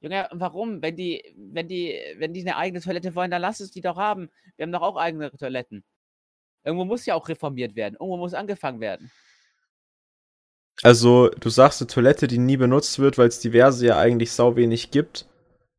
Junge, 0.00 0.28
warum? 0.32 0.82
Wenn 0.82 0.96
die, 0.96 1.22
wenn 1.36 1.68
die, 1.68 1.98
wenn 2.18 2.32
die 2.32 2.42
eine 2.42 2.56
eigene 2.56 2.80
Toilette 2.80 3.14
wollen, 3.14 3.30
dann 3.30 3.42
lass 3.42 3.60
es 3.60 3.70
die 3.70 3.80
doch 3.80 3.96
haben. 3.96 4.30
Wir 4.56 4.64
haben 4.64 4.72
doch 4.72 4.82
auch 4.82 4.96
eigene 4.96 5.30
Toiletten. 5.32 5.84
Irgendwo 6.64 6.84
muss 6.84 7.06
ja 7.06 7.14
auch 7.14 7.28
reformiert 7.28 7.76
werden. 7.76 7.94
Irgendwo 7.94 8.16
muss 8.16 8.34
angefangen 8.34 8.80
werden. 8.80 9.10
Also, 10.82 11.28
du 11.28 11.48
sagst 11.48 11.80
eine 11.80 11.88
Toilette, 11.88 12.26
die 12.26 12.38
nie 12.38 12.56
benutzt 12.56 12.98
wird, 12.98 13.16
weil 13.16 13.28
es 13.28 13.40
diverse 13.40 13.86
ja 13.86 13.98
eigentlich 13.98 14.32
sau 14.32 14.56
wenig 14.56 14.90
gibt. 14.90 15.26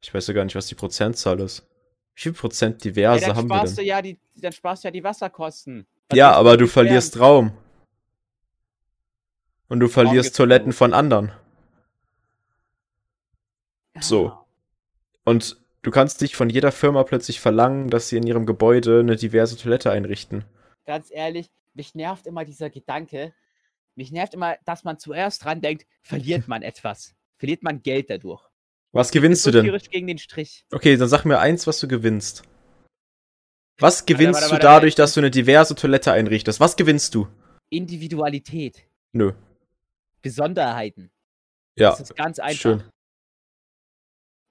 Ich 0.01 0.13
weiß 0.13 0.27
ja 0.27 0.33
gar 0.33 0.43
nicht, 0.43 0.55
was 0.55 0.67
die 0.67 0.75
Prozentzahl 0.75 1.39
ist. 1.39 1.67
Wie 2.15 2.21
viel 2.21 2.33
Prozent 2.33 2.83
Ja, 2.83 2.91
diverse 2.91 3.27
dann, 3.27 3.35
haben 3.35 3.49
wir 3.49 3.57
sparst 3.57 3.77
du 3.77 3.81
denn? 3.81 3.89
ja 3.89 4.01
die, 4.01 4.19
dann 4.35 4.51
sparst 4.51 4.83
du 4.83 4.87
ja 4.87 4.91
die 4.91 5.03
Wasserkosten. 5.03 5.85
Was 6.09 6.17
Ja, 6.17 6.31
aber 6.31 6.57
du 6.57 6.67
verlierst? 6.67 7.19
Raum. 7.19 7.51
Und 9.67 9.79
du 9.81 9.87
verlierst 9.87 10.35
Toiletten 10.35 10.73
von 10.73 10.93
anderen. 10.93 11.31
So. 14.01 14.25
Ja. 14.25 14.45
Und 15.25 15.57
du 15.81 15.91
kannst 15.91 16.21
nicht 16.21 16.35
von 16.35 16.49
jeder 16.49 16.71
Firma 16.71 17.03
plötzlich 17.03 17.39
verlangen, 17.39 17.89
dass 17.89 18.09
sie 18.09 18.17
in 18.17 18.25
ihrem 18.25 18.45
Gebäude 18.45 18.99
eine 18.99 19.15
diverse 19.15 19.57
Toilette 19.57 19.91
einrichten. 19.91 20.45
ganz 20.85 21.11
ehrlich, 21.11 21.47
mich 21.73 21.95
nervt 21.95 22.27
immer 22.27 22.45
dieser 22.45 22.69
Gedanke. 22.69 23.33
Mich 23.95 24.11
nervt 24.11 24.33
immer, 24.33 24.55
dass 24.65 24.83
man 24.83 24.99
zuerst 24.99 25.43
dran 25.43 25.61
denkt, 25.61 25.85
verliert 26.01 26.47
man 26.47 26.61
etwas. 26.61 27.15
Verliert 27.37 27.63
man 27.63 27.81
Geld 27.81 28.09
dadurch. 28.09 28.41
Was 28.91 29.11
gewinnst 29.11 29.45
du 29.45 29.51
denn? 29.51 29.65
gegen 29.91 30.07
den 30.07 30.17
Strich. 30.17 30.65
Okay, 30.71 30.97
dann 30.97 31.07
sag 31.09 31.25
mir 31.25 31.39
eins, 31.39 31.67
was 31.67 31.79
du 31.79 31.87
gewinnst. 31.87 32.43
Was 33.79 34.05
gewinnst 34.05 34.41
warte, 34.41 34.47
du 34.47 34.51
warte, 34.53 34.63
dadurch, 34.65 34.93
warte. 34.93 35.01
dass 35.03 35.13
du 35.13 35.19
eine 35.19 35.29
diverse 35.29 35.75
Toilette 35.75 36.11
einrichtest? 36.11 36.59
Was 36.59 36.75
gewinnst 36.75 37.13
du? 37.13 37.27
Individualität, 37.69 38.87
Nö. 39.11 39.33
Besonderheiten. 40.21 41.11
Ja, 41.77 41.91
das 41.91 42.01
ist 42.01 42.15
ganz 42.15 42.39
einfach. 42.39 42.59
schön. 42.59 42.83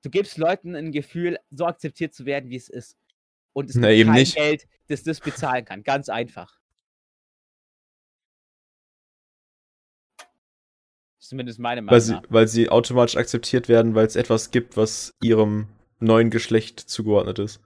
Du 0.07 0.11
gibst 0.11 0.39
Leuten 0.39 0.77
ein 0.77 0.93
Gefühl, 0.93 1.37
so 1.51 1.67
akzeptiert 1.67 2.15
zu 2.15 2.27
werden, 2.27 2.49
wie 2.49 2.55
es 2.55 2.69
ist. 2.69 2.97
Und 3.53 3.71
es 3.71 3.75
Na, 3.75 3.89
gibt 3.89 3.99
eben 3.99 4.11
kein 4.11 4.21
nicht. 4.21 4.37
Geld, 4.37 4.69
das 4.87 5.03
das 5.03 5.19
bezahlen 5.19 5.65
kann. 5.65 5.83
Ganz 5.83 6.09
einfach. 6.09 6.61
Ist 11.19 11.31
Zumindest 11.31 11.59
meine 11.59 11.83
Meinung. 11.83 11.91
Weil 11.91 12.01
sie, 12.01 12.21
weil 12.29 12.47
sie 12.47 12.69
automatisch 12.69 13.17
akzeptiert 13.17 13.69
werden, 13.69 13.97
weil 13.97 14.07
es 14.07 14.15
etwas 14.15 14.53
gibt, 14.53 14.77
was 14.77 15.17
ihrem 15.21 15.67
neuen 15.99 16.31
Geschlecht 16.31 16.79
zugeordnet 16.79 17.41
ist. 17.41 17.61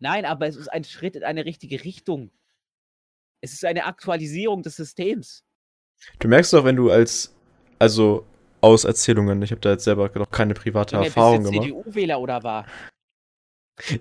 Nein, 0.00 0.24
aber 0.24 0.48
es 0.48 0.56
ist 0.56 0.66
ein 0.66 0.82
Schritt 0.82 1.14
in 1.14 1.22
eine 1.22 1.44
richtige 1.44 1.84
Richtung. 1.84 2.32
Es 3.40 3.52
ist 3.52 3.64
eine 3.64 3.84
Aktualisierung 3.84 4.64
des 4.64 4.74
Systems. 4.74 5.44
Du 6.18 6.26
merkst 6.26 6.52
doch, 6.52 6.64
wenn 6.64 6.74
du 6.74 6.90
als, 6.90 7.32
also 7.78 8.26
aus 8.60 8.84
Erzählungen, 8.84 9.40
ich 9.42 9.50
habe 9.50 9.60
da 9.60 9.70
jetzt 9.70 9.84
selber 9.84 10.10
noch 10.14 10.30
keine 10.30 10.54
private 10.54 10.96
Junge, 10.96 11.06
Erfahrung 11.06 11.44
gemacht. 11.44 11.64
CDU-Wähler 11.64 12.20
oder 12.20 12.42
war? 12.42 12.66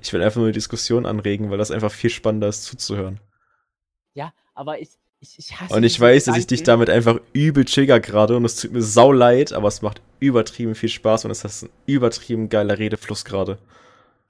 Ich 0.01 0.11
will 0.11 0.21
einfach 0.21 0.37
nur 0.37 0.47
eine 0.47 0.53
Diskussion 0.53 1.05
anregen, 1.05 1.49
weil 1.49 1.57
das 1.57 1.71
einfach 1.71 1.91
viel 1.91 2.09
spannender 2.09 2.49
ist 2.49 2.63
zuzuhören. 2.63 3.19
Ja, 4.13 4.33
aber 4.53 4.79
ich, 4.79 4.89
ich, 5.21 5.39
ich 5.39 5.59
hasse 5.59 5.73
Und 5.73 5.83
ich 5.83 5.99
weiß, 5.99 6.25
dass 6.25 6.37
ich 6.37 6.47
dich 6.47 6.59
Gedanken. 6.61 6.85
damit 6.85 6.89
einfach 6.89 7.21
übel 7.33 7.65
trigger 7.65 7.99
gerade 7.99 8.35
und 8.35 8.45
es 8.45 8.57
tut 8.57 8.73
mir 8.73 8.81
sau 8.81 9.11
leid, 9.11 9.53
aber 9.53 9.67
es 9.67 9.81
macht 9.81 10.01
übertrieben 10.19 10.75
viel 10.75 10.89
Spaß 10.89 11.25
und 11.25 11.31
es 11.31 11.45
ist 11.45 11.63
ein 11.63 11.69
übertrieben 11.85 12.49
geiler 12.49 12.77
Redefluss 12.77 13.23
gerade. 13.23 13.57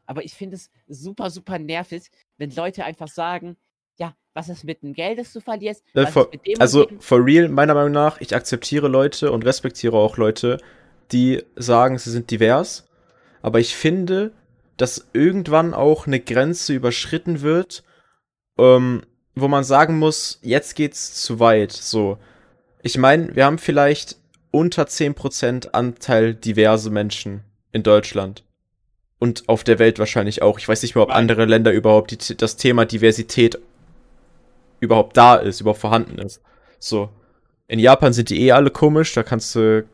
Aber 0.06 0.24
ich 0.24 0.34
finde 0.34 0.56
es 0.56 0.70
super, 0.88 1.30
super 1.30 1.60
nervig, 1.60 2.10
wenn 2.38 2.52
Leute 2.52 2.84
einfach 2.86 3.08
sagen, 3.08 3.58
was 4.34 4.50
ist 4.50 4.64
mit 4.64 4.84
dem 4.84 4.94
Geld, 4.94 5.20
das 5.20 5.34
du 5.34 5.40
verlierst? 5.40 5.84
Äh, 5.94 6.08
for, 6.08 6.30
also, 6.60 6.88
for 7.00 7.24
real, 7.26 7.50
meiner 7.50 7.74
Meinung 7.74 7.92
nach, 7.92 8.22
ich 8.22 8.36
akzeptiere 8.36 8.88
Leute 8.88 9.32
und 9.32 9.46
respektiere 9.46 9.98
auch 9.98 10.18
Leute, 10.18 10.58
die 11.12 11.44
sagen, 11.56 11.98
sie 11.98 12.12
sind 12.12 12.32
divers. 12.32 12.88
Aber 13.42 13.60
ich 13.60 13.76
finde, 13.76 14.32
dass 14.78 15.08
irgendwann 15.14 15.74
auch 15.74 16.08
eine 16.08 16.20
Grenze 16.20 16.74
überschritten 16.74 17.42
wird, 17.42 17.84
ähm, 18.58 19.02
wo 19.36 19.48
man 19.48 19.64
sagen 19.64 19.98
muss, 19.98 20.40
jetzt 20.42 20.76
geht's 20.76 21.22
zu 21.22 21.40
weit. 21.40 21.72
So. 21.72 22.18
Ich 22.82 22.98
meine, 22.98 23.36
wir 23.36 23.46
haben 23.46 23.58
vielleicht 23.58 24.18
unter 24.52 24.84
10% 24.84 25.70
Anteil 25.72 26.34
diverse 26.34 26.90
Menschen 26.90 27.44
in 27.72 27.84
Deutschland. 27.84 28.44
Und 29.20 29.50
auf 29.50 29.66
der 29.66 29.80
Welt 29.80 30.00
wahrscheinlich 30.00 30.42
auch. 30.42 30.60
Ich 30.60 30.68
weiß 30.68 30.82
nicht 30.82 30.96
mal, 30.96 31.02
ob 31.02 31.12
andere 31.12 31.46
Länder 31.46 31.74
überhaupt 31.74 32.12
die, 32.12 32.38
das 32.38 32.56
Thema 32.56 32.86
Diversität 32.86 33.60
überhaupt 34.80 35.18
da 35.18 35.36
ist, 35.36 35.62
überhaupt 35.62 35.82
vorhanden 35.82 36.20
ist. 36.20 36.42
So. 36.80 37.10
In 37.68 37.80
Japan 37.80 38.14
sind 38.14 38.30
die 38.30 38.42
eh 38.42 38.52
alle 38.52 38.72
komisch, 38.72 39.14
da 39.14 39.24
kannst 39.24 39.54
du 39.56 39.88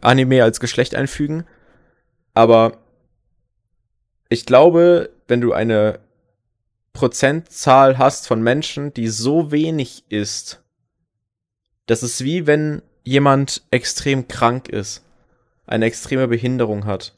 Anime 0.00 0.42
als 0.42 0.60
Geschlecht 0.60 0.94
einfügen. 0.94 1.44
Aber 2.34 2.78
ich 4.28 4.46
glaube, 4.46 5.10
wenn 5.26 5.40
du 5.40 5.52
eine 5.52 6.00
Prozentzahl 6.92 7.98
hast 7.98 8.26
von 8.26 8.42
Menschen, 8.42 8.92
die 8.94 9.08
so 9.08 9.52
wenig 9.52 10.04
ist, 10.08 10.62
das 11.86 12.02
ist 12.02 12.24
wie 12.24 12.46
wenn 12.46 12.82
jemand 13.04 13.62
extrem 13.70 14.28
krank 14.28 14.68
ist, 14.68 15.04
eine 15.66 15.86
extreme 15.86 16.28
Behinderung 16.28 16.86
hat, 16.86 17.14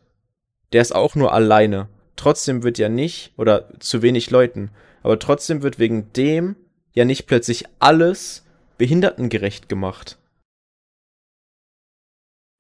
der 0.73 0.83
ist 0.83 0.95
auch 0.95 1.15
nur 1.15 1.33
alleine. 1.33 1.89
Trotzdem 2.17 2.63
wird 2.63 2.79
ja 2.79 2.89
nicht, 2.89 3.33
oder 3.37 3.69
zu 3.81 4.03
wenig 4.03 4.31
Leuten, 4.31 4.71
aber 5.03 5.19
trotzdem 5.19 5.63
wird 5.63 5.79
wegen 5.79 6.13
dem 6.13 6.57
ja 6.93 7.05
nicht 7.05 7.27
plötzlich 7.27 7.65
alles 7.79 8.47
behindertengerecht 8.79 9.69
gemacht. 9.69 10.19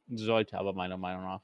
Sollte 0.08 0.58
aber 0.58 0.72
meiner 0.72 0.96
Meinung 0.96 1.22
nach. 1.24 1.40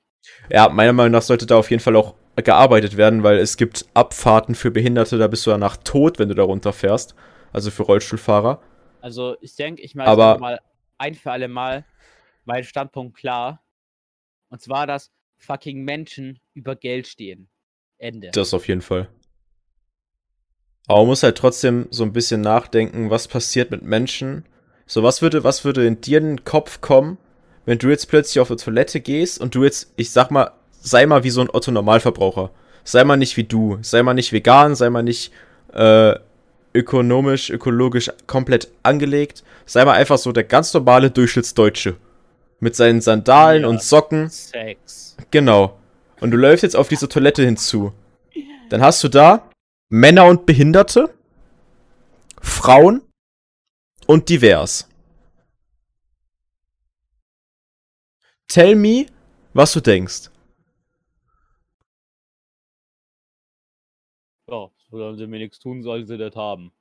Ja, 0.51 0.68
meiner 0.68 0.93
Meinung 0.93 1.12
nach 1.12 1.22
sollte 1.22 1.47
da 1.47 1.57
auf 1.57 1.70
jeden 1.70 1.82
Fall 1.82 1.95
auch 1.97 2.14
gearbeitet 2.37 2.97
werden, 2.97 3.22
weil 3.22 3.39
es 3.39 3.57
gibt 3.57 3.87
Abfahrten 3.95 4.55
für 4.55 4.70
Behinderte, 4.70 5.18
da 5.18 5.28
bist 5.28 5.47
du 5.47 5.51
danach 5.51 5.76
tot, 5.76 6.18
wenn 6.18 6.28
du 6.28 6.34
da 6.34 6.43
runterfährst. 6.43 7.14
Also 7.53 7.70
für 7.70 7.84
Rollstuhlfahrer. 7.84 8.61
Also 9.01 9.37
ich 9.41 9.55
denke, 9.55 9.82
ich 9.82 9.95
mache 9.95 10.09
Aber- 10.09 10.39
mal 10.39 10.61
ein 10.99 11.14
für 11.14 11.30
alle 11.30 11.49
Mal 11.49 11.87
meinen 12.45 12.64
Standpunkt 12.64 13.16
klar. 13.16 13.64
Und 14.49 14.61
zwar, 14.61 14.87
dass 14.87 15.12
fucking 15.39 15.84
Menschen 15.84 16.41
über 16.55 16.74
Geld 16.76 17.07
stehen. 17.07 17.49
Ende. 17.99 18.30
Das 18.32 18.53
auf 18.53 18.68
jeden 18.68 18.82
Fall. 18.82 19.09
Aber 20.89 21.01
man 21.01 21.09
muss 21.09 21.22
halt 21.22 21.37
trotzdem 21.39 21.87
so 21.91 22.05
ein 22.05 22.12
bisschen 22.12 22.41
nachdenken, 22.41 23.11
was 23.11 23.28
passiert 23.28 23.70
mit 23.70 23.82
Menschen. 23.82 24.45
So, 24.87 25.03
was 25.03 25.20
würde, 25.20 25.43
was 25.43 25.64
würde 25.64 25.84
in 25.87 26.01
dir 26.01 26.18
in 26.18 26.26
den 26.37 26.45
Kopf 26.45 26.80
kommen, 26.80 27.18
wenn 27.64 27.78
du 27.78 27.89
jetzt 27.89 28.07
plötzlich 28.07 28.39
auf 28.41 28.49
die 28.49 28.57
Toilette 28.57 29.01
gehst 29.01 29.41
und 29.41 29.55
du 29.55 29.64
jetzt, 29.64 29.91
ich 29.97 30.11
sag 30.12 30.30
mal, 30.30 30.53
sei 30.80 31.05
mal 31.07 31.24
wie 31.24 31.30
so 31.30 31.41
ein 31.41 31.51
Otto 31.53 31.72
Normalverbraucher. 31.72 32.51
Sei 32.84 33.03
mal 33.03 33.16
nicht 33.16 33.37
wie 33.37 33.43
du. 33.45 33.78
Sei 33.82 34.05
mal 34.05 34.14
nicht 34.14 34.32
vegan, 34.32 34.76
sei 34.76 34.89
mal 34.91 35.03
nicht 35.03 35.32
äh, 35.72 36.14
ökonomisch, 36.72 37.51
ökologisch 37.51 38.12
komplett 38.28 38.68
angelegt. 38.84 39.43
Sei 39.64 39.84
mal 39.84 39.95
einfach 39.95 40.18
so 40.18 40.30
der 40.30 40.45
ganz 40.45 40.72
normale 40.72 41.11
Durchschnittsdeutsche. 41.11 41.97
Mit 42.61 42.76
seinen 42.76 43.01
Sandalen 43.01 43.62
Ja. 43.62 43.68
und 43.68 43.82
Socken. 43.82 44.30
Sex. 44.30 45.16
Genau. 45.32 45.76
Und 46.20 46.30
du 46.30 46.37
läufst 46.37 46.62
jetzt 46.62 46.76
auf 46.76 46.87
diese 46.89 47.09
Toilette 47.09 47.45
hinzu. 47.45 47.93
Dann 48.70 48.82
hast 48.82 49.03
du 49.03 49.09
da 49.09 49.43
Männer 49.89 50.26
und 50.26 50.47
Behinderte, 50.47 51.14
Frauen 52.43 53.03
und 54.09 54.28
divers. 54.28 54.89
Tell 58.49 58.74
me, 58.74 59.07
was 59.53 59.72
du 59.72 59.80
denkst. 59.80 60.30
Ja, 64.49 64.70
solange 64.91 65.16
sie 65.18 65.26
mir 65.26 65.39
nichts 65.39 65.61
tun, 65.61 65.82
sollen 65.82 66.07
sie 66.07 66.18
das 66.18 66.34
haben. 66.34 66.72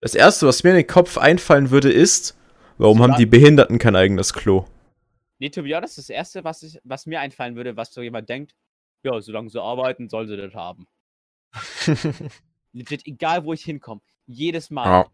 Das 0.00 0.14
erste, 0.14 0.46
was 0.46 0.62
mir 0.64 0.70
in 0.70 0.76
den 0.76 0.86
Kopf 0.86 1.16
einfallen 1.16 1.70
würde, 1.70 1.90
ist, 1.90 2.38
warum 2.76 3.02
haben 3.02 3.16
die 3.16 3.26
Behinderten 3.26 3.78
kein 3.78 3.96
eigenes 3.96 4.34
Klo? 4.34 4.66
Nee, 5.38 5.48
to 5.48 5.62
be 5.62 5.74
honest, 5.74 5.96
das 5.96 6.10
Erste, 6.10 6.44
was, 6.44 6.62
ich, 6.62 6.78
was 6.84 7.06
mir 7.06 7.20
einfallen 7.20 7.56
würde, 7.56 7.76
was 7.76 7.92
so 7.92 8.02
jemand 8.02 8.28
denkt, 8.28 8.54
ja, 9.02 9.18
solange 9.20 9.48
sie 9.48 9.62
arbeiten, 9.62 10.10
sollen 10.10 10.28
sie 10.28 10.36
das 10.36 10.54
haben. 10.54 10.86
Legit, 12.72 13.06
egal 13.06 13.44
wo 13.44 13.52
ich 13.52 13.62
hinkomme. 13.62 14.00
Jedes 14.26 14.70
Mal. 14.70 14.86
Ja. 14.86 15.06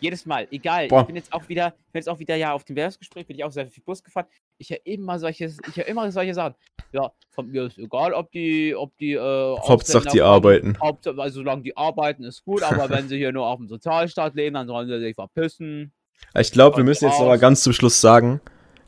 Jedes 0.00 0.26
Mal, 0.26 0.48
egal. 0.50 0.88
Boah. 0.88 1.02
Ich 1.02 1.06
bin 1.06 1.16
jetzt 1.16 1.32
auch 1.32 1.48
wieder, 1.48 1.74
ich 1.78 1.92
bin 1.92 2.00
jetzt 2.00 2.08
auch 2.08 2.18
wieder 2.18 2.34
ja 2.34 2.52
auf 2.52 2.64
dem 2.64 2.74
Werbungsgespräch, 2.74 3.24
bin 3.24 3.36
ich 3.36 3.44
auch 3.44 3.52
sehr 3.52 3.68
viel 3.68 3.84
Bus 3.84 4.02
gefahren. 4.02 4.26
Ich 4.58 4.70
höre 4.70 4.84
immer 4.84 5.18
solche, 5.20 5.44
ich 5.44 5.76
höre 5.76 5.86
immer 5.86 6.10
solche 6.10 6.34
Sachen. 6.34 6.54
Ja, 6.92 7.12
von 7.30 7.48
mir 7.48 7.66
ist 7.66 7.78
egal, 7.78 8.12
ob 8.12 8.32
die, 8.32 8.74
ob 8.74 8.96
die, 8.98 9.12
äh, 9.12 9.56
Hauptsache, 9.58 10.08
die 10.08 10.20
arbeiten. 10.20 10.76
Hauptsache, 10.80 11.20
also 11.20 11.40
solange 11.40 11.62
die 11.62 11.76
arbeiten, 11.76 12.24
ist 12.24 12.44
gut, 12.44 12.64
aber 12.64 12.90
wenn 12.90 13.08
sie 13.08 13.16
hier 13.16 13.30
nur 13.30 13.46
auf 13.46 13.58
dem 13.58 13.68
Sozialstaat 13.68 14.34
leben, 14.34 14.54
dann 14.54 14.66
sollen 14.66 14.88
sie 14.88 14.98
sich 14.98 15.14
verpissen. 15.14 15.92
Ich 16.36 16.50
glaube, 16.50 16.78
wir 16.78 16.84
müssen 16.84 17.04
jetzt 17.04 17.20
aber 17.20 17.38
ganz 17.38 17.62
zum 17.62 17.72
Schluss 17.72 18.00
sagen, 18.00 18.40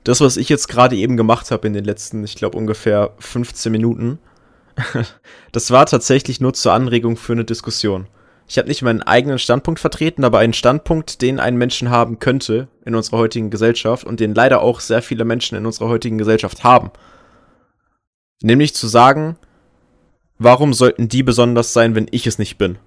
das, 0.02 0.20
was 0.20 0.36
ich 0.36 0.48
jetzt 0.48 0.66
gerade 0.66 0.96
eben 0.96 1.16
gemacht 1.16 1.50
habe 1.50 1.66
in 1.66 1.72
den 1.72 1.84
letzten, 1.84 2.24
ich 2.24 2.34
glaube, 2.34 2.58
ungefähr 2.58 3.14
15 3.20 3.70
Minuten, 3.70 4.18
das 5.52 5.70
war 5.70 5.86
tatsächlich 5.86 6.40
nur 6.40 6.54
zur 6.54 6.72
Anregung 6.72 7.16
für 7.16 7.32
eine 7.32 7.44
Diskussion. 7.44 8.08
Ich 8.46 8.58
habe 8.58 8.68
nicht 8.68 8.82
meinen 8.82 9.02
eigenen 9.02 9.38
Standpunkt 9.38 9.80
vertreten, 9.80 10.24
aber 10.24 10.38
einen 10.38 10.52
Standpunkt, 10.52 11.22
den 11.22 11.40
ein 11.40 11.56
Menschen 11.56 11.90
haben 11.90 12.18
könnte 12.18 12.68
in 12.84 12.94
unserer 12.94 13.18
heutigen 13.18 13.50
Gesellschaft 13.50 14.04
und 14.04 14.20
den 14.20 14.34
leider 14.34 14.60
auch 14.60 14.80
sehr 14.80 15.00
viele 15.00 15.24
Menschen 15.24 15.56
in 15.56 15.64
unserer 15.64 15.88
heutigen 15.88 16.18
Gesellschaft 16.18 16.62
haben. 16.62 16.90
Nämlich 18.42 18.74
zu 18.74 18.86
sagen, 18.86 19.38
warum 20.38 20.74
sollten 20.74 21.08
die 21.08 21.22
besonders 21.22 21.72
sein, 21.72 21.94
wenn 21.94 22.08
ich 22.10 22.26
es 22.26 22.38
nicht 22.38 22.58
bin? 22.58 22.78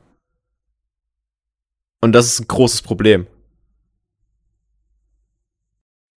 Und 2.01 2.11
das 2.13 2.27
ist 2.27 2.39
ein 2.39 2.47
großes 2.47 2.83
Problem. 2.83 3.25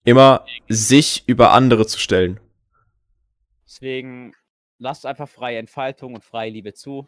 Immer 0.04 0.46
sich 0.68 1.24
über 1.28 1.52
andere 1.52 1.86
zu 1.86 2.00
stellen. 2.00 2.40
Deswegen 3.66 4.34
lasst 4.80 5.06
einfach 5.06 5.28
freie 5.30 5.58
Entfaltung 5.58 6.14
und 6.16 6.24
freie 6.24 6.52
Liebe 6.52 6.74
zu. 6.74 7.08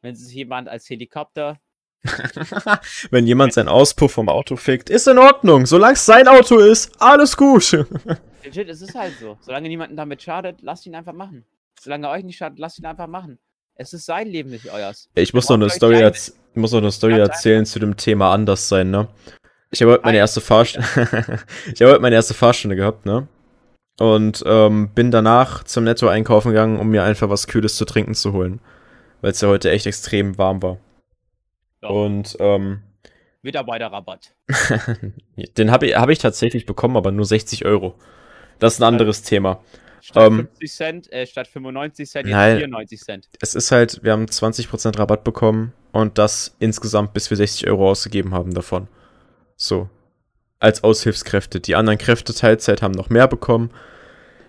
Wenn 0.00 0.14
sich 0.14 0.34
jemand 0.34 0.68
als 0.68 0.88
Helikopter 0.88 1.58
Wenn 3.10 3.26
jemand 3.26 3.52
seinen 3.52 3.68
Auspuff 3.68 4.12
vom 4.12 4.28
Auto 4.28 4.56
fickt, 4.56 4.90
ist 4.90 5.08
in 5.08 5.18
Ordnung. 5.18 5.66
Solange 5.66 5.94
es 5.94 6.06
sein 6.06 6.28
Auto 6.28 6.58
ist, 6.58 6.92
alles 7.00 7.36
gut. 7.36 7.72
Legit, 8.44 8.68
es 8.68 8.82
ist 8.82 8.94
halt 8.94 9.14
so. 9.18 9.36
Solange 9.40 9.68
niemanden 9.68 9.96
damit 9.96 10.22
schadet, 10.22 10.62
lasst 10.62 10.86
ihn 10.86 10.94
einfach 10.94 11.12
machen. 11.12 11.44
Solange 11.80 12.08
euch 12.08 12.24
nicht 12.24 12.36
schadet, 12.36 12.58
lasst 12.58 12.78
ihn 12.78 12.86
einfach 12.86 13.06
machen. 13.06 13.38
Es 13.74 13.92
ist 13.92 14.06
sein 14.06 14.26
Leben, 14.28 14.50
nicht 14.50 14.70
euers. 14.72 15.08
Ich 15.14 15.34
muss 15.34 15.48
noch 15.48 15.56
eine 15.56 15.70
Story, 15.70 16.00
erz 16.00 16.34
muss 16.54 16.72
noch 16.72 16.78
eine 16.78 16.90
Story 16.90 17.18
erzählen 17.18 17.64
zu 17.64 17.78
dem 17.78 17.96
Thema 17.96 18.32
anders 18.32 18.68
sein, 18.68 18.90
ne? 18.90 19.08
Ich 19.70 19.80
habe 19.82 19.92
heute 19.92 20.02
meine 20.02 20.18
Ein- 20.18 20.22
erste 20.22 20.40
Fahrstunde, 20.40 20.88
ich 21.72 21.80
habe 21.80 21.92
heute 21.92 22.00
meine 22.00 22.16
erste 22.16 22.34
Fahrstunde 22.34 22.74
gehabt, 22.74 23.06
ne? 23.06 23.28
Und 23.98 24.44
ähm, 24.46 24.90
bin 24.94 25.10
danach 25.10 25.64
zum 25.64 25.84
Netto 25.84 26.06
einkaufen 26.08 26.50
gegangen, 26.50 26.78
um 26.78 26.88
mir 26.88 27.02
einfach 27.02 27.28
was 27.28 27.48
Kühles 27.48 27.76
zu 27.76 27.84
trinken 27.84 28.14
zu 28.14 28.32
holen, 28.32 28.60
weil 29.20 29.32
es 29.32 29.40
ja 29.40 29.48
heute 29.48 29.70
echt 29.70 29.86
extrem 29.86 30.38
warm 30.38 30.62
war. 30.62 30.78
Ja. 31.82 31.88
Und 31.88 32.36
ähm, 32.38 32.82
Mitarbeiterrabatt. 33.42 34.34
den 35.56 35.70
habe 35.70 35.86
ich, 35.86 35.96
hab 35.96 36.08
ich 36.10 36.18
tatsächlich 36.18 36.66
bekommen, 36.66 36.96
aber 36.96 37.12
nur 37.12 37.24
60 37.24 37.64
Euro. 37.64 37.94
Das 38.58 38.74
ist 38.74 38.80
ein 38.80 38.84
anderes 38.84 39.22
Thema. 39.22 39.62
Statt 40.00 40.26
Ähm, 40.26 40.36
50 40.36 40.72
Cent, 40.72 41.12
äh, 41.12 41.26
statt 41.26 41.48
95 41.48 42.08
Cent, 42.08 42.26
jetzt 42.26 42.34
Nein. 42.34 42.58
94 42.58 43.00
Cent. 43.00 43.28
Es 43.40 43.54
ist 43.54 43.70
halt, 43.72 44.02
wir 44.02 44.12
haben 44.12 44.26
20% 44.26 44.98
Rabatt 44.98 45.24
bekommen 45.24 45.72
und 45.92 46.18
das 46.18 46.56
insgesamt, 46.60 47.12
bis 47.14 47.30
wir 47.30 47.36
60 47.36 47.68
Euro 47.68 47.90
ausgegeben 47.90 48.32
haben 48.32 48.54
davon. 48.54 48.88
So. 49.56 49.88
Als 50.60 50.82
Aushilfskräfte. 50.82 51.60
Die 51.60 51.76
anderen 51.76 51.98
Kräfte 51.98 52.34
Teilzeit 52.34 52.82
haben 52.82 52.92
noch 52.92 53.10
mehr 53.10 53.28
bekommen. 53.28 53.70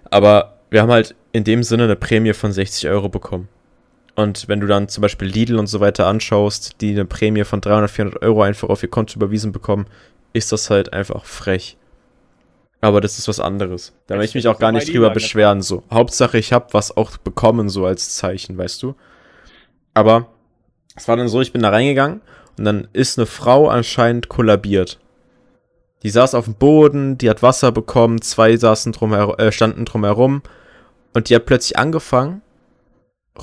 Aber 0.09 0.59
wir 0.69 0.81
haben 0.81 0.91
halt 0.91 1.15
in 1.31 1.43
dem 1.43 1.63
Sinne 1.63 1.83
eine 1.83 1.95
Prämie 1.95 2.33
von 2.33 2.51
60 2.51 2.89
Euro 2.89 3.09
bekommen. 3.09 3.47
Und 4.15 4.47
wenn 4.47 4.59
du 4.59 4.67
dann 4.67 4.89
zum 4.89 5.01
Beispiel 5.01 5.27
Lidl 5.27 5.57
und 5.57 5.67
so 5.67 5.79
weiter 5.79 6.07
anschaust, 6.07 6.81
die 6.81 6.91
eine 6.91 7.05
Prämie 7.05 7.43
von 7.43 7.61
300, 7.61 7.89
400 7.89 8.21
Euro 8.21 8.41
einfach 8.41 8.69
auf 8.69 8.83
ihr 8.83 8.89
Konto 8.89 9.15
überwiesen 9.15 9.51
bekommen, 9.51 9.85
ist 10.33 10.51
das 10.51 10.69
halt 10.69 10.93
einfach 10.93 11.25
frech. 11.25 11.77
Aber 12.81 13.01
das 13.01 13.17
ist 13.17 13.27
was 13.27 13.39
anderes. 13.39 13.93
Da 14.07 14.15
möchte 14.15 14.37
ich 14.37 14.43
mich 14.43 14.47
auch 14.47 14.59
gar 14.59 14.71
nicht 14.71 14.91
drüber 14.91 15.09
beschweren, 15.09 15.61
so. 15.61 15.83
Hauptsache, 15.91 16.37
ich 16.37 16.53
habe 16.53 16.67
was 16.71 16.95
auch 16.95 17.17
bekommen, 17.17 17.69
so 17.69 17.85
als 17.85 18.15
Zeichen, 18.15 18.57
weißt 18.57 18.81
du? 18.83 18.95
Aber 19.93 20.27
es 20.95 21.07
war 21.07 21.17
dann 21.17 21.27
so, 21.27 21.41
ich 21.41 21.51
bin 21.51 21.61
da 21.61 21.69
reingegangen 21.69 22.21
und 22.57 22.65
dann 22.65 22.87
ist 22.93 23.17
eine 23.17 23.25
Frau 23.25 23.67
anscheinend 23.67 24.29
kollabiert. 24.29 24.99
Die 26.03 26.09
saß 26.09 26.33
auf 26.35 26.45
dem 26.45 26.55
Boden, 26.55 27.17
die 27.17 27.29
hat 27.29 27.41
Wasser 27.41 27.71
bekommen, 27.71 28.21
zwei 28.21 28.55
saßen 28.55 28.91
drum 28.93 29.13
äh, 29.13 29.51
standen 29.51 29.85
drumherum 29.85 30.41
und 31.13 31.29
die 31.29 31.35
hat 31.35 31.45
plötzlich 31.45 31.77
angefangen 31.77 32.41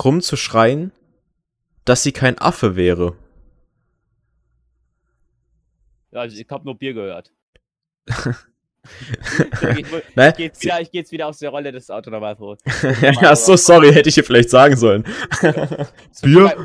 rumzuschreien, 0.05 0.93
dass 1.85 2.03
sie 2.03 2.13
kein 2.13 2.39
Affe 2.39 2.77
wäre. 2.77 3.17
Ja, 6.11 6.21
also 6.21 6.37
ich 6.37 6.47
habe 6.51 6.65
nur 6.65 6.79
Bier 6.79 6.95
gehört. 6.95 7.33
ich 9.77 9.87
Ne? 10.15 10.33
ich 10.37 10.39
jetzt 10.39 10.63
wieder, 10.63 10.81
ich 10.81 11.11
wieder 11.11 11.27
aus 11.27 11.39
der 11.39 11.51
Rolle 11.51 11.73
des 11.73 11.91
Autonormalfahrer. 11.91 12.57
ja, 13.21 13.37
so 13.37 13.57
sorry, 13.57 13.93
hätte 13.93 14.09
ich 14.09 14.15
dir 14.15 14.25
vielleicht 14.25 14.51
sagen 14.51 14.77
sollen. 14.77 15.05
Bier? 16.23 16.57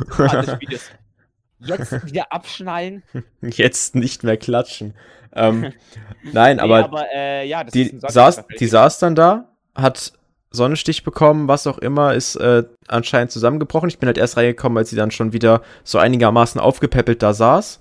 Jetzt 1.59 2.05
wieder 2.05 2.31
abschnallen. 2.31 3.03
Jetzt 3.41 3.95
nicht 3.95 4.23
mehr 4.23 4.37
klatschen. 4.37 4.93
Ähm, 5.33 5.71
nein, 6.33 6.57
Nee, 6.57 6.61
aber 6.63 6.83
aber 6.83 7.05
äh, 7.13 7.47
ja, 7.47 7.63
die 7.63 7.97
saß, 7.99 8.43
die 8.59 8.67
saß 8.67 8.99
dann 8.99 9.15
da, 9.15 9.49
hat 9.75 10.13
Sonnenstich 10.51 11.03
bekommen, 11.03 11.47
was 11.47 11.65
auch 11.67 11.77
immer, 11.77 12.13
ist 12.13 12.35
äh, 12.35 12.63
anscheinend 12.87 13.31
zusammengebrochen. 13.31 13.87
Ich 13.89 13.99
bin 13.99 14.07
halt 14.07 14.17
erst 14.17 14.35
reingekommen, 14.37 14.77
als 14.77 14.89
sie 14.89 14.97
dann 14.97 15.11
schon 15.11 15.31
wieder 15.33 15.61
so 15.83 15.97
einigermaßen 15.97 16.59
aufgepäppelt 16.59 17.23
da 17.23 17.33
saß 17.33 17.79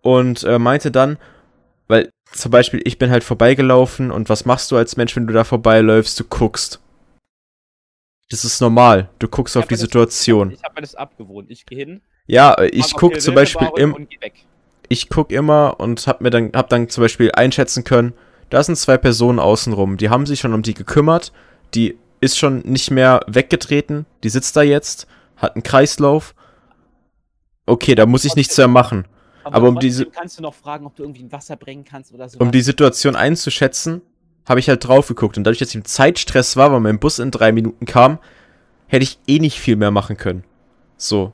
und 0.00 0.42
äh, 0.42 0.58
meinte 0.58 0.90
dann, 0.90 1.18
weil 1.86 2.10
zum 2.32 2.50
Beispiel 2.50 2.80
ich 2.84 2.98
bin 2.98 3.10
halt 3.10 3.22
vorbeigelaufen 3.22 4.10
und 4.10 4.28
was 4.28 4.44
machst 4.46 4.70
du 4.72 4.76
als 4.76 4.96
Mensch, 4.96 5.14
wenn 5.14 5.26
du 5.28 5.32
da 5.32 5.44
vorbeiläufst? 5.44 6.18
Du 6.18 6.24
guckst. 6.24 6.80
Das 8.30 8.44
ist 8.44 8.60
normal. 8.60 9.10
Du 9.18 9.28
guckst 9.28 9.54
Ich 9.54 9.60
auf 9.62 9.68
die 9.68 9.74
mir 9.74 9.76
das- 9.76 9.80
Situation. 9.82 10.50
Ich 10.52 10.64
habe 10.64 10.74
mir 10.76 10.80
das 10.80 10.94
abgewohnt. 10.94 11.50
Ich 11.50 11.66
gehe 11.66 11.78
hin. 11.78 12.00
Ja, 12.26 12.54
äh, 12.54 12.66
ich 12.68 12.84
frag, 12.86 12.94
ob 12.94 13.00
guck 13.00 13.12
hier 13.12 13.20
zum 13.20 13.34
Beispiel 13.34 13.68
brauchen 13.68 13.80
im, 13.80 13.94
und 13.94 14.10
geh 14.10 14.20
weg. 14.20 14.46
Ich 14.92 15.08
guck 15.08 15.32
immer 15.32 15.80
und 15.80 16.06
hab 16.06 16.20
mir 16.20 16.30
dann, 16.30 16.50
hab 16.54 16.68
dann 16.68 16.88
zum 16.88 17.02
Beispiel 17.02 17.30
einschätzen 17.32 17.84
können, 17.84 18.12
da 18.50 18.62
sind 18.62 18.76
zwei 18.76 18.98
Personen 18.98 19.38
außenrum, 19.38 19.96
die 19.96 20.10
haben 20.10 20.26
sich 20.26 20.40
schon 20.40 20.52
um 20.54 20.62
die 20.62 20.74
gekümmert, 20.74 21.32
die 21.74 21.98
ist 22.20 22.38
schon 22.38 22.60
nicht 22.60 22.90
mehr 22.90 23.20
weggetreten, 23.26 24.06
die 24.22 24.28
sitzt 24.28 24.56
da 24.56 24.62
jetzt, 24.62 25.06
hat 25.36 25.56
einen 25.56 25.62
Kreislauf. 25.62 26.34
Okay, 27.66 27.94
da 27.94 28.06
muss 28.06 28.24
ich 28.24 28.36
nichts 28.36 28.56
mehr 28.58 28.68
machen. 28.68 29.06
Aber, 29.44 29.56
Aber 29.56 29.68
um 29.70 29.78
diese- 29.78 30.06
kannst 30.06 30.38
du 30.38 30.42
noch 30.42 30.54
fragen, 30.54 30.86
ob 30.86 30.94
du 30.94 31.02
irgendwie 31.02 31.22
ein 31.22 31.32
Wasser 31.32 31.56
bringen 31.56 31.84
kannst 31.84 32.12
oder 32.12 32.28
so. 32.28 32.38
Um 32.38 32.52
die 32.52 32.60
Situation 32.62 33.16
einzuschätzen, 33.16 34.02
habe 34.48 34.60
ich 34.60 34.68
halt 34.68 34.86
drauf 34.86 35.08
geguckt. 35.08 35.36
Und 35.36 35.44
dadurch, 35.44 35.58
dass 35.58 35.70
ich 35.70 35.74
im 35.74 35.84
Zeitstress 35.84 36.56
war, 36.56 36.70
weil 36.72 36.80
mein 36.80 36.98
Bus 36.98 37.18
in 37.18 37.30
drei 37.30 37.50
Minuten 37.52 37.86
kam, 37.86 38.18
hätte 38.86 39.04
ich 39.04 39.18
eh 39.26 39.38
nicht 39.38 39.58
viel 39.58 39.76
mehr 39.76 39.90
machen 39.90 40.16
können. 40.16 40.44
So. 40.96 41.32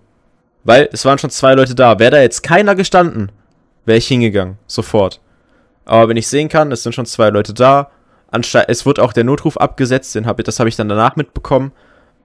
Weil 0.64 0.88
es 0.92 1.04
waren 1.04 1.18
schon 1.18 1.30
zwei 1.30 1.54
Leute 1.54 1.74
da. 1.74 1.98
Wäre 1.98 2.12
da 2.12 2.20
jetzt 2.20 2.42
keiner 2.42 2.74
gestanden, 2.74 3.30
wäre 3.88 3.98
ich 3.98 4.06
hingegangen. 4.06 4.58
Sofort. 4.68 5.20
Aber 5.84 6.08
wenn 6.08 6.16
ich 6.16 6.28
sehen 6.28 6.48
kann, 6.48 6.70
es 6.70 6.84
sind 6.84 6.94
schon 6.94 7.06
zwei 7.06 7.30
Leute 7.30 7.54
da. 7.54 7.90
Es 8.68 8.84
wurde 8.86 9.02
auch 9.02 9.14
der 9.14 9.24
Notruf 9.24 9.56
abgesetzt, 9.56 10.14
den 10.14 10.26
hab 10.26 10.36
das 10.44 10.60
habe 10.60 10.68
ich 10.68 10.76
dann 10.76 10.88
danach 10.88 11.16
mitbekommen. 11.16 11.72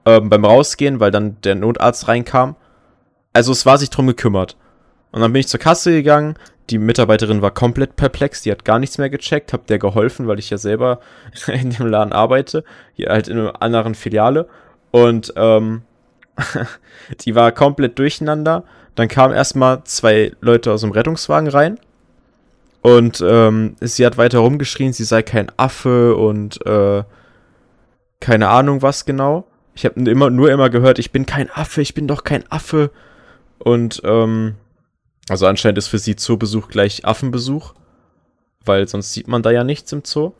Ähm, 0.06 0.30
beim 0.30 0.44
Rausgehen, 0.44 1.00
weil 1.00 1.12
dann 1.12 1.38
der 1.42 1.56
Notarzt 1.56 2.10
reinkam. 2.10 2.58
Also 3.32 3.54
es 3.54 3.66
war 3.66 3.78
sich 3.78 3.90
drum 3.90 4.06
gekümmert. 4.06 4.58
Und 5.12 5.22
dann 5.22 5.32
bin 5.32 5.40
ich 5.40 5.48
zur 5.48 5.62
Kasse 5.62 5.92
gegangen. 5.92 6.36
Die 6.70 6.78
Mitarbeiterin 6.78 7.42
war 7.42 7.52
komplett 7.52 7.96
perplex, 7.96 8.42
die 8.42 8.52
hat 8.52 8.66
gar 8.66 8.80
nichts 8.80 8.98
mehr 8.98 9.10
gecheckt, 9.10 9.54
hab 9.54 9.68
der 9.68 9.80
geholfen, 9.80 10.28
weil 10.28 10.40
ich 10.40 10.50
ja 10.50 10.58
selber 10.58 11.00
in 11.48 11.72
dem 11.72 11.88
Laden 11.88 12.14
arbeite, 12.14 12.64
hier 12.94 13.10
halt 13.10 13.28
in 13.28 13.40
einer 13.40 13.62
anderen 13.62 13.96
Filiale. 13.96 14.48
Und 14.92 15.34
ähm, 15.36 15.84
die 17.22 17.36
war 17.36 17.52
komplett 17.52 18.00
durcheinander. 18.00 18.64
Dann 18.96 19.08
kamen 19.08 19.34
erstmal 19.34 19.84
zwei 19.84 20.34
Leute 20.42 20.72
aus 20.72 20.82
dem 20.82 20.92
Rettungswagen 20.92 21.50
rein. 21.50 21.80
Und 22.82 23.24
ähm, 23.26 23.76
sie 23.80 24.06
hat 24.06 24.18
weiter 24.18 24.40
rumgeschrien, 24.40 24.92
sie 24.92 25.06
sei 25.06 25.24
kein 25.24 25.52
Affe 25.58 26.16
und 26.18 26.64
äh, 26.66 27.04
keine 28.20 28.50
Ahnung 28.50 28.82
was 28.82 29.06
genau. 29.06 29.48
Ich 29.74 29.86
habe 29.86 30.00
immer, 30.02 30.30
nur 30.30 30.52
immer 30.52 30.70
gehört, 30.70 31.00
ich 31.00 31.12
bin 31.12 31.26
kein 31.26 31.50
Affe, 31.50 31.82
ich 31.82 31.94
bin 31.94 32.08
doch 32.08 32.24
kein 32.24 32.50
Affe. 32.52 32.92
Und 33.58 34.02
ähm, 34.04 34.56
also 35.30 35.48
anscheinend 35.48 35.78
ist 35.78 35.88
für 35.88 35.98
sie 35.98 36.18
Zoobesuch 36.18 36.68
gleich 36.68 37.06
Affenbesuch, 37.06 37.74
weil 38.66 38.88
sonst 38.88 39.14
sieht 39.14 39.30
man 39.30 39.42
da 39.42 39.52
ja 39.52 39.64
nichts 39.64 39.92
im 39.94 40.04
Zoo. 40.04 40.34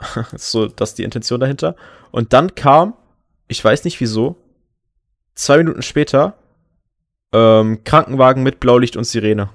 so, 0.36 0.66
das 0.66 0.90
ist 0.90 0.98
die 0.98 1.04
Intention 1.04 1.38
dahinter. 1.38 1.76
Und 2.10 2.32
dann 2.32 2.54
kam, 2.54 2.94
ich 3.46 3.62
weiß 3.62 3.84
nicht 3.84 4.00
wieso, 4.00 4.36
zwei 5.38 5.58
Minuten 5.58 5.82
später, 5.82 6.34
ähm, 7.32 7.84
Krankenwagen 7.84 8.42
mit 8.42 8.60
Blaulicht 8.60 8.96
und 8.96 9.04
Sirene. 9.04 9.50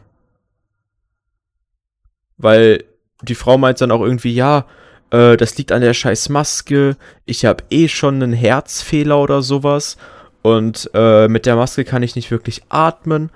Weil 2.38 2.86
die 3.22 3.36
Frau 3.36 3.58
meint 3.58 3.82
dann 3.82 3.92
auch 3.92 4.02
irgendwie, 4.02 4.34
ja, 4.34 4.66
äh, 5.12 5.38
das 5.38 5.58
liegt 5.58 5.72
an 5.72 5.82
der 5.82 5.94
scheiß 5.94 6.30
Maske, 6.30 6.98
ich 7.26 7.46
habe 7.46 7.64
eh 7.70 7.88
schon 7.88 8.16
einen 8.16 8.34
Herzfehler 8.34 9.20
oder 9.20 9.42
sowas 9.42 9.98
und 10.42 10.90
äh, 10.94 11.28
mit 11.28 11.46
der 11.46 11.56
Maske 11.56 11.84
kann 11.84 12.04
ich 12.04 12.16
nicht 12.16 12.32
wirklich 12.32 12.64
atmen. 12.70 13.30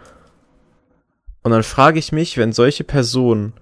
Und 1.43 1.52
dann 1.52 1.64
frage 1.64 2.00
ich 2.00 2.12
mich, 2.12 2.38
wenn 2.38 2.52
solche 2.52 2.84
Personen 2.84 3.54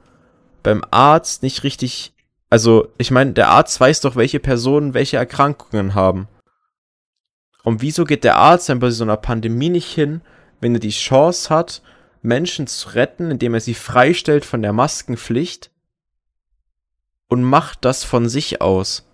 beim 0.64 0.84
Arzt 0.90 1.44
nicht 1.44 1.64
richtig, 1.64 2.14
also 2.50 2.88
ich 2.98 3.12
meine, 3.12 3.34
der 3.34 3.50
Arzt 3.50 3.80
weiß 3.80 4.02
doch, 4.02 4.16
welche 4.16 4.40
Personen 4.40 4.94
welche 4.94 5.18
Erkrankungen 5.18 5.94
haben. 5.96 6.28
Und 7.66 7.82
wieso 7.82 8.04
geht 8.04 8.24
der 8.24 8.36
Arzt 8.36 8.70
dann 8.70 8.80
bei 8.80 8.92
so 8.92 9.04
einer 9.04 9.18
Pandemie 9.18 9.70
nicht 9.70 9.92
hin, 9.92 10.22
wenn 10.62 10.76
er 10.76 10.80
die 10.80 10.92
Chance 10.92 11.50
hat, 11.50 11.82
Menschen 12.22 12.68
zu 12.68 12.90
retten, 12.90 13.32
indem 13.32 13.56
er 13.56 13.60
sie 13.60 13.74
freistellt 13.74 14.46
von 14.46 14.62
der 14.62 14.72
Maskenpflicht 14.72 15.72
und 17.28 17.44
macht 17.44 17.84
das 17.84 18.04
von 18.04 18.30
sich 18.30 18.62
aus? 18.62 19.10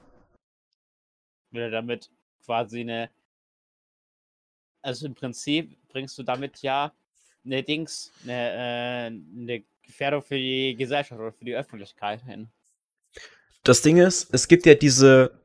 Will 1.52 1.62
er 1.62 1.72
damit 1.72 2.10
quasi 2.46 2.82
eine. 2.82 3.10
Also 4.82 5.06
im 5.06 5.16
Prinzip 5.16 5.78
bringst 5.88 6.18
du 6.18 6.24
damit 6.24 6.62
ja 6.62 6.92
eine 7.46 7.64
Dings, 7.64 8.12
eine, 8.24 8.34
äh, 8.34 9.06
eine 9.06 9.64
Gefährdung 9.84 10.24
für 10.24 10.38
die 10.38 10.76
Gesellschaft 10.76 11.22
oder 11.22 11.32
für 11.32 11.46
die 11.46 11.56
Öffentlichkeit 11.56 12.22
hin. 12.24 12.50
Das 13.64 13.82
Ding 13.82 13.98
ist, 13.98 14.34
es 14.34 14.50
gibt 14.50 14.66
ja 14.66 14.74
diese 14.74 15.41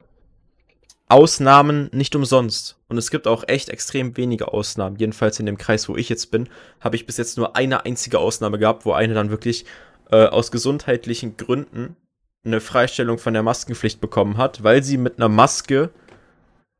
Ausnahmen 1.08 1.88
nicht 1.92 2.16
umsonst. 2.16 2.76
Und 2.88 2.98
es 2.98 3.10
gibt 3.10 3.26
auch 3.26 3.44
echt 3.46 3.68
extrem 3.68 4.16
wenige 4.16 4.52
Ausnahmen. 4.52 4.96
Jedenfalls 4.96 5.38
in 5.38 5.46
dem 5.46 5.58
Kreis, 5.58 5.88
wo 5.88 5.96
ich 5.96 6.08
jetzt 6.08 6.30
bin, 6.30 6.48
habe 6.80 6.96
ich 6.96 7.06
bis 7.06 7.16
jetzt 7.16 7.36
nur 7.36 7.56
eine 7.56 7.84
einzige 7.84 8.18
Ausnahme 8.18 8.58
gehabt, 8.58 8.84
wo 8.84 8.92
eine 8.92 9.14
dann 9.14 9.30
wirklich 9.30 9.64
äh, 10.10 10.26
aus 10.26 10.50
gesundheitlichen 10.50 11.36
Gründen 11.36 11.96
eine 12.44 12.60
Freistellung 12.60 13.18
von 13.18 13.34
der 13.34 13.42
Maskenpflicht 13.42 14.00
bekommen 14.00 14.36
hat, 14.36 14.62
weil 14.62 14.82
sie 14.82 14.96
mit 14.96 15.18
einer 15.18 15.28
Maske 15.28 15.90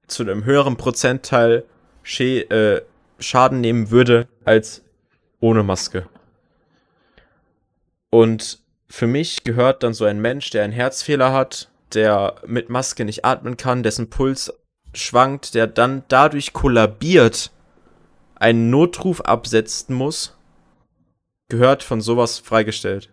zu 0.07 0.22
einem 0.22 0.45
höheren 0.45 0.77
Prozentteil 0.77 1.64
Schä 2.03 2.41
äh, 2.43 2.83
Schaden 3.18 3.61
nehmen 3.61 3.91
würde 3.91 4.29
als 4.45 4.83
ohne 5.41 5.62
Maske. 5.62 6.07
Und 8.11 8.61
für 8.89 9.07
mich 9.07 9.43
gehört 9.43 9.83
dann 9.83 9.95
so 9.95 10.05
ein 10.05 10.20
Mensch, 10.20 10.51
der 10.51 10.64
einen 10.64 10.72
Herzfehler 10.72 11.33
hat, 11.33 11.68
der 11.95 12.37
mit 12.47 12.68
Maske 12.68 13.05
nicht 13.05 13.24
atmen 13.24 13.57
kann, 13.57 13.82
dessen 13.82 14.11
Puls 14.11 14.53
schwankt, 14.95 15.55
der 15.55 15.66
dann 15.66 16.05
dadurch 16.09 16.53
kollabiert, 16.53 17.53
einen 18.34 18.70
Notruf 18.70 19.20
absetzen 19.22 19.95
muss, 19.95 20.37
gehört 21.49 21.82
von 21.82 22.01
sowas 22.01 22.39
freigestellt. 22.39 23.12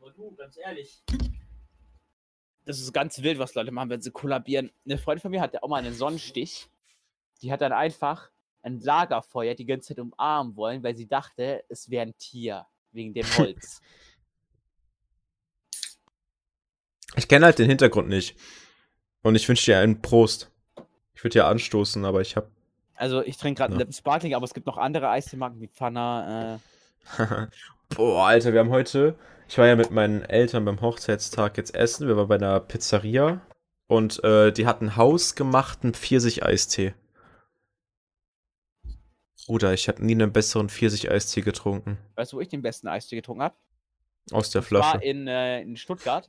Aber 0.00 0.10
du, 0.12 0.34
ganz 0.34 0.56
ehrlich. 0.56 1.02
Das 2.64 2.80
ist 2.80 2.92
ganz 2.92 3.22
wild, 3.22 3.38
was 3.38 3.54
Leute 3.54 3.70
machen, 3.70 3.90
wenn 3.90 4.00
sie 4.00 4.10
kollabieren. 4.10 4.70
Eine 4.84 4.98
Freundin 4.98 5.22
von 5.22 5.30
mir 5.30 5.40
hatte 5.40 5.62
auch 5.62 5.68
mal 5.68 5.76
einen 5.76 5.94
Sonnenstich. 5.94 6.68
Die 7.42 7.52
hat 7.52 7.60
dann 7.60 7.72
einfach 7.72 8.30
ein 8.62 8.80
Lagerfeuer 8.80 9.54
die 9.54 9.66
ganze 9.66 9.88
Zeit 9.88 10.00
umarmen 10.00 10.56
wollen, 10.56 10.82
weil 10.82 10.96
sie 10.96 11.06
dachte, 11.06 11.64
es 11.68 11.90
wäre 11.90 12.06
ein 12.06 12.16
Tier. 12.18 12.66
Wegen 12.92 13.14
dem 13.14 13.26
Holz. 13.38 13.80
Ich 17.16 17.28
kenne 17.28 17.46
halt 17.46 17.58
den 17.58 17.68
Hintergrund 17.68 18.08
nicht. 18.08 18.36
Und 19.22 19.34
ich 19.34 19.48
wünsche 19.48 19.64
dir 19.66 19.78
einen 19.78 20.02
Prost. 20.02 20.50
Ich 21.14 21.24
würde 21.24 21.38
ja 21.38 21.48
anstoßen, 21.48 22.04
aber 22.04 22.20
ich 22.20 22.36
habe 22.36 22.48
Also 22.94 23.22
ich 23.22 23.36
trinke 23.38 23.58
gerade 23.62 23.74
Ja. 23.74 23.80
einen 23.80 23.92
Sparkling, 23.92 24.34
aber 24.34 24.44
es 24.44 24.54
gibt 24.54 24.66
noch 24.66 24.76
andere 24.78 25.08
Eistee-Marken 25.08 25.60
wie 25.60 25.68
Pfanner. 25.68 26.60
Äh, 27.18 27.46
Boah, 27.94 28.26
Alter, 28.26 28.52
wir 28.52 28.58
haben 28.60 28.70
heute. 28.70 29.14
Ich 29.48 29.56
war 29.58 29.66
ja 29.68 29.76
mit 29.76 29.92
meinen 29.92 30.22
Eltern 30.22 30.64
beim 30.64 30.80
Hochzeitstag 30.80 31.56
jetzt 31.56 31.72
essen. 31.74 32.08
Wir 32.08 32.16
waren 32.16 32.26
bei 32.26 32.34
einer 32.34 32.58
Pizzeria. 32.58 33.40
Und 33.86 34.22
äh, 34.24 34.50
die 34.50 34.66
hatten 34.66 34.96
hausgemachten 34.96 35.94
Pfirsich-Eistee. 35.94 36.94
Bruder, 39.46 39.72
ich 39.72 39.86
habe 39.86 40.04
nie 40.04 40.12
einen 40.14 40.32
besseren 40.32 40.68
Pfirsich-Eistee 40.68 41.42
getrunken. 41.42 41.98
weißt 42.16 42.32
du, 42.32 42.38
wo 42.38 42.40
ich 42.40 42.48
den 42.48 42.62
besten 42.62 42.88
Eistee 42.88 43.14
getrunken 43.14 43.44
habe? 43.44 43.54
Aus 44.32 44.50
der 44.50 44.62
Das 44.62 44.72
war 44.72 44.90
Flasche. 44.92 45.04
in, 45.04 45.26
äh, 45.28 45.62
in 45.62 45.76
Stuttgart. 45.76 46.28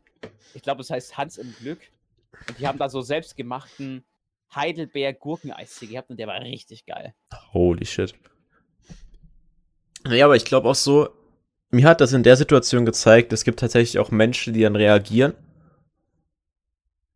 Ich 0.53 0.61
glaube, 0.61 0.81
es 0.81 0.89
heißt 0.89 1.17
Hans 1.17 1.37
im 1.37 1.53
Glück. 1.59 1.79
Und 2.47 2.59
die 2.59 2.67
haben 2.67 2.77
da 2.77 2.89
so 2.89 3.01
selbstgemachten 3.01 4.03
Heidelbeer-Gurkeneistee 4.53 5.87
gehabt 5.87 6.09
und 6.09 6.17
der 6.19 6.27
war 6.27 6.39
richtig 6.41 6.85
geil. 6.85 7.13
Holy 7.53 7.85
shit. 7.85 8.13
Naja, 10.03 10.25
aber 10.25 10.35
ich 10.35 10.45
glaube 10.45 10.69
auch 10.69 10.75
so, 10.75 11.09
mir 11.69 11.87
hat 11.87 11.99
das 11.99 12.13
in 12.13 12.23
der 12.23 12.37
Situation 12.37 12.85
gezeigt, 12.85 13.33
es 13.33 13.43
gibt 13.43 13.59
tatsächlich 13.59 13.99
auch 13.99 14.11
Menschen, 14.11 14.53
die 14.53 14.61
dann 14.61 14.75
reagieren 14.75 15.33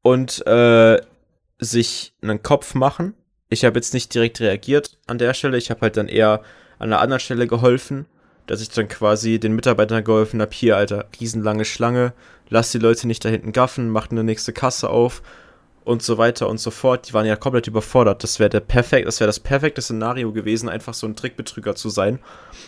und 0.01 0.45
äh, 0.47 1.01
sich 1.59 2.13
einen 2.21 2.41
Kopf 2.43 2.73
machen. 2.73 3.13
Ich 3.49 3.63
habe 3.65 3.77
jetzt 3.77 3.93
nicht 3.93 4.13
direkt 4.13 4.41
reagiert 4.41 4.97
an 5.07 5.17
der 5.19 5.33
Stelle, 5.33 5.57
ich 5.57 5.69
habe 5.69 5.81
halt 5.81 5.97
dann 5.97 6.07
eher 6.07 6.43
an 6.79 6.91
einer 6.91 6.99
anderen 6.99 7.19
Stelle 7.19 7.47
geholfen, 7.47 8.07
dass 8.47 8.61
ich 8.61 8.69
dann 8.69 8.87
quasi 8.87 9.39
den 9.39 9.53
Mitarbeitern 9.53 10.03
geholfen 10.03 10.41
habe, 10.41 10.51
hier, 10.53 10.77
Alter, 10.77 11.05
riesenlange 11.19 11.65
Schlange, 11.65 12.13
lass 12.49 12.71
die 12.71 12.79
Leute 12.79 13.07
nicht 13.07 13.23
da 13.23 13.29
hinten 13.29 13.51
gaffen, 13.51 13.89
macht 13.89 14.11
eine 14.11 14.23
nächste 14.23 14.53
Kasse 14.53 14.89
auf 14.89 15.21
und 15.83 16.03
so 16.03 16.17
weiter 16.17 16.47
und 16.47 16.59
so 16.59 16.71
fort. 16.71 17.07
Die 17.07 17.13
waren 17.13 17.25
ja 17.25 17.35
komplett 17.35 17.67
überfordert. 17.67 18.23
Das 18.23 18.39
wäre 18.39 18.49
der 18.49 18.59
perfekt, 18.59 19.07
das 19.07 19.19
wäre 19.19 19.27
das 19.27 19.39
perfekte 19.39 19.81
Szenario 19.81 20.31
gewesen, 20.31 20.69
einfach 20.69 20.93
so 20.93 21.07
ein 21.07 21.15
Trickbetrüger 21.15 21.75
zu 21.75 21.89
sein 21.89 22.19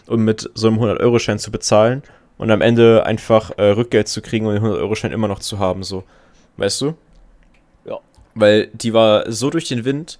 und 0.07 0.21
mit 0.21 0.49
so 0.55 0.67
einem 0.67 0.79
100-Euro-Schein 0.79 1.39
zu 1.39 1.51
bezahlen 1.51 2.03
und 2.37 2.49
am 2.49 2.61
Ende 2.61 3.05
einfach 3.05 3.51
äh, 3.57 3.69
Rückgeld 3.71 4.07
zu 4.07 4.21
kriegen 4.21 4.45
und 4.45 4.55
den 4.55 4.63
100-Euro-Schein 4.63 5.11
immer 5.11 5.27
noch 5.27 5.39
zu 5.39 5.59
haben, 5.59 5.83
so. 5.83 6.03
Weißt 6.57 6.81
du? 6.81 6.95
Ja. 7.85 7.99
Weil 8.35 8.67
die 8.73 8.93
war 8.93 9.31
so 9.31 9.49
durch 9.49 9.67
den 9.67 9.85
Wind, 9.85 10.19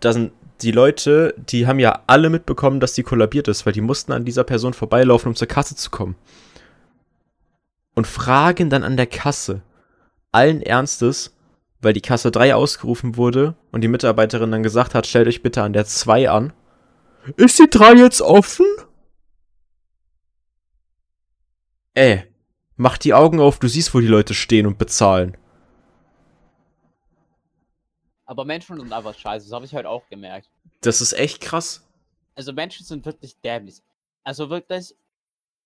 da 0.00 0.12
sind 0.12 0.32
die 0.62 0.72
Leute, 0.72 1.34
die 1.36 1.66
haben 1.66 1.78
ja 1.78 2.02
alle 2.06 2.30
mitbekommen, 2.30 2.80
dass 2.80 2.94
die 2.94 3.02
kollabiert 3.02 3.48
ist, 3.48 3.66
weil 3.66 3.72
die 3.72 3.80
mussten 3.80 4.12
an 4.12 4.24
dieser 4.24 4.44
Person 4.44 4.74
vorbeilaufen, 4.74 5.28
um 5.28 5.36
zur 5.36 5.48
Kasse 5.48 5.76
zu 5.76 5.90
kommen. 5.90 6.16
Und 7.94 8.06
fragen 8.06 8.70
dann 8.70 8.84
an 8.84 8.96
der 8.96 9.06
Kasse, 9.06 9.62
allen 10.32 10.62
Ernstes, 10.62 11.34
weil 11.80 11.92
die 11.92 12.00
Kasse 12.00 12.30
3 12.30 12.54
ausgerufen 12.54 13.16
wurde 13.16 13.54
und 13.72 13.82
die 13.82 13.88
Mitarbeiterin 13.88 14.50
dann 14.50 14.62
gesagt 14.62 14.94
hat, 14.94 15.06
stellt 15.06 15.28
euch 15.28 15.42
bitte 15.42 15.62
an 15.62 15.72
der 15.72 15.84
2 15.84 16.30
an. 16.30 16.52
Ist 17.36 17.58
die 17.58 17.68
3 17.70 17.94
jetzt 17.94 18.20
offen? 18.20 18.66
Ey, 21.94 22.24
Mach 22.80 22.96
die 22.96 23.12
Augen 23.12 23.40
auf, 23.40 23.58
du 23.58 23.66
siehst, 23.66 23.92
wo 23.92 23.98
die 23.98 24.06
Leute 24.06 24.34
stehen 24.34 24.64
und 24.64 24.78
bezahlen. 24.78 25.36
Aber 28.28 28.44
Menschen 28.44 28.78
sind 28.78 28.92
einfach 28.92 29.18
scheiße, 29.18 29.46
das 29.46 29.54
habe 29.54 29.64
ich 29.64 29.72
heute 29.72 29.88
auch 29.88 30.06
gemerkt. 30.10 30.50
Das 30.82 31.00
ist 31.00 31.14
echt 31.14 31.40
krass. 31.40 31.82
Also 32.34 32.52
Menschen 32.52 32.84
sind 32.84 33.06
wirklich 33.06 33.40
dämlich. 33.40 33.80
Also 34.22 34.50
wirklich, 34.50 34.94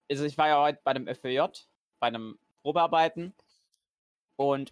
also 0.08 0.24
ich 0.24 0.38
war 0.38 0.46
ja 0.46 0.62
heute 0.62 0.78
bei 0.84 0.92
einem 0.92 1.12
FWJ, 1.12 1.40
bei 1.98 2.06
einem 2.06 2.38
Probearbeiten 2.62 3.34
und 4.36 4.70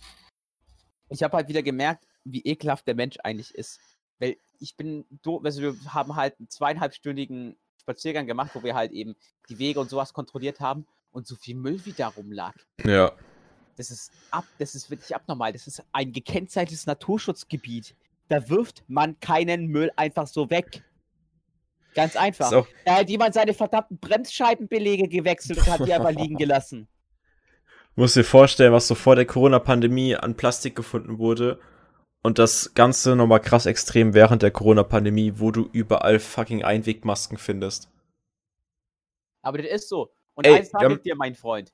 ich 1.09 1.25
habe 1.25 1.37
halt 1.37 1.49
wieder 1.49 1.65
gemerkt, 1.65 2.07
wie 2.23 2.43
ekelhaft 2.43 2.87
der 2.87 2.95
Mensch 2.95 3.19
eigentlich 3.25 3.53
ist. 3.57 3.81
Weil 4.21 4.37
ich 4.61 4.77
bin, 4.77 5.05
also 5.25 5.61
wir 5.61 5.75
haben 5.93 6.15
halt 6.15 6.39
einen 6.39 6.49
zweieinhalbstündigen 6.49 7.57
Spaziergang 7.81 8.29
gemacht, 8.29 8.53
wo 8.55 8.63
wir 8.63 8.77
halt 8.77 8.93
eben 8.93 9.17
die 9.49 9.59
Wege 9.59 9.81
und 9.81 9.91
sowas 9.91 10.13
kontrolliert 10.13 10.61
haben 10.61 10.87
und 11.11 11.27
so 11.27 11.35
viel 11.35 11.57
Müll 11.57 11.85
wie 11.85 11.93
da 11.93 12.07
rumlag. 12.07 12.55
Ja. 12.85 13.13
Das 13.81 13.91
ist 13.91 14.13
ab, 14.31 14.45
das 14.59 14.75
ist 14.75 14.91
wirklich 14.91 15.15
abnormal. 15.15 15.55
Das 15.55 15.67
ist 15.67 15.83
ein 15.93 16.13
gekennzeichnetes 16.13 16.85
Naturschutzgebiet. 16.85 17.95
Da 18.29 18.51
wirft 18.51 18.85
man 18.89 19.19
keinen 19.21 19.69
Müll 19.69 19.91
einfach 19.97 20.27
so 20.27 20.51
weg. 20.51 20.85
Ganz 21.95 22.15
einfach. 22.15 22.51
So. 22.51 22.67
Da 22.85 22.97
hat 22.97 23.09
jemand 23.09 23.33
seine 23.33 23.55
verdammten 23.55 23.97
Bremsscheibenbelege 23.97 25.09
gewechselt 25.09 25.61
und 25.61 25.67
hat 25.67 25.87
die 25.87 25.95
einfach 25.95 26.11
liegen 26.11 26.37
gelassen. 26.37 26.89
Muss 27.97 28.13
dir 28.13 28.23
vorstellen, 28.23 28.75
was 28.75 28.87
so 28.87 28.95
vor 28.95 29.17
der 29.17 29.25
Corona-Pandemie 29.25 30.15
an 30.15 30.37
Plastik 30.37 30.77
gefunden 30.77 31.19
wurde. 31.19 31.59
Und 32.23 32.39
das 32.39 32.75
Ganze 32.75 33.17
nochmal 33.17 33.41
krass 33.41 33.65
extrem 33.65 34.13
während 34.13 34.43
der 34.43 34.51
Corona-Pandemie, 34.51 35.33
wo 35.37 35.53
du 35.53 35.71
überall 35.73 36.19
fucking 36.19 36.63
Einwegmasken 36.63 37.39
findest. 37.39 37.91
Aber 39.41 39.57
das 39.57 39.69
ist 39.69 39.89
so. 39.89 40.13
Und 40.35 40.47
Ey, 40.47 40.57
eins 40.57 40.69
sage 40.69 40.93
ich 40.93 41.01
dir, 41.01 41.17
mein 41.17 41.35
Freund 41.35 41.73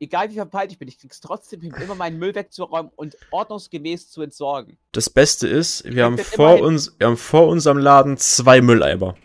egal 0.00 0.30
wie 0.30 0.34
verpeilt 0.34 0.72
ich 0.72 0.78
bin, 0.78 0.88
ich 0.88 0.98
krieg's 0.98 1.20
trotzdem 1.20 1.60
hin, 1.60 1.74
immer 1.82 1.94
meinen 1.94 2.18
Müll 2.18 2.34
wegzuräumen 2.34 2.90
und 2.96 3.16
ordnungsgemäß 3.30 4.10
zu 4.10 4.22
entsorgen. 4.22 4.76
Das 4.92 5.10
Beste 5.10 5.48
ist, 5.48 5.84
wir 5.84 6.04
haben, 6.04 6.18
vor 6.18 6.60
uns, 6.60 6.94
wir 6.98 7.06
haben 7.06 7.16
vor 7.16 7.48
unserem 7.48 7.78
Laden 7.78 8.16
zwei 8.16 8.60
Mülleimer. 8.60 9.16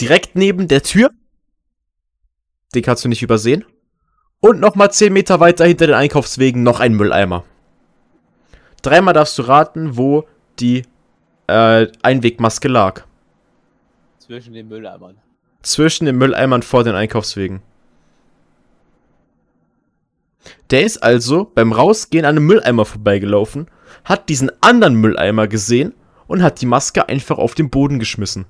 Direkt 0.00 0.36
neben 0.36 0.68
der 0.68 0.82
Tür. 0.82 1.10
Den 2.74 2.82
kannst 2.82 3.04
du 3.04 3.08
nicht 3.08 3.22
übersehen. 3.22 3.64
Und 4.40 4.60
nochmal 4.60 4.92
10 4.92 5.12
Meter 5.12 5.40
weiter 5.40 5.64
hinter 5.64 5.86
den 5.86 5.96
Einkaufswegen 5.96 6.62
noch 6.62 6.80
ein 6.80 6.94
Mülleimer. 6.94 7.44
Dreimal 8.82 9.14
darfst 9.14 9.36
du 9.38 9.42
raten, 9.42 9.96
wo 9.96 10.28
die 10.60 10.84
äh, 11.48 11.88
Einwegmaske 12.02 12.68
lag. 12.68 13.04
Zwischen 14.18 14.52
den 14.52 14.68
Mülleimern. 14.68 15.16
Zwischen 15.62 16.06
den 16.06 16.16
Mülleimern 16.16 16.62
vor 16.62 16.84
den 16.84 16.94
Einkaufswegen. 16.94 17.62
Der 20.70 20.84
ist 20.84 20.98
also 20.98 21.44
beim 21.44 21.72
Rausgehen 21.72 22.24
an 22.24 22.36
einem 22.36 22.46
Mülleimer 22.46 22.84
vorbeigelaufen, 22.84 23.68
hat 24.04 24.28
diesen 24.28 24.50
anderen 24.62 24.94
Mülleimer 24.94 25.48
gesehen 25.48 25.94
und 26.26 26.42
hat 26.42 26.60
die 26.60 26.66
Maske 26.66 27.08
einfach 27.08 27.38
auf 27.38 27.54
den 27.54 27.70
Boden 27.70 27.98
geschmissen. 27.98 28.46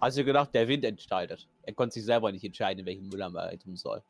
Du 0.00 0.24
gedacht, 0.24 0.50
der 0.54 0.68
Wind 0.68 0.84
entscheidet? 0.84 1.48
Er 1.62 1.74
konnte 1.74 1.94
sich 1.94 2.04
selber 2.04 2.30
nicht 2.30 2.44
entscheiden, 2.44 2.86
welchen 2.86 3.08
Mülleimer 3.08 3.40
er 3.40 3.58
tun 3.58 3.76
soll. 3.76 4.02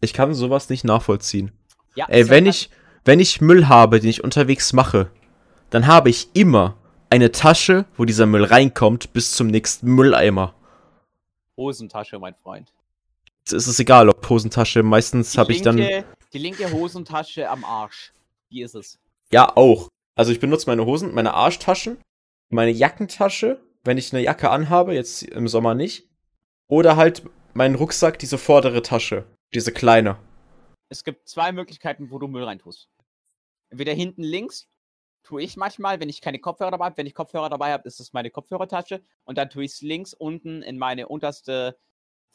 Ich 0.00 0.12
kann 0.12 0.34
sowas 0.34 0.68
nicht 0.68 0.84
nachvollziehen. 0.84 1.52
Ja, 1.94 2.06
Ey, 2.08 2.28
wenn 2.28 2.46
ich, 2.46 2.68
wenn 3.04 3.20
ich 3.20 3.40
Müll 3.40 3.68
habe, 3.68 4.00
den 4.00 4.10
ich 4.10 4.24
unterwegs 4.24 4.72
mache, 4.72 5.10
dann 5.70 5.86
habe 5.86 6.10
ich 6.10 6.28
immer 6.34 6.76
eine 7.10 7.30
Tasche, 7.30 7.84
wo 7.96 8.04
dieser 8.04 8.26
Müll 8.26 8.44
reinkommt, 8.44 9.12
bis 9.12 9.32
zum 9.32 9.46
nächsten 9.46 9.86
Mülleimer. 9.94 10.54
Hosentasche, 11.56 12.18
mein 12.18 12.34
Freund 12.34 12.72
ist 13.50 13.66
es 13.66 13.78
egal, 13.78 14.08
ob 14.08 14.28
Hosentasche. 14.28 14.82
Meistens 14.82 15.36
habe 15.36 15.52
ich 15.52 15.62
dann. 15.62 15.76
Die 15.76 16.38
linke 16.38 16.70
Hosentasche 16.72 17.48
am 17.50 17.64
Arsch. 17.64 18.12
Die 18.50 18.62
ist 18.62 18.74
es. 18.74 18.98
Ja, 19.32 19.56
auch. 19.56 19.88
Also 20.14 20.30
ich 20.30 20.40
benutze 20.40 20.68
meine 20.68 20.84
Hosen, 20.84 21.14
meine 21.14 21.34
Arschtaschen, 21.34 21.98
meine 22.50 22.70
Jackentasche, 22.70 23.60
wenn 23.82 23.98
ich 23.98 24.12
eine 24.12 24.22
Jacke 24.22 24.50
anhabe, 24.50 24.94
jetzt 24.94 25.22
im 25.22 25.48
Sommer 25.48 25.74
nicht. 25.74 26.08
Oder 26.68 26.96
halt 26.96 27.24
meinen 27.54 27.74
Rucksack, 27.74 28.18
diese 28.18 28.38
vordere 28.38 28.82
Tasche. 28.82 29.24
Diese 29.54 29.72
kleine. 29.72 30.18
Es 30.88 31.04
gibt 31.04 31.28
zwei 31.28 31.52
Möglichkeiten, 31.52 32.10
wo 32.10 32.18
du 32.18 32.28
Müll 32.28 32.44
reintust. 32.44 32.88
Entweder 33.70 33.92
hinten 33.92 34.22
links 34.22 34.68
tue 35.22 35.42
ich 35.42 35.56
manchmal, 35.56 36.00
wenn 36.00 36.08
ich 36.08 36.20
keine 36.20 36.38
Kopfhörer 36.38 36.70
dabei 36.70 36.86
habe. 36.86 36.96
Wenn 36.98 37.06
ich 37.06 37.14
Kopfhörer 37.14 37.48
dabei 37.48 37.72
habe, 37.72 37.86
ist 37.88 38.00
es 38.00 38.12
meine 38.12 38.30
Kopfhörertasche. 38.30 39.02
Und 39.24 39.38
dann 39.38 39.50
tue 39.50 39.64
ich 39.64 39.72
es 39.72 39.80
links 39.80 40.14
unten 40.14 40.62
in 40.62 40.78
meine 40.78 41.08
unterste 41.08 41.78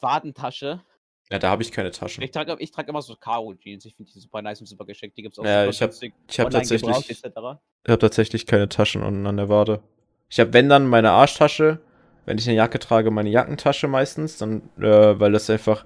Wadentasche. 0.00 0.84
Ja, 1.30 1.38
da 1.38 1.50
habe 1.50 1.62
ich 1.62 1.72
keine 1.72 1.90
Taschen. 1.90 2.22
Ich 2.24 2.30
trage 2.30 2.56
ich 2.58 2.70
trag 2.70 2.88
immer 2.88 3.02
so 3.02 3.14
Karo-Jeans. 3.14 3.84
Ich 3.84 3.94
finde 3.94 4.10
die 4.10 4.18
super 4.18 4.40
nice 4.40 4.60
und 4.60 4.66
super 4.66 4.86
geschickt. 4.86 5.16
Die 5.16 5.22
gibt 5.22 5.34
es 5.34 5.38
auch 5.38 5.44
ja, 5.44 5.66
ich 5.66 5.82
habe 5.82 5.92
hab 5.92 6.50
tatsächlich, 6.50 7.22
ich 7.22 7.90
habe 7.90 7.98
tatsächlich 7.98 8.46
keine 8.46 8.68
Taschen 8.68 9.02
unten 9.02 9.26
an 9.26 9.36
der 9.36 9.48
Wade. 9.48 9.82
Ich 10.30 10.40
habe, 10.40 10.52
wenn 10.52 10.68
dann, 10.68 10.86
meine 10.86 11.10
Arschtasche. 11.10 11.80
Wenn 12.24 12.36
ich 12.36 12.46
eine 12.46 12.56
Jacke 12.56 12.78
trage, 12.78 13.10
meine 13.10 13.30
Jackentasche 13.30 13.88
meistens. 13.88 14.38
Dann, 14.38 14.62
äh, 14.78 15.18
weil 15.18 15.32
das 15.32 15.50
einfach 15.50 15.84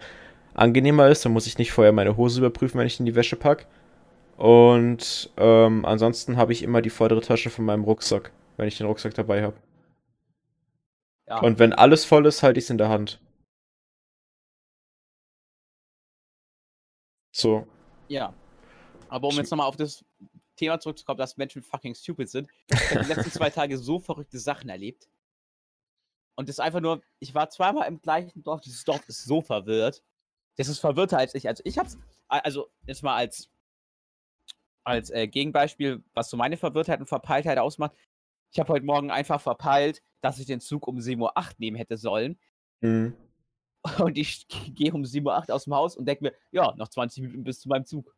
angenehmer 0.55 1.09
ist. 1.09 1.25
Dann 1.25 1.33
muss 1.33 1.47
ich 1.47 1.59
nicht 1.59 1.73
vorher 1.73 1.93
meine 1.93 2.17
Hose 2.17 2.41
überprüfen, 2.41 2.79
wenn 2.79 2.87
ich 2.87 3.01
in 3.01 3.07
die 3.07 3.15
Wäsche 3.15 3.37
packe. 3.37 3.67
Und 4.37 5.31
ähm, 5.37 5.85
ansonsten 5.85 6.37
habe 6.37 6.53
ich 6.53 6.63
immer 6.63 6.83
die 6.83 6.91
vordere 6.91 7.21
Tasche 7.21 7.51
von 7.51 7.65
meinem 7.65 7.85
Rucksack, 7.85 8.33
wenn 8.57 8.69
ich 8.69 8.79
den 8.79 8.87
Rucksack 8.87 9.15
dabei 9.15 9.43
habe. 9.43 9.57
Ja. 11.29 11.41
Und 11.41 11.59
wenn 11.59 11.73
alles 11.73 12.05
voll 12.05 12.27
ist, 12.27 12.43
halte 12.43 12.59
ich 12.59 12.65
es 12.65 12.71
in 12.71 12.79
der 12.79 12.89
Hand. 12.89 13.21
So. 17.33 17.67
Ja. 18.09 18.35
Aber 19.09 19.29
um 19.29 19.37
jetzt 19.37 19.51
nochmal 19.51 19.67
auf 19.67 19.77
das 19.77 20.05
Thema 20.57 20.79
zurückzukommen, 20.79 21.19
dass 21.19 21.37
Menschen 21.37 21.63
fucking 21.63 21.95
stupid 21.95 22.31
sind. 22.31 22.49
Ich 22.69 22.91
habe 22.91 23.05
die 23.05 23.13
letzten 23.13 23.33
zwei 23.33 23.51
Tage 23.51 23.77
so 23.79 23.99
verrückte 23.99 24.39
Sachen 24.39 24.69
erlebt. 24.69 25.09
Und 26.37 26.49
das 26.49 26.57
ist 26.57 26.61
einfach 26.61 26.81
nur, 26.81 27.03
ich 27.19 27.35
war 27.35 27.51
zweimal 27.51 27.89
im 27.89 28.01
gleichen 28.01 28.43
Dorf, 28.43 28.61
dieses 28.61 28.85
Dorf 28.85 29.07
ist 29.09 29.25
so 29.25 29.43
verwirrt. 29.43 30.03
Das 30.57 30.69
ist 30.69 30.79
verwirrter 30.79 31.19
als 31.19 31.35
ich. 31.35 31.49
Also 31.49 31.63
ich 31.67 31.79
hab's, 31.79 31.99
also 32.29 32.71
jetzt 32.87 33.03
mal 33.03 33.17
als, 33.17 33.51
als 34.85 35.11
äh, 35.11 35.27
Gegenbeispiel, 35.27 36.03
was 36.15 36.31
so 36.31 36.37
meine 36.37 36.57
Verwirrtheit 36.57 37.01
und 37.01 37.07
Verpeiltheit 37.07 37.59
ausmacht. 37.59 37.97
Ich 38.51 38.61
habe 38.61 38.73
heute 38.73 38.85
Morgen 38.85 39.11
einfach 39.11 39.41
verpeilt, 39.41 40.03
dass 40.21 40.39
ich 40.39 40.47
den 40.47 40.61
Zug 40.61 40.87
um 40.87 40.99
7.08 40.99 41.21
Uhr 41.21 41.33
nehmen 41.59 41.77
hätte 41.77 41.97
sollen. 41.97 42.39
Mhm. 42.81 43.17
Und 43.99 44.17
ich 44.17 44.47
gehe 44.49 44.93
um 44.93 45.03
7.08 45.03 45.49
Uhr 45.49 45.55
aus 45.55 45.65
dem 45.65 45.75
Haus 45.75 45.97
und 45.97 46.07
denke 46.07 46.25
mir, 46.25 46.35
ja, 46.53 46.73
noch 46.77 46.89
20 46.89 47.23
Minuten 47.25 47.45
bis 47.45 47.61
zu 47.61 47.69
meinem 47.69 47.85
Zug. 47.85 48.15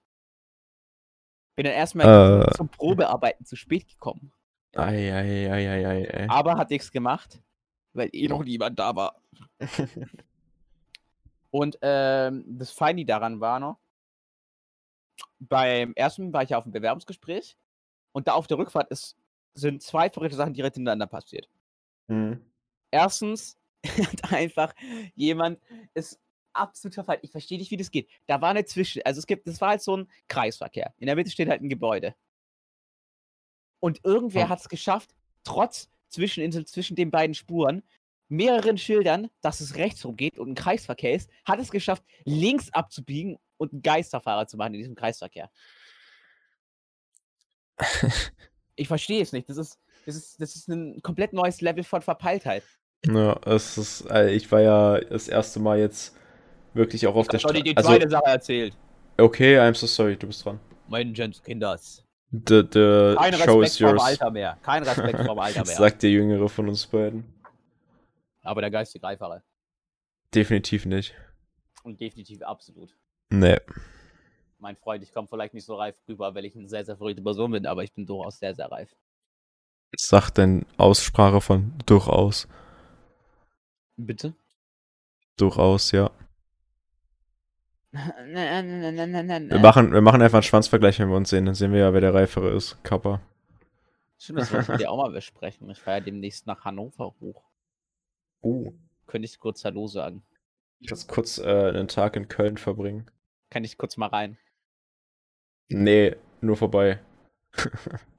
Bin 1.56 1.64
dann 1.64 1.74
erstmal 1.74 2.42
äh, 2.42 2.50
zum 2.54 2.68
Probearbeiten 2.68 3.46
zu 3.46 3.56
spät 3.56 3.88
gekommen. 3.88 4.32
Ei, 4.74 5.12
ei, 5.12 5.50
ei, 5.50 5.70
ei, 5.70 6.14
ei. 6.20 6.28
Aber 6.28 6.56
hat 6.56 6.70
nichts 6.70 6.90
gemacht, 6.90 7.40
weil 7.92 8.10
eh 8.12 8.28
noch 8.28 8.42
niemand 8.44 8.78
da 8.78 8.94
war. 8.94 9.20
und 11.50 11.78
ähm, 11.80 12.44
das 12.46 12.72
Feini 12.72 13.06
daran 13.06 13.40
war 13.40 13.60
noch, 13.60 13.78
beim 15.38 15.92
ersten 15.94 16.32
war 16.32 16.42
ich 16.42 16.50
ja 16.50 16.58
auf 16.58 16.64
dem 16.64 16.72
Bewerbungsgespräch 16.72 17.56
und 18.12 18.28
da 18.28 18.32
auf 18.32 18.48
der 18.48 18.58
Rückfahrt 18.58 18.90
ist, 18.90 19.16
sind 19.54 19.82
zwei 19.82 20.10
verrückte 20.10 20.36
Sachen 20.36 20.54
direkt 20.54 20.74
hintereinander 20.74 21.06
passiert. 21.06 21.48
Mhm. 22.08 22.44
Erstens 22.90 23.56
hat 23.98 24.32
einfach 24.32 24.74
jemand 25.14 25.60
ist 25.94 26.18
absolut 26.52 26.94
verfallen. 26.94 27.20
Ich 27.22 27.32
verstehe 27.32 27.58
nicht, 27.58 27.70
wie 27.70 27.76
das 27.76 27.90
geht. 27.90 28.08
Da 28.26 28.40
war 28.40 28.50
eine 28.50 28.64
Zwischen, 28.64 29.02
also 29.02 29.18
es 29.18 29.26
gibt, 29.26 29.46
das 29.46 29.60
war 29.60 29.70
halt 29.70 29.82
so 29.82 29.96
ein 29.96 30.08
Kreisverkehr. 30.28 30.94
In 30.98 31.06
der 31.06 31.16
Mitte 31.16 31.30
steht 31.30 31.48
halt 31.48 31.62
ein 31.62 31.68
Gebäude. 31.68 32.14
Und 33.80 34.00
irgendwer 34.04 34.46
oh. 34.46 34.48
hat 34.48 34.60
es 34.60 34.68
geschafft, 34.68 35.14
trotz 35.42 35.90
Zwischeninsel 36.08 36.64
zwischen 36.64 36.96
den 36.96 37.10
beiden 37.10 37.34
Spuren, 37.34 37.82
mehreren 38.28 38.78
Schildern, 38.78 39.28
dass 39.42 39.60
es 39.60 39.76
rechts 39.76 40.04
rumgeht 40.04 40.38
und 40.38 40.50
ein 40.50 40.54
Kreisverkehr 40.54 41.12
ist, 41.12 41.28
hat 41.44 41.58
es 41.58 41.70
geschafft, 41.70 42.04
links 42.24 42.70
abzubiegen 42.72 43.38
und 43.56 43.72
einen 43.72 43.82
Geisterfahrer 43.82 44.46
zu 44.46 44.56
machen 44.56 44.74
in 44.74 44.78
diesem 44.78 44.94
Kreisverkehr. 44.94 45.50
ich 48.76 48.88
verstehe 48.88 49.22
es 49.22 49.32
nicht. 49.32 49.48
Das 49.48 49.56
ist, 49.56 49.78
das, 50.06 50.16
ist, 50.16 50.40
das 50.40 50.56
ist 50.56 50.68
ein 50.68 51.02
komplett 51.02 51.32
neues 51.32 51.60
Level 51.60 51.84
von 51.84 52.00
Verpeiltheit. 52.00 52.62
Ja, 53.06 53.38
es 53.44 53.76
ist, 53.78 54.10
äh, 54.10 54.32
ich 54.32 54.50
war 54.50 54.60
ja 54.60 55.00
das 55.00 55.28
erste 55.28 55.60
Mal 55.60 55.78
jetzt 55.78 56.16
wirklich 56.72 57.06
auch 57.06 57.14
auf 57.14 57.26
ich 57.26 57.30
der 57.30 57.38
Straße. 57.38 57.56
Ich 57.58 57.62
die 57.64 57.74
zweite 57.74 58.04
also, 58.04 58.08
Sache 58.08 58.26
erzählt. 58.26 58.76
Okay, 59.18 59.58
I'm 59.58 59.74
so 59.74 59.86
sorry, 59.86 60.16
du 60.16 60.26
bist 60.26 60.44
dran. 60.44 60.58
Menschens 60.88 61.42
Kinders. 61.42 62.04
The, 62.30 62.64
the 62.72 63.14
Kein 63.16 63.32
show 63.34 63.60
Respekt 63.60 63.66
is 63.66 63.78
yours. 63.78 63.92
vom 63.92 64.00
Alter 64.00 64.30
mehr. 64.30 64.58
Kein 64.62 64.82
Respekt 64.82 65.20
vom 65.20 65.38
Alter 65.38 65.64
mehr. 65.66 65.76
Sagt 65.76 66.02
der 66.02 66.10
Jüngere 66.10 66.48
von 66.48 66.68
uns 66.68 66.86
beiden. 66.86 67.24
Aber 68.42 68.60
der 68.60 68.70
geistige 68.70 69.04
Reifere. 69.04 69.42
Definitiv 70.34 70.84
nicht. 70.84 71.14
Und 71.84 72.00
definitiv 72.00 72.42
absolut. 72.42 72.96
Nee. 73.30 73.58
Mein 74.58 74.76
Freund, 74.76 75.02
ich 75.02 75.12
komme 75.12 75.28
vielleicht 75.28 75.54
nicht 75.54 75.64
so 75.64 75.76
reif 75.76 75.96
rüber, 76.08 76.34
weil 76.34 76.44
ich 76.44 76.56
eine 76.56 76.68
sehr, 76.68 76.84
sehr 76.84 76.96
verrückte 76.96 77.22
Person 77.22 77.52
bin, 77.52 77.66
aber 77.66 77.84
ich 77.84 77.92
bin 77.92 78.06
durchaus 78.06 78.38
sehr, 78.38 78.54
sehr 78.54 78.70
reif. 78.70 78.94
Sagt 79.96 80.38
denn 80.38 80.66
Aussprache 80.76 81.40
von 81.40 81.74
durchaus? 81.86 82.48
Bitte? 83.96 84.34
Durchaus, 85.36 85.92
ja. 85.92 86.10
Wir 87.94 89.58
machen, 89.60 89.92
wir 89.92 90.00
machen 90.00 90.20
einfach 90.20 90.38
einen 90.38 90.42
Schwanzvergleich, 90.42 90.98
wenn 90.98 91.10
wir 91.10 91.16
uns 91.16 91.30
sehen. 91.30 91.46
Dann 91.46 91.54
sehen 91.54 91.72
wir 91.72 91.78
ja, 91.78 91.92
wer 91.92 92.00
der 92.00 92.12
Reifere 92.12 92.50
ist. 92.50 92.82
Kappa. 92.82 93.20
Stimmt, 94.18 94.40
das 94.40 94.52
wir 94.52 94.62
dir 94.78 94.90
auch 94.90 94.96
mal 94.96 95.12
besprechen. 95.12 95.70
Ich 95.70 95.78
fahre 95.78 95.98
ja 95.98 96.04
demnächst 96.04 96.46
nach 96.48 96.64
Hannover 96.64 97.14
hoch. 97.20 97.44
Oh. 98.40 98.72
Könnte 99.06 99.26
ich 99.26 99.38
kurz 99.38 99.64
Hallo 99.64 99.86
sagen? 99.86 100.24
Ich 100.80 100.90
muss 100.90 101.06
kurz 101.06 101.38
äh, 101.38 101.68
einen 101.68 101.86
Tag 101.86 102.16
in 102.16 102.26
Köln 102.26 102.56
verbringen. 102.56 103.08
Kann 103.50 103.62
ich 103.62 103.78
kurz 103.78 103.96
mal 103.96 104.08
rein? 104.08 104.38
Nee, 105.68 106.16
nur 106.40 106.56
vorbei. 106.56 106.98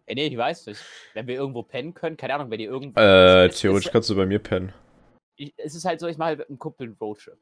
Ey, 0.05 0.15
nee, 0.15 0.27
ich 0.27 0.37
weiß 0.37 0.67
nicht. 0.67 0.81
Wenn 1.13 1.27
wir 1.27 1.35
irgendwo 1.35 1.63
pennen 1.63 1.93
können, 1.93 2.15
keine 2.15 2.35
Ahnung, 2.35 2.49
wenn 2.49 2.59
ihr 2.59 2.69
irgendwo. 2.69 2.99
Äh, 2.99 3.49
theoretisch 3.49 3.91
kannst 3.91 4.09
du 4.09 4.15
bei 4.15 4.25
mir 4.25 4.39
pennen. 4.39 4.73
Ich, 5.35 5.53
es 5.57 5.75
ist 5.75 5.85
halt 5.85 5.99
so, 5.99 6.07
ich 6.07 6.17
mache 6.17 6.29
halt 6.29 6.39
mit 6.39 6.49
einem 6.49 6.59
Kumpel 6.59 6.87
einen 6.87 6.97
Roadtrip. 6.99 7.37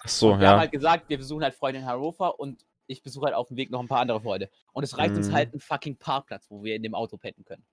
Ach 0.00 0.08
so, 0.08 0.32
und 0.32 0.40
wir 0.40 0.44
ja. 0.44 0.52
haben 0.52 0.60
halt 0.60 0.72
gesagt, 0.72 1.08
wir 1.08 1.18
besuchen 1.18 1.42
halt 1.42 1.54
Freunde 1.54 1.80
in 1.80 1.86
Hannover 1.86 2.38
und 2.38 2.64
ich 2.86 3.02
besuche 3.02 3.26
halt 3.26 3.34
auf 3.34 3.48
dem 3.48 3.56
Weg 3.56 3.70
noch 3.70 3.80
ein 3.80 3.88
paar 3.88 4.00
andere 4.00 4.20
Freunde. 4.20 4.50
Und 4.72 4.84
es 4.84 4.96
reicht 4.98 5.16
uns 5.16 5.28
Mhm. 5.28 5.32
halt 5.32 5.54
ein 5.54 5.60
fucking 5.60 5.96
Parkplatz, 5.96 6.46
wo 6.50 6.62
wir 6.62 6.74
in 6.76 6.82
dem 6.82 6.94
Auto 6.94 7.16
pennen 7.16 7.44
können. 7.44 7.64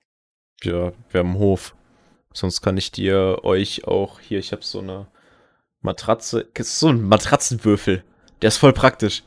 Ja, 0.63 0.93
wir 1.09 1.19
haben 1.19 1.31
einen 1.31 1.39
Hof. 1.39 1.75
Sonst 2.33 2.61
kann 2.61 2.77
ich 2.77 2.91
dir 2.91 3.39
euch 3.43 3.85
auch 3.85 4.19
hier, 4.19 4.39
ich 4.39 4.51
habe 4.51 4.63
so 4.63 4.79
eine 4.79 5.07
Matratze. 5.81 6.49
Ist 6.53 6.79
so 6.79 6.87
ein 6.87 7.03
Matratzenwürfel. 7.03 8.03
Der 8.41 8.47
ist 8.47 8.57
voll 8.57 8.73
praktisch. 8.73 9.23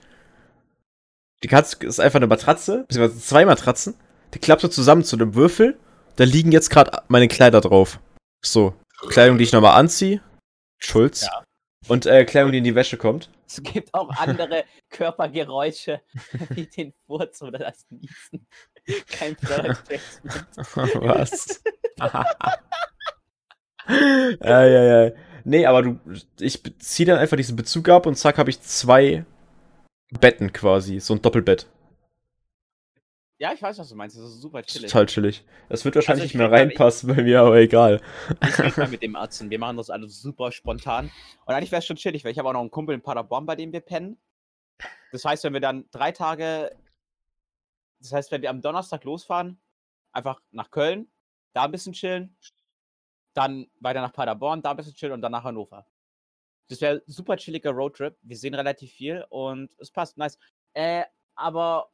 Die 1.42 1.48
kannst, 1.48 1.84
ist 1.84 2.00
einfach 2.00 2.16
eine 2.16 2.26
Matratze, 2.26 2.84
beziehungsweise 2.88 3.20
zwei 3.20 3.44
Matratzen. 3.44 3.94
Die 4.34 4.38
klappst 4.38 4.64
du 4.64 4.68
zusammen 4.68 5.04
zu 5.04 5.16
einem 5.16 5.34
Würfel. 5.34 5.78
Da 6.16 6.24
liegen 6.24 6.50
jetzt 6.50 6.70
gerade 6.70 7.02
meine 7.08 7.28
Kleider 7.28 7.60
drauf. 7.60 8.00
So. 8.42 8.74
Kleidung, 9.08 9.38
die 9.38 9.44
ich 9.44 9.52
nochmal 9.52 9.78
anziehe. 9.78 10.22
Schulz. 10.78 11.22
Ja. 11.22 11.44
Und 11.88 12.06
äh, 12.06 12.24
Kleidung, 12.24 12.52
die 12.52 12.58
in 12.58 12.64
die 12.64 12.74
Wäsche 12.74 12.96
kommt. 12.96 13.30
Es 13.48 13.62
gibt 13.62 13.94
auch 13.94 14.10
andere 14.16 14.64
Körpergeräusche, 14.90 16.00
wie 16.50 16.66
den 16.66 16.92
Furz 17.06 17.42
oder 17.42 17.60
das 17.60 17.86
Niesen. 17.90 18.48
Kein 19.08 19.36
Product 19.36 19.84
Placement. 19.86 20.46
Was? 21.00 21.62
ja, 23.88 24.66
ja, 24.66 25.04
ja. 25.04 25.12
Nee, 25.44 25.64
aber 25.64 25.82
du, 25.82 26.00
ich 26.40 26.60
ziehe 26.80 27.06
dann 27.06 27.20
einfach 27.20 27.36
diesen 27.36 27.54
Bezug 27.54 27.88
ab 27.88 28.06
und 28.06 28.16
zack, 28.16 28.38
habe 28.38 28.50
ich 28.50 28.60
zwei 28.62 29.24
Betten 30.10 30.52
quasi. 30.52 30.98
So 30.98 31.14
ein 31.14 31.22
Doppelbett. 31.22 31.68
Ja, 33.38 33.52
ich 33.52 33.60
weiß, 33.60 33.78
was 33.78 33.88
du 33.90 33.96
meinst. 33.96 34.16
Das 34.16 34.24
ist 34.24 34.40
super 34.40 34.62
chillig. 34.62 34.90
Total 34.90 35.06
chillig. 35.06 35.44
Das 35.68 35.84
wird 35.84 35.94
wahrscheinlich 35.94 36.22
Also 36.22 36.28
ich 36.28 36.34
nicht 36.34 36.50
mehr 36.50 36.50
reinpassen 36.50 37.14
bei 37.14 37.22
mir, 37.22 37.40
aber 37.40 37.56
egal. 37.56 38.00
Ich 38.42 38.58
rede 38.58 38.80
mal 38.80 38.88
mit 38.88 39.02
dem 39.02 39.14
Arzt 39.14 39.42
und 39.42 39.50
wir 39.50 39.58
machen 39.58 39.76
das 39.76 39.90
alles 39.90 40.22
super 40.22 40.52
spontan. 40.52 41.10
Und 41.44 41.54
eigentlich 41.54 41.70
wäre 41.70 41.80
es 41.80 41.86
schon 41.86 41.96
chillig, 41.96 42.24
weil 42.24 42.32
ich 42.32 42.38
habe 42.38 42.48
auch 42.48 42.54
noch 42.54 42.60
einen 42.60 42.70
Kumpel 42.70 42.94
in 42.94 43.02
Paderborn, 43.02 43.44
bei 43.44 43.54
dem 43.54 43.72
wir 43.72 43.80
pennen. 43.80 44.18
Das 45.12 45.24
heißt, 45.24 45.44
wenn 45.44 45.52
wir 45.52 45.60
dann 45.60 45.84
drei 45.90 46.12
Tage, 46.12 46.74
das 48.00 48.12
heißt, 48.12 48.30
wenn 48.32 48.40
wir 48.40 48.48
am 48.48 48.62
Donnerstag 48.62 49.04
losfahren, 49.04 49.60
einfach 50.12 50.40
nach 50.50 50.70
Köln, 50.70 51.10
da 51.52 51.64
ein 51.64 51.72
bisschen 51.72 51.92
chillen, 51.92 52.36
dann 53.34 53.66
weiter 53.80 54.00
nach 54.00 54.14
Paderborn, 54.14 54.62
da 54.62 54.70
ein 54.70 54.76
bisschen 54.78 54.94
chillen 54.94 55.12
und 55.12 55.20
dann 55.20 55.32
nach 55.32 55.44
Hannover. 55.44 55.86
Das 56.68 56.80
wäre 56.80 57.02
super 57.06 57.36
chilliger 57.36 57.70
Roadtrip. 57.70 58.16
Wir 58.22 58.36
sehen 58.36 58.54
relativ 58.54 58.92
viel 58.92 59.26
und 59.28 59.70
es 59.78 59.90
passt 59.90 60.16
nice. 60.16 60.38
Äh, 60.72 61.04
aber 61.34 61.90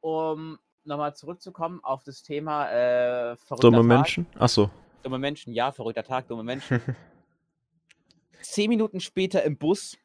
um 0.00 0.58
nochmal 0.86 1.14
zurückzukommen 1.14 1.80
auf 1.82 2.04
das 2.04 2.22
Thema 2.22 2.70
äh, 2.70 3.36
Dumme 3.60 3.78
Tag. 3.78 3.86
Menschen? 3.86 4.26
Achso. 4.38 4.70
Dumme 5.02 5.18
Menschen, 5.18 5.52
ja, 5.52 5.72
verrückter 5.72 6.04
Tag, 6.04 6.28
dumme 6.28 6.42
Menschen. 6.42 6.80
Zehn 8.42 8.68
Minuten 8.68 9.00
später 9.00 9.42
im 9.42 9.56
Bus 9.56 9.96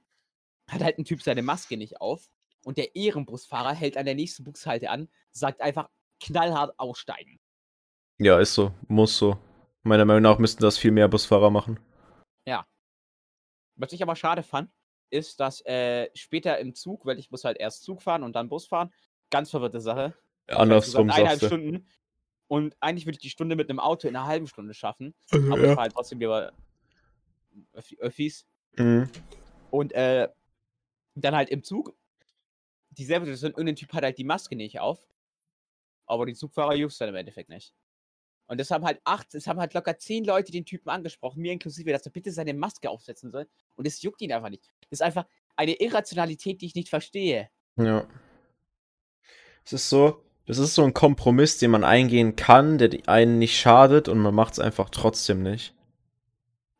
hat 0.70 0.84
halt 0.84 0.98
ein 0.98 1.06
Typ 1.06 1.22
seine 1.22 1.42
Maske 1.42 1.78
nicht 1.78 2.02
auf 2.02 2.30
und 2.64 2.78
der 2.78 2.96
Ehrenbusfahrer 2.96 3.74
hält 3.74 3.98
an 3.98 4.06
der 4.06 4.16
nächsten 4.16 4.44
Bushalte 4.44 4.90
an, 4.90 5.10
sagt 5.32 5.62
einfach 5.62 5.90
knallhart 6.20 6.80
aussteigen. 6.80 7.40
ja, 8.20 8.40
ist 8.40 8.54
so. 8.54 8.72
Muss 8.88 9.18
so. 9.18 9.38
Meiner 9.84 10.06
Meinung 10.06 10.24
nach 10.24 10.38
müssten 10.38 10.62
das 10.62 10.78
viel 10.78 10.92
mehr 10.92 11.08
Busfahrer 11.08 11.50
machen. 11.50 11.80
Was 13.82 13.94
ich 13.94 14.04
aber 14.04 14.16
schade 14.16 14.44
fand, 14.44 14.70
ist, 15.10 15.40
dass 15.40 15.66
äh, 15.66 16.10
später 16.14 16.60
im 16.60 16.76
Zug, 16.76 17.06
weil 17.06 17.18
ich 17.18 17.32
muss 17.32 17.44
halt 17.44 17.58
erst 17.58 17.84
Zug 17.84 18.04
fahren 18.04 18.22
und 18.22 18.36
dann 18.36 18.48
Bus 18.48 18.68
fahren, 18.68 18.94
ganz 19.32 19.50
verwirrte 19.50 19.82
Sache. 19.82 20.14
Andersrum 20.58 21.10
eineinhalb 21.10 21.39
sagst. 21.39 21.45
Stunden. 21.45 21.88
Und 22.47 22.76
eigentlich 22.80 23.06
würde 23.06 23.16
ich 23.16 23.22
die 23.22 23.30
Stunde 23.30 23.56
mit 23.56 23.70
einem 23.70 23.80
Auto 23.80 24.08
in 24.08 24.16
einer 24.16 24.28
halben 24.28 24.47
Stunde 24.47 24.74
schaffen. 24.74 25.14
Also, 25.32 25.47
Aber 25.47 25.58
ich 25.62 25.68
fahre 25.68 25.82
halt 25.82 25.93
trotzdem 25.93 26.20
lieber 26.20 26.52
Öffi- 27.74 27.99
Öffis. 27.99 28.45
Mhm. 28.76 29.10
Und 29.70 29.93
äh, 29.93 30.28
dann 31.16 31.36
halt 31.36 31.49
im 31.49 31.64
Zug. 31.64 31.95
Dieselbe 32.89 33.26
Situation, 33.26 33.52
irgendein 33.52 33.78
Typ 33.78 33.93
hat 33.93 34.04
halt 34.04 34.18
die 34.18 34.26
Maske 34.26 34.56
nicht 34.58 34.80
auf. 34.80 35.08
Aber 36.06 36.26
die 36.26 36.34
Zugfahrer 36.34 36.76
juckt 36.76 36.99
dann 36.99 37.08
im 37.10 37.16
Endeffekt 37.16 37.49
nicht. 37.49 37.74
Und 38.47 38.60
das 38.60 38.70
haben 38.70 38.84
halt 38.84 38.99
acht, 39.06 39.34
es 39.34 39.47
haben 39.47 39.62
halt 39.62 39.74
locker 39.74 39.97
zehn 39.97 40.26
Leute 40.26 40.52
den 40.52 40.66
Typen 40.66 40.89
angesprochen, 40.89 41.41
mir 41.41 41.54
inklusive, 41.54 41.89
dass 41.89 42.06
er 42.06 42.12
bitte 42.12 42.34
seine 42.34 42.54
Maske 42.54 42.89
aufsetzen 42.89 43.32
soll. 43.32 43.47
Und 43.76 43.88
es 43.88 44.02
juckt 44.02 44.22
ihn 44.22 44.34
einfach 44.34 44.49
nicht. 44.49 44.70
Das 44.89 44.99
ist 44.99 45.02
einfach 45.02 45.26
eine 45.56 45.80
Irrationalität, 45.80 46.60
die 46.60 46.66
ich 46.66 46.76
nicht 46.76 46.89
verstehe. 46.89 47.49
Ja. 47.78 48.06
Es 49.64 49.72
ist 49.72 49.89
so, 49.89 50.22
das 50.46 50.58
ist 50.58 50.76
so 50.76 50.84
ein 50.84 50.94
Kompromiss, 50.94 51.58
den 51.58 51.72
man 51.72 51.84
eingehen 51.84 52.36
kann, 52.36 52.78
der 52.78 52.88
die 52.89 53.08
einen 53.08 53.39
nicht 53.39 53.60
schadet 53.60 54.08
und 54.08 54.20
man 54.20 54.34
macht 54.36 54.54
es 54.54 54.60
einfach 54.60 54.89
trotzdem 54.89 55.44
nicht. 55.44 55.74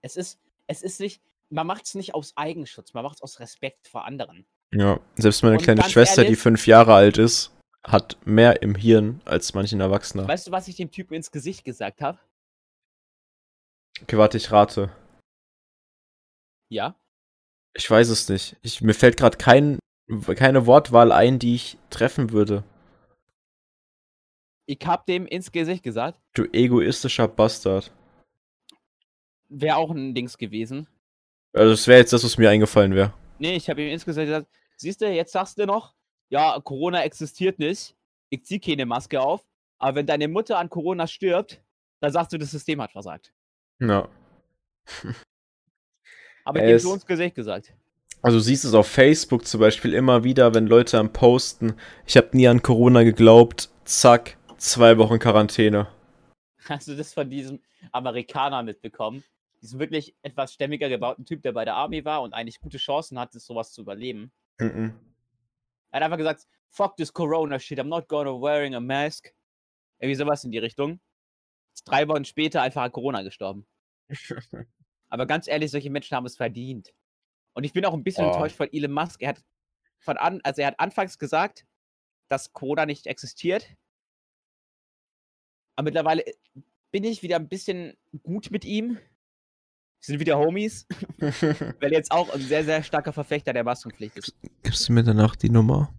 Es 0.02 0.16
ist, 0.16 0.40
es 0.68 0.82
ist 0.82 1.00
nicht, 1.00 1.22
man 1.50 1.68
macht 1.68 1.86
es 1.86 1.96
nicht 1.96 2.16
aus 2.16 2.36
Eigenschutz, 2.36 2.94
man 2.94 3.04
macht 3.04 3.18
es 3.18 3.22
aus 3.22 3.40
Respekt 3.40 3.88
vor 3.88 4.06
anderen. 4.06 4.46
Ja. 4.74 5.00
Selbst 5.16 5.44
meine 5.44 5.58
Und 5.58 5.64
kleine 5.64 5.84
Schwester, 5.84 6.22
die 6.22 6.28
ehrlich- 6.28 6.40
fünf 6.40 6.66
Jahre 6.66 6.94
alt 6.94 7.18
ist, 7.18 7.52
hat 7.84 8.18
mehr 8.26 8.62
im 8.62 8.76
Hirn 8.76 9.22
als 9.26 9.54
manchen 9.54 9.82
Erwachsener. 9.82 10.28
Weißt 10.28 10.48
du, 10.48 10.52
was 10.52 10.68
ich 10.68 10.76
dem 10.76 10.92
Typen 10.92 11.14
ins 11.16 11.32
Gesicht 11.32 11.64
gesagt 11.66 12.02
habe? 12.02 12.20
Okay, 14.02 14.18
warte, 14.18 14.38
ich 14.38 14.52
rate. 14.52 14.92
Ja. 16.70 16.96
Ich 17.74 17.90
weiß 17.90 18.10
es 18.10 18.30
nicht. 18.30 18.56
Ich, 18.62 18.82
mir 18.82 18.94
fällt 18.94 19.18
gerade 19.18 19.38
kein, 19.38 19.80
keine 20.36 20.66
Wortwahl 20.66 21.12
ein, 21.12 21.38
die 21.40 21.56
ich 21.56 21.78
treffen 21.90 22.32
würde. 22.32 22.64
Ich 24.72 24.88
hab 24.88 25.06
dem 25.06 25.26
ins 25.28 25.52
Gesicht 25.52 25.84
gesagt, 25.84 26.18
Du 26.34 26.46
egoistischer 26.54 27.28
Bastard. 27.28 27.92
wäre 29.50 29.76
auch 29.76 29.92
ein 29.92 30.16
Dings 30.16 30.38
gewesen. 30.38 30.88
Also, 31.52 31.72
das 31.72 31.88
wäre 31.88 32.00
jetzt 32.00 32.14
das, 32.14 32.24
was 32.24 32.38
mir 32.38 32.50
eingefallen 32.50 32.96
wäre. 32.96 33.14
Nee, 33.38 33.58
ich 33.58 33.70
habe 33.70 33.82
ihm 33.82 33.90
insgesamt 33.90 34.28
gesagt, 34.28 34.48
siehst 34.78 35.02
du, 35.02 35.12
jetzt 35.12 35.34
sagst 35.34 35.58
du 35.58 35.66
noch, 35.66 35.94
ja, 36.30 36.58
Corona 36.62 37.04
existiert 37.04 37.60
nicht, 37.60 37.98
ich 38.30 38.46
zieh 38.46 38.60
keine 38.60 38.86
Maske 38.86 39.20
auf, 39.20 39.46
aber 39.78 39.96
wenn 39.96 40.06
deine 40.06 40.30
Mutter 40.30 40.58
an 40.58 40.70
Corona 40.70 41.06
stirbt, 41.06 41.62
dann 42.00 42.14
sagst 42.14 42.32
du, 42.32 42.38
das 42.38 42.52
System 42.52 42.82
hat 42.82 42.94
versagt. 42.94 43.34
Ja. 43.80 44.08
Aber 46.46 46.60
ich 46.66 46.84
habe 46.84 46.94
ins 46.96 47.06
Gesicht 47.06 47.36
gesagt. 47.36 47.74
Also 48.22 48.38
du 48.38 48.42
siehst 48.42 48.66
es 48.66 48.74
auf 48.74 48.88
Facebook 48.88 49.46
zum 49.46 49.60
Beispiel 49.60 49.94
immer 49.94 50.24
wieder, 50.24 50.56
wenn 50.56 50.66
Leute 50.66 50.98
am 50.98 51.12
Posten, 51.12 51.74
ich 52.08 52.16
habe 52.18 52.36
nie 52.38 52.48
an 52.48 52.62
Corona 52.64 53.04
geglaubt, 53.04 53.70
zack, 53.84 54.38
zwei 54.62 54.98
Wochen 54.98 55.20
Quarantäne. 55.20 55.88
Hast 56.66 56.88
du 56.88 56.96
das 56.96 57.14
von 57.14 57.30
diesem 57.30 57.60
Amerikaner 57.92 58.64
mitbekommen? 58.64 59.24
Diesem 59.62 59.80
wirklich 59.80 60.16
etwas 60.22 60.54
stämmiger 60.54 60.90
gebauten 60.90 61.26
Typ, 61.26 61.42
der 61.42 61.52
bei 61.52 61.66
der 61.66 61.76
Army 61.76 62.06
war 62.06 62.22
und 62.22 62.34
eigentlich 62.34 62.60
gute 62.60 62.78
Chancen 62.78 63.20
hatte, 63.20 63.40
sowas 63.40 63.74
zu 63.74 63.82
überleben. 63.82 64.32
Mhm. 64.60 64.94
Er 65.92 65.98
hat 65.98 66.04
einfach 66.04 66.18
gesagt, 66.18 66.48
fuck 66.70 66.96
this 66.96 67.12
Corona 67.12 67.60
shit, 67.60 67.80
I'm 67.80 67.86
not 67.86 68.08
gonna 68.08 68.32
wearing 68.32 68.76
a 68.76 68.80
mask. 68.80 69.34
Irgendwie 70.00 70.16
sowas 70.16 70.44
in 70.44 70.52
die 70.52 70.58
Richtung. 70.60 71.00
Ist 71.74 71.88
drei 71.88 72.08
Wochen 72.08 72.26
später 72.26 72.62
einfach 72.62 72.84
an 72.84 72.92
Corona 72.92 73.24
gestorben. 73.24 73.66
Aber 75.10 75.26
ganz 75.26 75.48
ehrlich, 75.48 75.72
solche 75.72 75.90
Menschen 75.90 76.16
haben 76.16 76.26
es 76.26 76.38
verdient. 76.38 76.94
Und 77.54 77.64
ich 77.64 77.74
bin 77.74 77.86
auch 77.86 77.94
ein 77.94 78.04
bisschen 78.04 78.26
Oh. 78.26 78.30
enttäuscht 78.30 78.56
von 78.56 78.72
Elon 78.72 78.92
Musk. 78.92 79.22
Er 79.22 79.30
hat 79.30 79.44
von 80.00 80.18
an, 80.18 80.40
also 80.44 80.62
er 80.62 80.68
hat 80.68 80.80
anfangs 80.80 81.20
gesagt, 81.20 81.66
dass 82.30 82.54
Corona 82.54 82.86
nicht 82.86 83.08
existiert. 83.08 83.68
Aber 85.76 85.86
mittlerweile 85.86 86.26
äh, 86.26 86.34
bin 86.92 87.04
ich 87.04 87.24
wieder 87.24 87.38
ein 87.38 87.48
bisschen 87.48 87.96
gut 88.24 88.52
mit 88.52 88.66
ihm. 88.66 88.96
Wir 88.96 90.06
sind 90.06 90.20
wieder 90.20 90.40
Homies, 90.40 90.88
weil 91.80 91.92
jetzt 91.92 92.12
auch 92.12 92.30
ein 92.34 92.42
sehr, 92.42 92.64
sehr 92.64 92.82
starker 92.82 93.14
Verfechter 93.14 93.54
der 93.54 93.64
Maskenpflicht 93.64 94.18
ist. 94.18 94.36
Gibst 94.64 94.90
du 94.90 94.94
mir 94.94 95.04
danach 95.04 95.36
die 95.36 95.50
Nummer? 95.50 95.94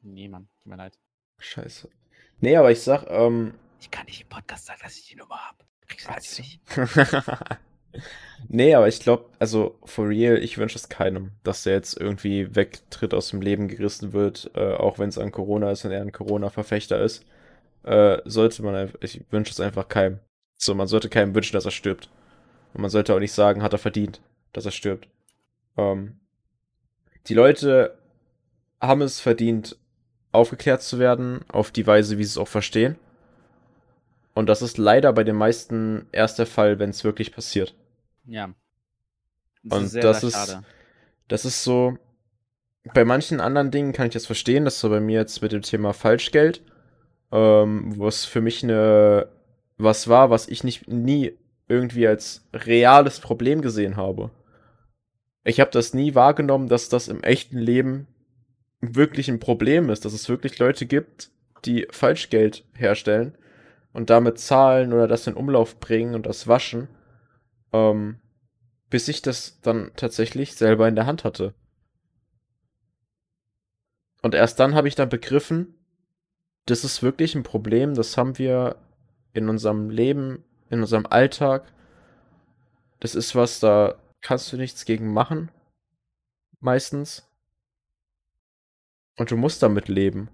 Nee, 0.00 0.28
Mann, 0.28 0.48
tut 0.58 0.66
mir 0.66 0.76
leid. 0.76 0.98
Scheiße. 1.38 1.88
Nee, 2.40 2.56
aber 2.56 2.70
ich 2.70 2.80
sag, 2.80 3.06
ähm. 3.08 3.54
Ich 3.80 3.90
kann 3.90 4.06
nicht 4.06 4.22
im 4.22 4.28
Podcast 4.28 4.66
sagen, 4.66 4.80
dass 4.82 4.96
ich 4.96 5.06
die 5.06 5.16
Nummer 5.16 5.38
habe. 5.38 5.64
Kriegst 5.88 6.06
du 6.06 6.10
Ach 6.10 6.16
das 6.16 6.36
so. 6.36 6.42
nicht? 6.42 6.60
nee, 8.48 8.74
aber 8.74 8.88
ich 8.88 9.00
glaube, 9.00 9.26
also 9.38 9.78
for 9.84 10.08
real, 10.08 10.38
ich 10.38 10.58
wünsche 10.58 10.76
es 10.76 10.88
keinem, 10.88 11.32
dass 11.42 11.64
der 11.64 11.74
jetzt 11.74 12.00
irgendwie 12.00 12.54
wegtritt, 12.54 13.12
aus 13.12 13.30
dem 13.30 13.42
Leben 13.42 13.68
gerissen 13.68 14.12
wird, 14.12 14.50
äh, 14.54 14.74
auch 14.74 14.98
wenn 14.98 15.08
es 15.08 15.18
an 15.18 15.32
Corona 15.32 15.70
ist 15.70 15.84
und 15.84 15.90
er 15.90 16.00
ein 16.00 16.12
Corona-Verfechter 16.12 17.00
ist. 17.00 17.24
Äh, 17.84 18.18
sollte 18.24 18.62
man 18.62 18.74
einfach, 18.74 18.98
ich 19.00 19.22
wünsche 19.30 19.50
es 19.52 19.60
einfach 19.60 19.88
keinem. 19.88 20.20
So, 20.56 20.74
man 20.74 20.86
sollte 20.86 21.08
keinem 21.08 21.34
wünschen, 21.34 21.54
dass 21.54 21.64
er 21.64 21.70
stirbt. 21.72 22.08
Und 22.74 22.82
man 22.82 22.90
sollte 22.90 23.14
auch 23.14 23.18
nicht 23.18 23.32
sagen, 23.32 23.62
hat 23.62 23.72
er 23.72 23.78
verdient, 23.78 24.20
dass 24.52 24.64
er 24.64 24.70
stirbt. 24.70 25.08
Ähm, 25.76 26.20
die 27.26 27.34
Leute 27.34 27.98
haben 28.80 29.02
es 29.02 29.20
verdient, 29.20 29.76
aufgeklärt 30.32 30.82
zu 30.82 30.98
werden, 30.98 31.40
auf 31.48 31.70
die 31.70 31.86
Weise, 31.86 32.18
wie 32.18 32.24
sie 32.24 32.30
es 32.30 32.38
auch 32.38 32.48
verstehen. 32.48 32.96
Und 34.34 34.46
das 34.48 34.62
ist 34.62 34.78
leider 34.78 35.12
bei 35.12 35.24
den 35.24 35.36
meisten 35.36 36.06
erst 36.12 36.38
der 36.38 36.46
Fall, 36.46 36.78
wenn 36.78 36.90
es 36.90 37.04
wirklich 37.04 37.32
passiert. 37.32 37.74
Ja. 38.24 38.54
Das 39.62 39.78
Und 39.78 39.84
ist 39.84 39.92
sehr, 39.92 40.02
das 40.02 40.20
sehr 40.20 40.28
ist, 40.28 40.34
schade. 40.34 40.64
das 41.28 41.44
ist 41.44 41.64
so, 41.64 41.98
bei 42.94 43.04
manchen 43.04 43.40
anderen 43.40 43.70
Dingen 43.70 43.92
kann 43.92 44.06
ich 44.08 44.12
das 44.14 44.26
verstehen, 44.26 44.64
das 44.64 44.80
so 44.80 44.88
bei 44.90 45.00
mir 45.00 45.20
jetzt 45.20 45.42
mit 45.42 45.52
dem 45.52 45.62
Thema 45.62 45.92
Falschgeld, 45.92 46.62
ähm, 47.32 47.96
wo 47.96 48.06
es 48.06 48.24
für 48.24 48.40
mich 48.40 48.62
eine, 48.62 49.28
was 49.78 50.06
war, 50.08 50.30
was 50.30 50.48
ich 50.48 50.62
nicht, 50.62 50.86
nie 50.88 51.32
irgendwie 51.66 52.06
als 52.06 52.46
reales 52.52 53.20
Problem 53.20 53.62
gesehen 53.62 53.96
habe. 53.96 54.30
Ich 55.44 55.58
habe 55.58 55.70
das 55.70 55.94
nie 55.94 56.14
wahrgenommen, 56.14 56.68
dass 56.68 56.88
das 56.88 57.08
im 57.08 57.22
echten 57.22 57.58
Leben 57.58 58.06
wirklich 58.80 59.28
ein 59.28 59.40
Problem 59.40 59.88
ist, 59.90 60.04
dass 60.04 60.12
es 60.12 60.28
wirklich 60.28 60.58
Leute 60.58 60.86
gibt, 60.86 61.30
die 61.64 61.86
Falschgeld 61.90 62.64
herstellen 62.74 63.36
und 63.92 64.10
damit 64.10 64.38
zahlen 64.38 64.92
oder 64.92 65.08
das 65.08 65.26
in 65.26 65.34
Umlauf 65.34 65.80
bringen 65.80 66.14
und 66.14 66.26
das 66.26 66.46
waschen, 66.46 66.88
ähm, 67.72 68.18
bis 68.90 69.08
ich 69.08 69.22
das 69.22 69.60
dann 69.62 69.90
tatsächlich 69.96 70.54
selber 70.54 70.86
in 70.88 70.96
der 70.96 71.06
Hand 71.06 71.24
hatte. 71.24 71.54
Und 74.20 74.34
erst 74.34 74.60
dann 74.60 74.74
habe 74.74 74.88
ich 74.88 74.94
dann 74.94 75.08
begriffen, 75.08 75.74
das 76.66 76.84
ist 76.84 77.02
wirklich 77.02 77.34
ein 77.34 77.42
Problem, 77.42 77.94
das 77.94 78.16
haben 78.16 78.38
wir 78.38 78.76
in 79.32 79.48
unserem 79.48 79.90
Leben, 79.90 80.44
in 80.70 80.80
unserem 80.80 81.06
Alltag. 81.06 81.64
Das 83.00 83.14
ist 83.14 83.34
was, 83.34 83.60
da 83.60 83.96
kannst 84.20 84.52
du 84.52 84.56
nichts 84.56 84.84
gegen 84.84 85.12
machen. 85.12 85.50
Meistens. 86.60 87.28
Und 89.16 89.30
du 89.30 89.36
musst 89.36 89.62
damit 89.62 89.88
leben. 89.88 90.28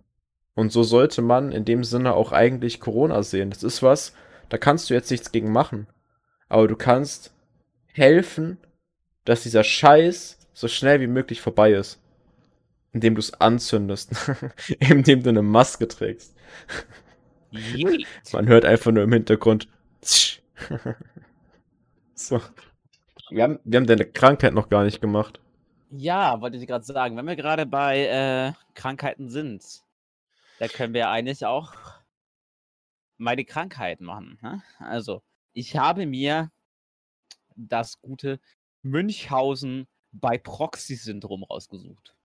Und 0.55 0.73
so 0.73 0.83
sollte 0.83 1.23
man 1.23 1.53
in 1.53 1.65
dem 1.65 1.85
Sinne 1.85 2.15
auch 2.15 2.33
eigentlich 2.33 2.81
Corona 2.81 3.23
sehen. 3.23 3.51
Das 3.51 3.63
ist 3.63 3.83
was, 3.83 4.13
da 4.49 4.59
kannst 4.59 4.91
du 4.91 4.95
jetzt 4.95 5.11
nichts 5.11 5.33
gegen 5.33 5.53
machen. 5.53 5.87
Aber 6.49 6.69
du 6.69 6.77
kannst 6.77 7.33
helfen, 7.87 8.59
dass 9.25 9.43
dieser 9.43 9.65
Scheiß 9.65 10.39
so 10.53 10.69
schnell 10.69 11.01
wie 11.01 11.07
möglich 11.07 11.41
vorbei 11.41 11.73
ist. 11.73 12.01
Indem 12.99 13.15
du 13.15 13.21
es 13.21 13.33
anzündest. 13.33 14.11
Indem 14.81 15.23
du 15.23 15.29
eine 15.29 15.43
Maske 15.43 15.87
trägst. 15.87 16.35
Man 18.33 18.49
hört 18.49 18.65
einfach 18.65 18.91
nur 18.91 19.05
im 19.05 19.13
Hintergrund. 19.13 19.69
so. 22.15 22.41
Wir 23.31 23.45
haben, 23.45 23.61
wir 23.63 23.79
haben 23.79 23.87
deine 23.87 24.05
Krankheit 24.05 24.53
noch 24.53 24.69
gar 24.69 24.83
nicht 24.83 25.01
gemacht. 25.01 25.39
Ja, 25.91 26.41
wollte 26.41 26.57
ich 26.57 26.67
gerade 26.67 26.85
sagen, 26.85 27.17
wenn 27.17 27.27
wir 27.27 27.37
gerade 27.37 27.67
bei 27.67 28.07
äh, 28.07 28.53
Krankheiten 28.75 29.31
sind, 29.31 29.63
da 30.59 30.67
können 30.67 30.93
wir 30.93 31.09
eigentlich 31.09 31.47
auch 31.47 31.75
meine 33.17 33.45
Krankheit 33.45 34.01
machen. 34.01 34.41
Ne? 34.43 34.61
Also, 34.81 35.23
ich 35.53 35.77
habe 35.77 36.05
mir 36.05 36.51
das 37.55 38.01
gute 38.01 38.41
Münchhausen 38.83 39.87
bei 40.11 40.37
Proxy-Syndrom 40.37 41.45
rausgesucht. 41.45 42.18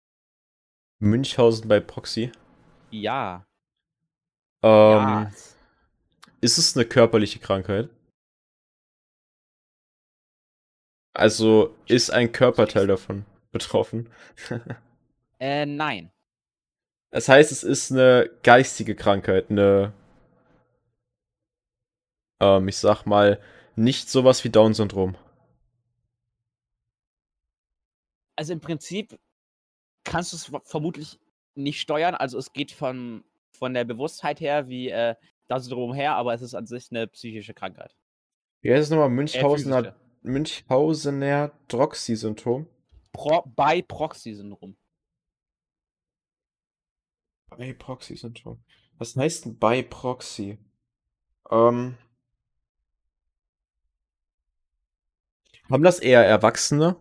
Münchhausen 1.03 1.67
bei 1.67 1.79
Proxy? 1.79 2.31
Ja. 2.89 3.45
Ähm, 4.63 4.71
ja. 4.71 5.31
Ist 6.41 6.57
es 6.57 6.75
eine 6.75 6.85
körperliche 6.85 7.39
Krankheit? 7.39 7.89
Also 11.13 11.75
ist 11.87 12.09
ein 12.09 12.31
Körperteil 12.31 12.87
davon 12.87 13.25
betroffen? 13.51 14.09
äh, 15.39 15.65
nein. 15.65 16.11
Das 17.11 17.29
heißt, 17.29 17.51
es 17.51 17.63
ist 17.63 17.91
eine 17.91 18.31
geistige 18.41 18.95
Krankheit, 18.95 19.51
eine, 19.51 19.93
ähm, 22.41 22.67
ich 22.67 22.77
sag 22.77 23.05
mal, 23.05 23.39
nicht 23.75 24.09
sowas 24.09 24.43
wie 24.43 24.49
Down-Syndrom. 24.49 25.15
Also 28.35 28.53
im 28.53 28.61
Prinzip 28.61 29.19
kannst 30.03 30.33
du 30.33 30.37
es 30.37 30.69
vermutlich 30.69 31.19
nicht 31.55 31.79
steuern. 31.79 32.15
Also 32.15 32.37
es 32.37 32.53
geht 32.53 32.71
von, 32.71 33.23
von 33.51 33.73
der 33.73 33.83
Bewusstheit 33.83 34.39
her 34.39 34.67
wie 34.67 34.89
äh, 34.89 35.15
Down-Syndrom 35.47 35.93
her, 35.93 36.15
aber 36.15 36.33
es 36.33 36.41
ist 36.41 36.55
an 36.55 36.65
sich 36.65 36.89
eine 36.91 37.07
psychische 37.07 37.53
Krankheit. 37.53 37.95
Wie 38.61 38.71
heißt 38.71 38.83
es 38.83 38.89
nochmal? 38.89 39.09
Münchhausener, 39.09 39.87
äh, 39.87 39.93
Münchhausener 40.21 41.51
Droxy-Syndrom? 41.67 42.67
Pro, 43.11 43.43
bei 43.45 43.81
Proxy-Syndrom. 43.81 44.75
Bei 47.49 47.73
Proxy-Syndrom. 47.73 48.63
Was 48.97 49.15
heißt 49.15 49.45
denn 49.45 49.59
bei 49.59 49.83
Proxy? 49.83 50.57
Ähm. 51.51 51.97
Haben 55.69 55.83
das 55.83 55.99
eher 55.99 56.25
Erwachsene? 56.25 56.95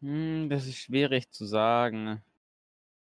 Hm, 0.00 0.48
das 0.50 0.66
ist 0.66 0.78
schwierig 0.78 1.30
zu 1.30 1.46
sagen. 1.46 2.22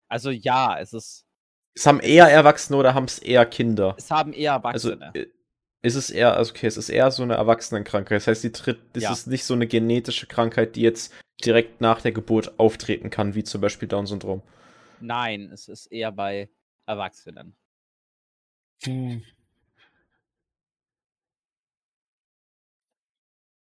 Also 0.08 0.30
ja, 0.30 0.80
es 0.80 0.94
ist. 0.94 1.26
Es 1.74 1.86
haben 1.86 2.02
eher 2.02 2.28
Erwachsene 2.28 2.78
oder 2.78 2.94
haben 2.94 3.06
es 3.06 3.20
eher 3.20 3.46
Kinder? 3.46 3.96
Es 3.98 4.12
haben 4.12 4.34
eher 4.34 4.54
also, 4.66 4.90
Erwachsene. 4.90 5.12
Also, 5.16 5.32
ist 5.84 5.96
es 5.96 6.10
eher, 6.10 6.36
also 6.36 6.52
okay, 6.52 6.68
es 6.68 6.78
ist 6.78 6.90
eher 6.90 7.10
so 7.12 7.24
eine 7.24 7.36
Erwachsenenkrankheit. 7.36 8.18
Das 8.18 8.28
heißt, 8.28 8.44
die 8.44 8.52
tritt, 8.52 8.80
das 8.94 9.04
ja. 9.04 9.12
ist 9.12 9.28
nicht 9.28 9.46
so 9.46 9.54
eine 9.54 9.68
genetische 9.68 10.28
Krankheit, 10.28 10.76
die 10.76 10.82
jetzt 10.82 11.14
direkt 11.44 11.82
nach 11.82 12.02
der 12.02 12.12
Geburt 12.12 12.60
auftreten 12.60 13.10
kann, 13.10 13.34
wie 13.36 13.44
zum 13.44 13.62
Beispiel 13.62 13.88
Down-Syndrom. 13.88 14.44
Nein, 15.00 15.50
es 15.52 15.68
ist 15.68 15.88
eher 15.88 16.12
bei 16.12 16.50
Erwachsenen. 16.86 17.56
Hm. 18.84 19.24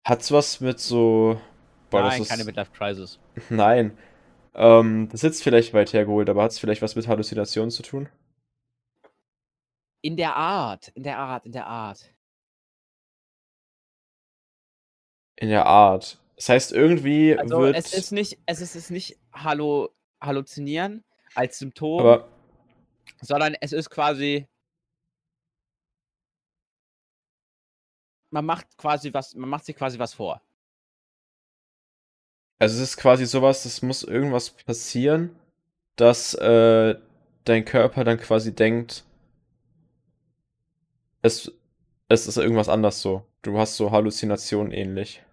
Hat's 0.06 0.32
was 0.32 0.62
mit 0.62 0.80
so. 0.80 1.42
Boah, 2.02 2.10
Nein, 2.10 2.26
keine 2.26 2.44
Midlife 2.44 2.72
Crisis. 2.72 3.20
Nein. 3.50 3.98
Ähm, 4.54 5.08
das 5.12 5.20
ist 5.20 5.24
jetzt 5.24 5.44
vielleicht 5.44 5.74
weit 5.74 5.94
hergeholt, 5.94 6.30
aber 6.30 6.44
hat 6.44 6.52
es 6.52 6.60
vielleicht 6.60 6.82
was 6.82 6.96
mit 6.96 7.08
Halluzinationen 7.08 7.72
zu 7.72 7.84
tun? 7.84 8.10
In 10.02 10.18
der 10.18 10.36
Art, 10.36 10.90
in 10.90 11.04
der 11.04 11.18
Art, 11.20 11.46
in 11.46 11.52
der 11.52 11.68
Art. 11.68 12.14
In 15.36 15.50
der 15.50 15.66
Art. 15.66 16.20
Das 16.36 16.50
heißt, 16.50 16.72
irgendwie 16.72 17.38
also 17.38 17.60
wird. 17.60 17.76
Es 17.76 17.94
ist 17.94 18.12
nicht, 18.12 18.40
es 18.46 18.62
ist, 18.62 18.76
es 18.76 18.84
ist 18.84 18.92
nicht 18.92 19.18
Hallo, 19.34 19.90
Halluzinieren 20.22 21.04
als 21.36 21.60
Symptom, 21.60 22.00
aber 22.00 22.28
sondern 23.22 23.56
es 23.60 23.74
ist 23.74 23.90
quasi. 23.90 24.48
Man 28.30 28.46
macht 28.46 28.78
quasi 28.78 29.14
was, 29.14 29.36
man 29.36 29.50
macht 29.50 29.66
sich 29.66 29.76
quasi 29.76 29.98
was 30.00 30.14
vor. 30.14 30.42
Also 32.60 32.76
es 32.76 32.90
ist 32.90 32.98
quasi 32.98 33.26
sowas, 33.26 33.66
es 33.66 33.82
muss 33.82 34.04
irgendwas 34.04 34.50
passieren, 34.50 35.36
dass 35.96 36.34
äh, 36.34 36.96
dein 37.44 37.66
Körper 37.66 38.04
dann 38.04 38.18
quasi 38.18 38.54
denkt, 38.54 39.04
es, 41.22 41.52
es 42.10 42.28
ist 42.28 42.38
irgendwas 42.38 42.70
anders 42.70 43.02
so. 43.02 43.26
Du 43.42 43.58
hast 43.58 43.78
so 43.78 43.92
Halluzinationen 43.92 44.72
ähnlich. 44.72 45.24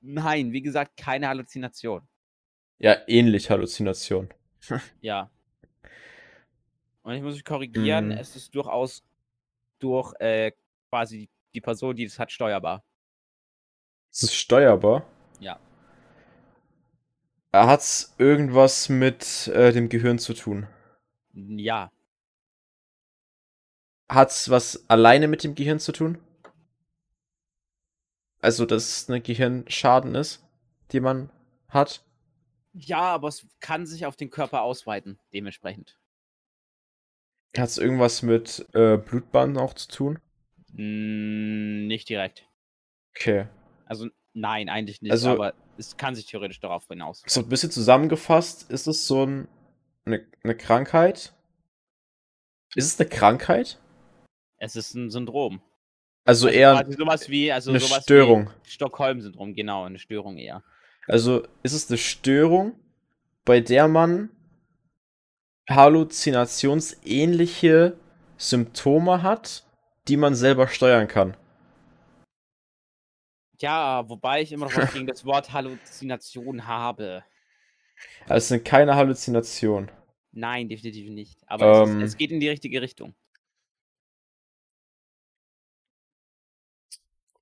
Nein, 0.00 0.52
wie 0.52 0.62
gesagt, 0.62 0.96
keine 0.96 1.28
Halluzination. 1.28 2.02
Ja, 2.78 2.96
ähnlich 3.06 3.50
Halluzination. 3.50 4.28
ja. 5.00 5.30
Und 7.02 7.14
ich 7.14 7.22
muss 7.22 7.34
mich 7.34 7.44
korrigieren, 7.44 8.08
mm. 8.08 8.12
es 8.12 8.36
ist 8.36 8.54
durchaus 8.54 9.04
durch 9.78 10.14
äh, 10.20 10.52
quasi 10.88 11.28
die 11.54 11.60
Person, 11.60 11.96
die 11.96 12.04
das 12.04 12.18
hat, 12.18 12.30
steuerbar. 12.30 12.84
Es 14.12 14.22
ist 14.24 14.34
steuerbar? 14.34 15.06
Ja. 15.40 15.58
Hat 17.50 17.80
es 17.80 18.14
irgendwas 18.18 18.90
mit 18.90 19.48
äh, 19.48 19.72
dem 19.72 19.88
Gehirn 19.88 20.18
zu 20.18 20.34
tun? 20.34 20.66
Ja. 21.32 21.90
Hat 24.10 24.30
es 24.30 24.50
was 24.50 24.84
alleine 24.90 25.28
mit 25.28 25.44
dem 25.44 25.54
Gehirn 25.54 25.80
zu 25.80 25.92
tun? 25.92 26.18
Also, 28.42 28.66
dass 28.66 28.84
es 28.84 29.08
eine 29.08 29.22
Gehirnschaden 29.22 30.14
ist, 30.14 30.44
die 30.90 31.00
man 31.00 31.30
hat? 31.68 32.04
Ja, 32.74 33.00
aber 33.00 33.28
es 33.28 33.46
kann 33.60 33.86
sich 33.86 34.04
auf 34.04 34.16
den 34.16 34.28
Körper 34.28 34.60
ausweiten, 34.60 35.18
dementsprechend. 35.32 35.98
Hat 37.56 37.68
es 37.68 37.78
irgendwas 37.78 38.20
mit 38.22 38.66
äh, 38.74 38.98
Blutbahnen 38.98 39.56
auch 39.56 39.72
zu 39.72 39.88
tun? 39.88 40.18
Mm, 40.72 41.86
nicht 41.86 42.08
direkt. 42.10 42.46
Okay. 43.14 43.46
Also, 43.92 44.08
nein, 44.32 44.70
eigentlich 44.70 45.02
nicht, 45.02 45.12
also, 45.12 45.32
aber 45.32 45.52
es 45.76 45.98
kann 45.98 46.14
sich 46.14 46.24
theoretisch 46.24 46.60
darauf 46.60 46.88
hinaus. 46.88 47.22
So 47.26 47.42
ein 47.42 47.48
bisschen 47.50 47.70
zusammengefasst, 47.70 48.70
ist 48.70 48.86
es 48.86 49.06
so 49.06 49.26
ein, 49.26 49.48
eine, 50.06 50.26
eine 50.42 50.56
Krankheit? 50.56 51.34
Ist 52.74 52.86
es 52.86 52.98
eine 52.98 53.10
Krankheit? 53.10 53.78
Es 54.56 54.76
ist 54.76 54.94
ein 54.94 55.10
Syndrom. 55.10 55.60
Also, 56.24 56.48
eher 56.48 56.72
quasi 56.72 56.96
sowas 56.96 57.28
wie, 57.28 57.52
also 57.52 57.70
eine 57.70 57.80
sowas 57.80 58.04
Störung. 58.04 58.48
Stockholm-Syndrom, 58.62 59.52
genau, 59.52 59.84
eine 59.84 59.98
Störung 59.98 60.38
eher. 60.38 60.64
Also 61.06 61.46
ist 61.62 61.74
es 61.74 61.90
eine 61.90 61.98
Störung, 61.98 62.80
bei 63.44 63.60
der 63.60 63.88
man 63.88 64.30
halluzinationsähnliche 65.68 67.98
Symptome 68.38 69.22
hat, 69.22 69.64
die 70.08 70.16
man 70.16 70.34
selber 70.34 70.66
steuern 70.66 71.08
kann. 71.08 71.36
Ja, 73.62 74.08
wobei 74.08 74.42
ich 74.42 74.52
immer 74.52 74.66
noch 74.66 74.76
was 74.76 74.92
gegen 74.92 75.06
das 75.06 75.24
Wort 75.24 75.52
Halluzination 75.52 76.66
habe. 76.66 77.24
Also 78.24 78.34
es 78.36 78.48
sind 78.48 78.64
keine 78.64 78.96
Halluzinationen. 78.96 79.90
Nein, 80.32 80.68
definitiv 80.68 81.10
nicht. 81.10 81.38
Aber 81.46 81.82
es, 81.82 81.90
Ähm. 81.90 82.00
ist, 82.00 82.12
es 82.12 82.16
geht 82.16 82.32
in 82.32 82.40
die 82.40 82.48
richtige 82.48 82.82
Richtung. 82.82 83.14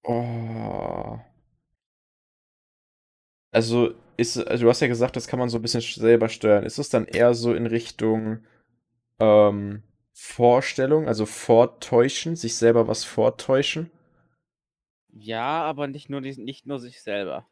Oh. 0.04 1.18
Also, 3.52 3.94
ist, 4.16 4.36
also 4.38 4.64
du 4.64 4.70
hast 4.70 4.80
ja 4.80 4.86
gesagt, 4.88 5.16
das 5.16 5.26
kann 5.26 5.38
man 5.38 5.48
so 5.48 5.58
ein 5.58 5.62
bisschen 5.62 5.80
selber 5.80 6.28
steuern. 6.28 6.64
Ist 6.64 6.78
es 6.78 6.88
dann 6.88 7.06
eher 7.06 7.34
so 7.34 7.54
in 7.54 7.66
Richtung 7.66 8.44
ähm, 9.20 9.82
Vorstellung, 10.12 11.08
also 11.08 11.26
vortäuschen, 11.26 12.36
sich 12.36 12.56
selber 12.56 12.88
was 12.88 13.04
vortäuschen? 13.04 13.90
Ja, 15.12 15.62
aber 15.62 15.86
nicht 15.86 16.08
nur, 16.10 16.20
nicht 16.20 16.66
nur 16.66 16.78
sich 16.78 17.02
selber. 17.02 17.46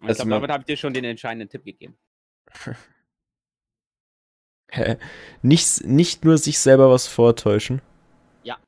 Ich 0.00 0.08
Also 0.08 0.24
damit 0.24 0.50
habe 0.50 0.62
ich 0.62 0.66
dir 0.66 0.76
schon 0.76 0.94
den 0.94 1.04
entscheidenden 1.04 1.48
Tipp 1.48 1.64
gegeben. 1.64 1.98
Nicht, 5.42 5.84
nicht 5.84 6.24
nur 6.24 6.36
sich 6.36 6.58
selber 6.58 6.90
was 6.90 7.06
vortäuschen? 7.06 7.80
Ja. 8.42 8.58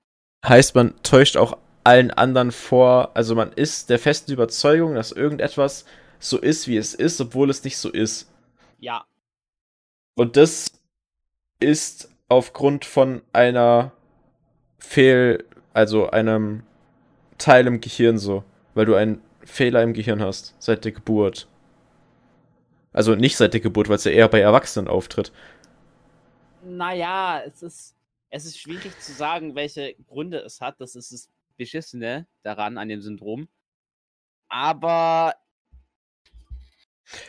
Heißt, 0.47 0.75
man 0.75 0.95
täuscht 1.03 1.37
auch 1.37 1.59
allen 1.85 2.11
anderen 2.11 2.53
vor, 2.53 3.11
also 3.15 3.35
man 3.35 3.53
ist 3.53 3.91
der 3.91 3.99
festen 3.99 4.33
Überzeugung, 4.33 4.95
dass 4.95 5.13
irgendetwas 5.13 5.85
so 6.19 6.39
ist, 6.39 6.69
wie 6.69 6.77
es 6.79 6.95
ist, 6.95 7.21
obwohl 7.21 7.51
es 7.51 7.65
nicht 7.65 7.77
so 7.77 7.91
ist. 7.91 8.31
Ja, 8.79 9.07
Und 10.15 10.37
das 10.37 10.73
ist 11.61 12.11
aufgrund 12.29 12.85
von 12.85 13.23
einer 13.33 13.93
Fehl, 14.79 15.45
also 15.73 16.11
einem 16.11 16.63
Teil 17.39 17.67
im 17.67 17.81
Gehirn 17.81 18.19
so, 18.19 18.45
weil 18.75 18.87
du 18.87 18.95
einen 18.95 19.23
Fehler 19.45 19.83
im 19.83 19.93
Gehirn 19.93 20.21
hast 20.23 20.55
seit 20.59 20.85
der 20.85 20.93
Geburt. 20.93 21.49
Also 22.93 23.15
nicht 23.15 23.37
seit 23.37 23.55
der 23.55 23.61
Geburt, 23.61 23.89
weil 23.89 23.97
es 23.97 24.05
ja 24.05 24.11
eher 24.11 24.29
bei 24.29 24.41
Erwachsenen 24.41 24.89
auftritt. 24.89 25.33
naja, 26.63 27.43
es 27.47 27.63
ist, 27.63 27.97
es 28.31 28.45
ist 28.45 28.59
schwierig 28.59 28.99
zu 29.01 29.13
sagen, 29.13 29.55
welche 29.55 29.95
Gründe 30.09 30.39
es 30.39 30.61
hat. 30.61 30.81
Das 30.81 30.95
ist 30.97 31.13
das 31.13 31.29
Beschissene 31.57 32.27
daran, 32.43 32.79
an 32.79 32.89
dem 32.89 33.01
Syndrom. 33.01 33.49
Aber 34.49 35.35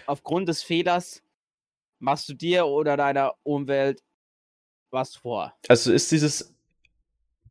aufgrund 0.06 0.50
des 0.50 0.64
Fehlers 0.64 1.24
machst 2.00 2.28
du 2.30 2.34
dir 2.34 2.66
oder 2.66 2.98
deiner 2.98 3.36
Umwelt 3.44 4.04
was 4.89 5.16
vor. 5.16 5.54
Also 5.68 5.94
ist 5.94 6.12
dieses, 6.12 6.54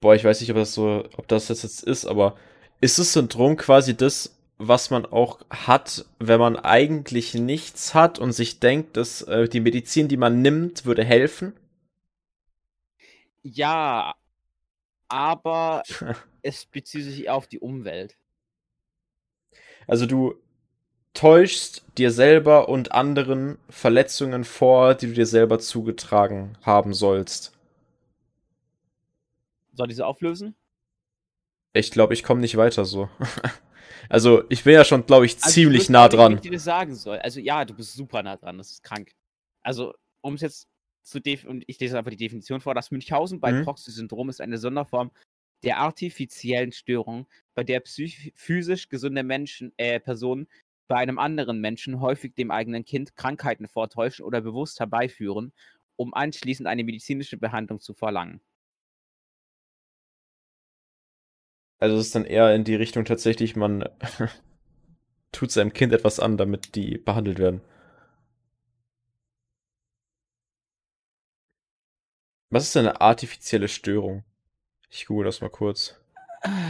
boah, 0.01 0.14
ich 0.14 0.24
weiß 0.24 0.40
nicht, 0.40 0.51
ob 0.51 0.57
das 0.57 0.74
so, 0.74 1.05
ob 1.16 1.28
das 1.28 1.48
jetzt 1.48 1.82
ist, 1.82 2.07
aber 2.07 2.36
ist 2.80 2.98
das 2.98 3.12
Syndrom 3.12 3.57
quasi 3.57 3.96
das, 3.96 4.36
was 4.59 4.90
man 4.90 5.07
auch 5.07 5.40
hat, 5.48 6.05
wenn 6.18 6.40
man 6.40 6.57
eigentlich 6.57 7.34
nichts 7.34 7.94
hat 7.94 8.18
und 8.18 8.32
sich 8.32 8.61
denkt, 8.61 8.96
dass 8.96 9.22
äh, 9.22 9.48
die 9.48 9.61
Medizin, 9.61 10.09
die 10.09 10.16
man 10.16 10.42
nimmt, 10.42 10.84
würde 10.84 11.05
helfen? 11.05 11.55
Ja, 13.42 14.14
aber 15.09 15.82
es 16.42 16.66
bezieht 16.66 17.05
sich 17.05 17.30
auf 17.30 17.46
die 17.46 17.61
Umwelt. 17.61 18.16
Also 19.86 20.07
du 20.07 20.34
täuschst 21.14 21.84
dir 21.98 22.11
selber 22.11 22.68
und 22.68 22.92
anderen 22.92 23.59
Verletzungen 23.68 24.44
vor, 24.44 24.94
die 24.94 25.09
du 25.09 25.12
dir 25.14 25.26
selber 25.26 25.59
zugetragen 25.59 26.57
haben 26.62 26.94
sollst. 26.94 27.53
Soll 29.72 29.90
ich 29.90 29.96
sie 29.96 30.06
auflösen? 30.06 30.54
Ich 31.72 31.90
glaube, 31.90 32.14
ich 32.14 32.22
komme 32.22 32.40
nicht 32.40 32.56
weiter 32.56 32.84
so. 32.84 33.08
also 34.08 34.42
ich 34.48 34.64
bin 34.64 34.74
ja 34.74 34.84
schon, 34.84 35.06
glaube 35.06 35.26
ich, 35.26 35.36
Also, 35.36 35.48
ich 35.48 35.54
ziemlich 35.54 35.88
nah 35.88 36.08
dran. 36.08 36.32
Wie 36.32 36.36
ich 36.36 36.40
dir 36.40 36.52
das 36.52 36.64
sagen 36.64 36.94
soll. 36.94 37.18
Also 37.18 37.40
ja, 37.40 37.64
du 37.64 37.74
bist 37.74 37.94
super 37.94 38.22
nah 38.22 38.36
dran, 38.36 38.58
das 38.58 38.72
ist 38.72 38.82
krank. 38.82 39.12
Also, 39.62 39.94
um 40.20 40.34
es 40.34 40.40
jetzt 40.40 40.68
zu 41.02 41.20
def 41.20 41.44
und 41.44 41.64
ich 41.66 41.78
lese 41.78 41.96
einfach 41.96 42.10
die 42.10 42.16
Definition 42.16 42.60
vor, 42.60 42.74
das 42.74 42.90
Münchhausen 42.90 43.40
bei 43.40 43.52
Mhm. 43.52 43.64
Proxy-Syndrom 43.64 44.28
ist 44.28 44.40
eine 44.40 44.58
Sonderform 44.58 45.10
der 45.62 45.78
artifiziellen 45.78 46.72
Störung, 46.72 47.26
bei 47.54 47.64
der 47.64 47.82
physisch 47.84 48.88
gesunde 48.88 49.22
Menschen, 49.22 49.72
äh, 49.76 50.00
Personen 50.00 50.48
bei 50.88 50.96
einem 50.96 51.18
anderen 51.18 51.60
Menschen, 51.60 52.00
häufig 52.00 52.34
dem 52.34 52.50
eigenen 52.50 52.84
Kind, 52.84 53.14
Krankheiten 53.14 53.68
vortäuschen 53.68 54.24
oder 54.24 54.40
bewusst 54.40 54.80
herbeiführen, 54.80 55.52
um 55.96 56.14
anschließend 56.14 56.66
eine 56.66 56.82
medizinische 56.82 57.36
Behandlung 57.36 57.80
zu 57.80 57.94
verlangen. 57.94 58.40
Also 61.80 61.96
es 61.96 62.06
ist 62.06 62.14
dann 62.14 62.26
eher 62.26 62.54
in 62.54 62.64
die 62.64 62.74
Richtung 62.74 63.06
tatsächlich, 63.06 63.56
man 63.56 63.88
tut 65.32 65.50
seinem 65.50 65.72
Kind 65.72 65.92
etwas 65.92 66.20
an, 66.20 66.36
damit 66.36 66.74
die 66.74 66.98
behandelt 66.98 67.38
werden. 67.38 67.62
Was 72.50 72.64
ist 72.64 72.74
denn 72.74 72.86
eine 72.86 73.00
artifizielle 73.00 73.68
Störung? 73.68 74.24
Ich 74.90 75.06
google 75.06 75.24
das 75.24 75.40
mal 75.40 75.50
kurz. 75.50 75.96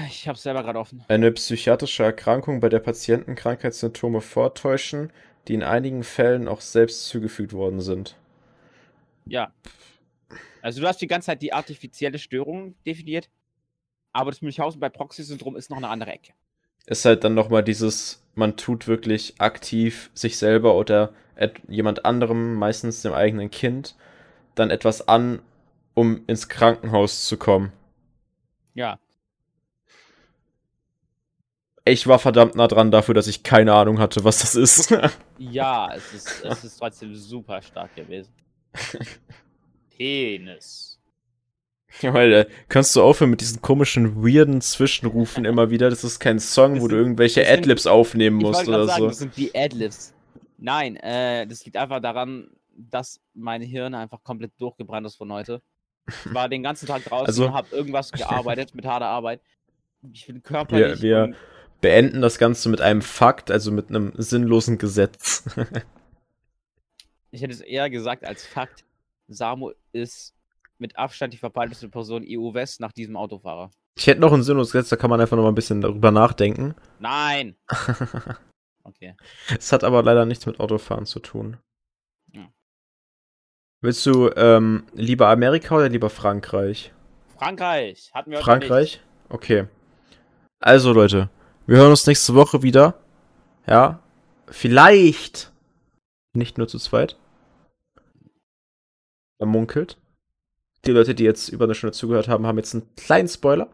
Ich 0.08 0.28
hab's 0.28 0.42
selber 0.42 0.62
gerade 0.62 0.78
offen. 0.78 1.04
Eine 1.08 1.32
psychiatrische 1.32 2.02
Erkrankung, 2.02 2.61
bei 2.61 2.68
der 2.68 2.80
Patienten 2.80 3.34
Krankheitssymptome 3.34 4.20
vortäuschen, 4.20 5.12
die 5.48 5.54
in 5.54 5.62
einigen 5.62 6.04
Fällen 6.04 6.48
auch 6.48 6.61
selbst 6.61 7.06
zugefügt 7.06 7.52
worden 7.52 7.80
sind. 7.80 8.16
Ja. 9.26 9.54
Also 10.61 10.80
du 10.80 10.86
hast 10.86 11.00
die 11.00 11.06
ganze 11.06 11.26
Zeit 11.26 11.40
die 11.42 11.52
artifizielle 11.52 12.18
Störung 12.18 12.74
definiert, 12.84 13.30
aber 14.12 14.30
das 14.30 14.42
Münchhausen 14.42 14.80
bei 14.80 14.88
Proxy-Syndrom 14.88 15.56
ist 15.56 15.70
noch 15.70 15.76
eine 15.76 15.88
andere 15.88 16.12
Ecke. 16.12 16.32
Ist 16.86 17.04
halt 17.04 17.24
dann 17.24 17.34
nochmal 17.34 17.62
dieses, 17.62 18.22
man 18.34 18.56
tut 18.56 18.88
wirklich 18.88 19.34
aktiv 19.38 20.11
sich 20.14 20.38
selber 20.38 20.74
oder 20.74 21.12
jemand 21.68 22.04
anderem, 22.04 22.54
meistens 22.54 23.02
dem 23.02 23.12
eigenen 23.12 23.50
Kind, 23.50 23.94
dann 24.54 24.70
etwas 24.70 25.08
an, 25.08 25.40
um 25.94 26.22
ins 26.26 26.48
Krankenhaus 26.48 27.24
zu 27.26 27.36
kommen. 27.36 27.72
Ja. 28.74 28.98
Ich 31.84 32.06
war 32.06 32.18
verdammt 32.18 32.56
nah 32.56 32.68
dran 32.68 32.90
dafür, 32.90 33.14
dass 33.14 33.26
ich 33.26 33.42
keine 33.42 33.72
Ahnung 33.74 33.98
hatte, 33.98 34.22
was 34.24 34.40
das 34.40 34.54
ist. 34.54 34.94
Ja, 35.38 35.94
es 35.94 36.12
ist, 36.12 36.44
es 36.44 36.64
ist 36.64 36.76
trotzdem 36.78 37.14
super 37.14 37.62
stark 37.62 37.96
gewesen. 37.96 38.30
Penis. 39.96 40.89
Ja, 42.03 42.12
Alter, 42.14 42.49
kannst 42.68 42.95
du 42.95 43.03
aufhören 43.03 43.30
mit 43.30 43.41
diesen 43.41 43.61
komischen, 43.62 44.24
weirden 44.24 44.61
Zwischenrufen 44.61 45.45
immer 45.45 45.70
wieder? 45.70 45.91
Das 45.91 46.05
ist 46.05 46.20
kein 46.20 46.38
Song, 46.38 46.74
Das 46.74 46.82
wo 46.82 46.88
du 46.88 46.95
sind- 46.95 47.03
irgendwelche 47.03 47.41
das 47.41 47.49
sind- 47.51 47.59
Adlibs 47.59 47.86
aufnehmen 47.86 48.36
musst 48.36 48.68
oder 48.68 48.86
sagen, 48.86 49.01
so. 49.03 49.09
das 49.09 49.18
sind 49.18 49.36
die 49.36 49.55
Adlibs. 49.55 50.14
Nein, 50.59 50.97
äh, 50.97 51.47
das 51.47 51.64
liegt 51.64 51.76
einfach 51.76 52.01
daran, 52.01 52.49
dass 52.76 53.20
mein 53.34 53.61
Hirn 53.62 53.95
einfach 53.95 54.22
komplett 54.22 54.53
durchgebrannt 54.59 55.07
ist 55.07 55.16
von 55.16 55.32
heute. 55.32 55.61
Ich 56.07 56.32
war 56.34 56.49
den 56.49 56.62
ganzen 56.62 56.86
Tag 56.86 57.05
draußen 57.05 57.26
Also- 57.26 57.47
und 57.47 57.55
habe 57.55 57.68
irgendwas 57.74 58.12
gearbeitet 58.12 58.74
mit 58.74 58.84
harter 58.86 59.07
Arbeit. 59.07 59.41
Ich 60.12 60.26
bin 60.26 60.43
körperlich. 60.43 61.03
Wir- 61.03 61.26
wir- 61.28 61.34
Beenden 61.80 62.20
das 62.20 62.36
Ganze 62.38 62.68
mit 62.68 62.82
einem 62.82 63.01
Fakt, 63.01 63.51
also 63.51 63.72
mit 63.72 63.88
einem 63.88 64.12
sinnlosen 64.18 64.76
Gesetz. 64.76 65.45
ich 67.30 67.41
hätte 67.43 67.53
es 67.55 67.61
eher 67.62 67.88
gesagt 67.91 68.24
als 68.24 68.45
Fakt. 68.45 68.84
Samu 69.28 69.70
ist 69.93 70.34
mit 70.81 70.97
Abstand 70.97 71.33
die 71.33 71.39
verbreiteste 71.39 71.89
Person 71.89 72.24
EU-West 72.26 72.81
nach 72.81 72.93
diesem 72.93 73.16
Autofahrer. 73.16 73.70
Ich 73.97 74.07
hätte 74.07 74.20
noch 74.20 74.33
ein 74.33 74.43
sinnloses 74.43 74.72
Gesetz, 74.72 74.89
da 74.89 74.97
kann 74.97 75.11
man 75.11 75.20
einfach 75.20 75.37
noch 75.37 75.45
mal 75.45 75.51
ein 75.51 75.55
bisschen 75.55 75.81
darüber 75.81 76.11
nachdenken. 76.11 76.74
Nein! 76.99 77.57
Okay. 78.83 79.14
Es 79.59 79.72
hat 79.72 79.85
aber 79.85 80.03
leider 80.03 80.24
nichts 80.24 80.47
mit 80.47 80.59
Autofahren 80.59 81.07
zu 81.07 81.20
tun. 81.20 81.59
Ja. 82.33 82.51
Willst 83.83 84.05
du 84.07 84.31
ähm, 84.37 84.85
lieber 84.95 85.28
Amerika 85.28 85.76
oder 85.76 85.89
lieber 85.89 86.11
Frankreich? 86.11 86.93
Frankreich 87.37 88.11
hatten 88.12 88.31
wir 88.31 88.39
heute 88.39 88.45
Frankreich? 88.45 89.01
Okay. 89.28 89.68
Also 90.59 90.93
Leute, 90.93 91.31
wir 91.66 91.78
hören 91.78 91.91
uns 91.91 92.07
nächste 92.07 92.35
Woche 92.35 92.62
wieder. 92.62 92.99
Ja. 93.66 94.03
Vielleicht 94.49 95.53
nicht 96.33 96.59
nur 96.59 96.68
zu 96.68 96.78
zweit. 96.78 97.16
Er 99.39 99.47
munkelt. 99.47 99.99
Die 100.87 100.93
Leute, 100.93 101.14
die 101.14 101.24
jetzt 101.24 101.49
über 101.49 101.64
eine 101.64 101.74
Stunde 101.74 101.93
zugehört 101.93 102.28
haben, 102.28 102.47
haben 102.47 102.59
jetzt 102.59 102.74
einen 102.74 102.95
kleinen 102.97 103.28
Spoiler. 103.28 103.68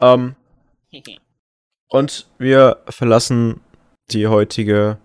Ähm, 0.00 0.36
und 1.88 2.30
wir 2.38 2.82
verlassen 2.88 3.60
die 4.10 4.26
heutige 4.26 4.98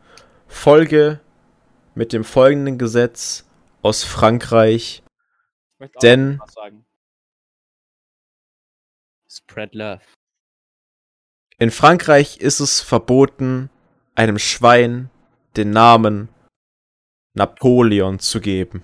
Folge 0.47 1.20
mit 1.95 2.14
dem 2.14 2.24
folgenden 2.24 2.78
Gesetz 2.78 3.45
aus 3.82 4.03
Frankreich. 4.03 5.03
Denn-. 6.01 6.39
Spread 9.30 9.74
love. 9.74 10.01
In 11.57 11.72
Frankreich 11.72 12.38
ist 12.38 12.59
es 12.59 12.82
verboten, 12.82 13.70
einem 14.16 14.39
Schwein 14.39 15.09
den 15.55 15.72
Namen 15.72 16.30
Napoleon 17.34 18.20
zu 18.20 18.41
geben. 18.41 18.84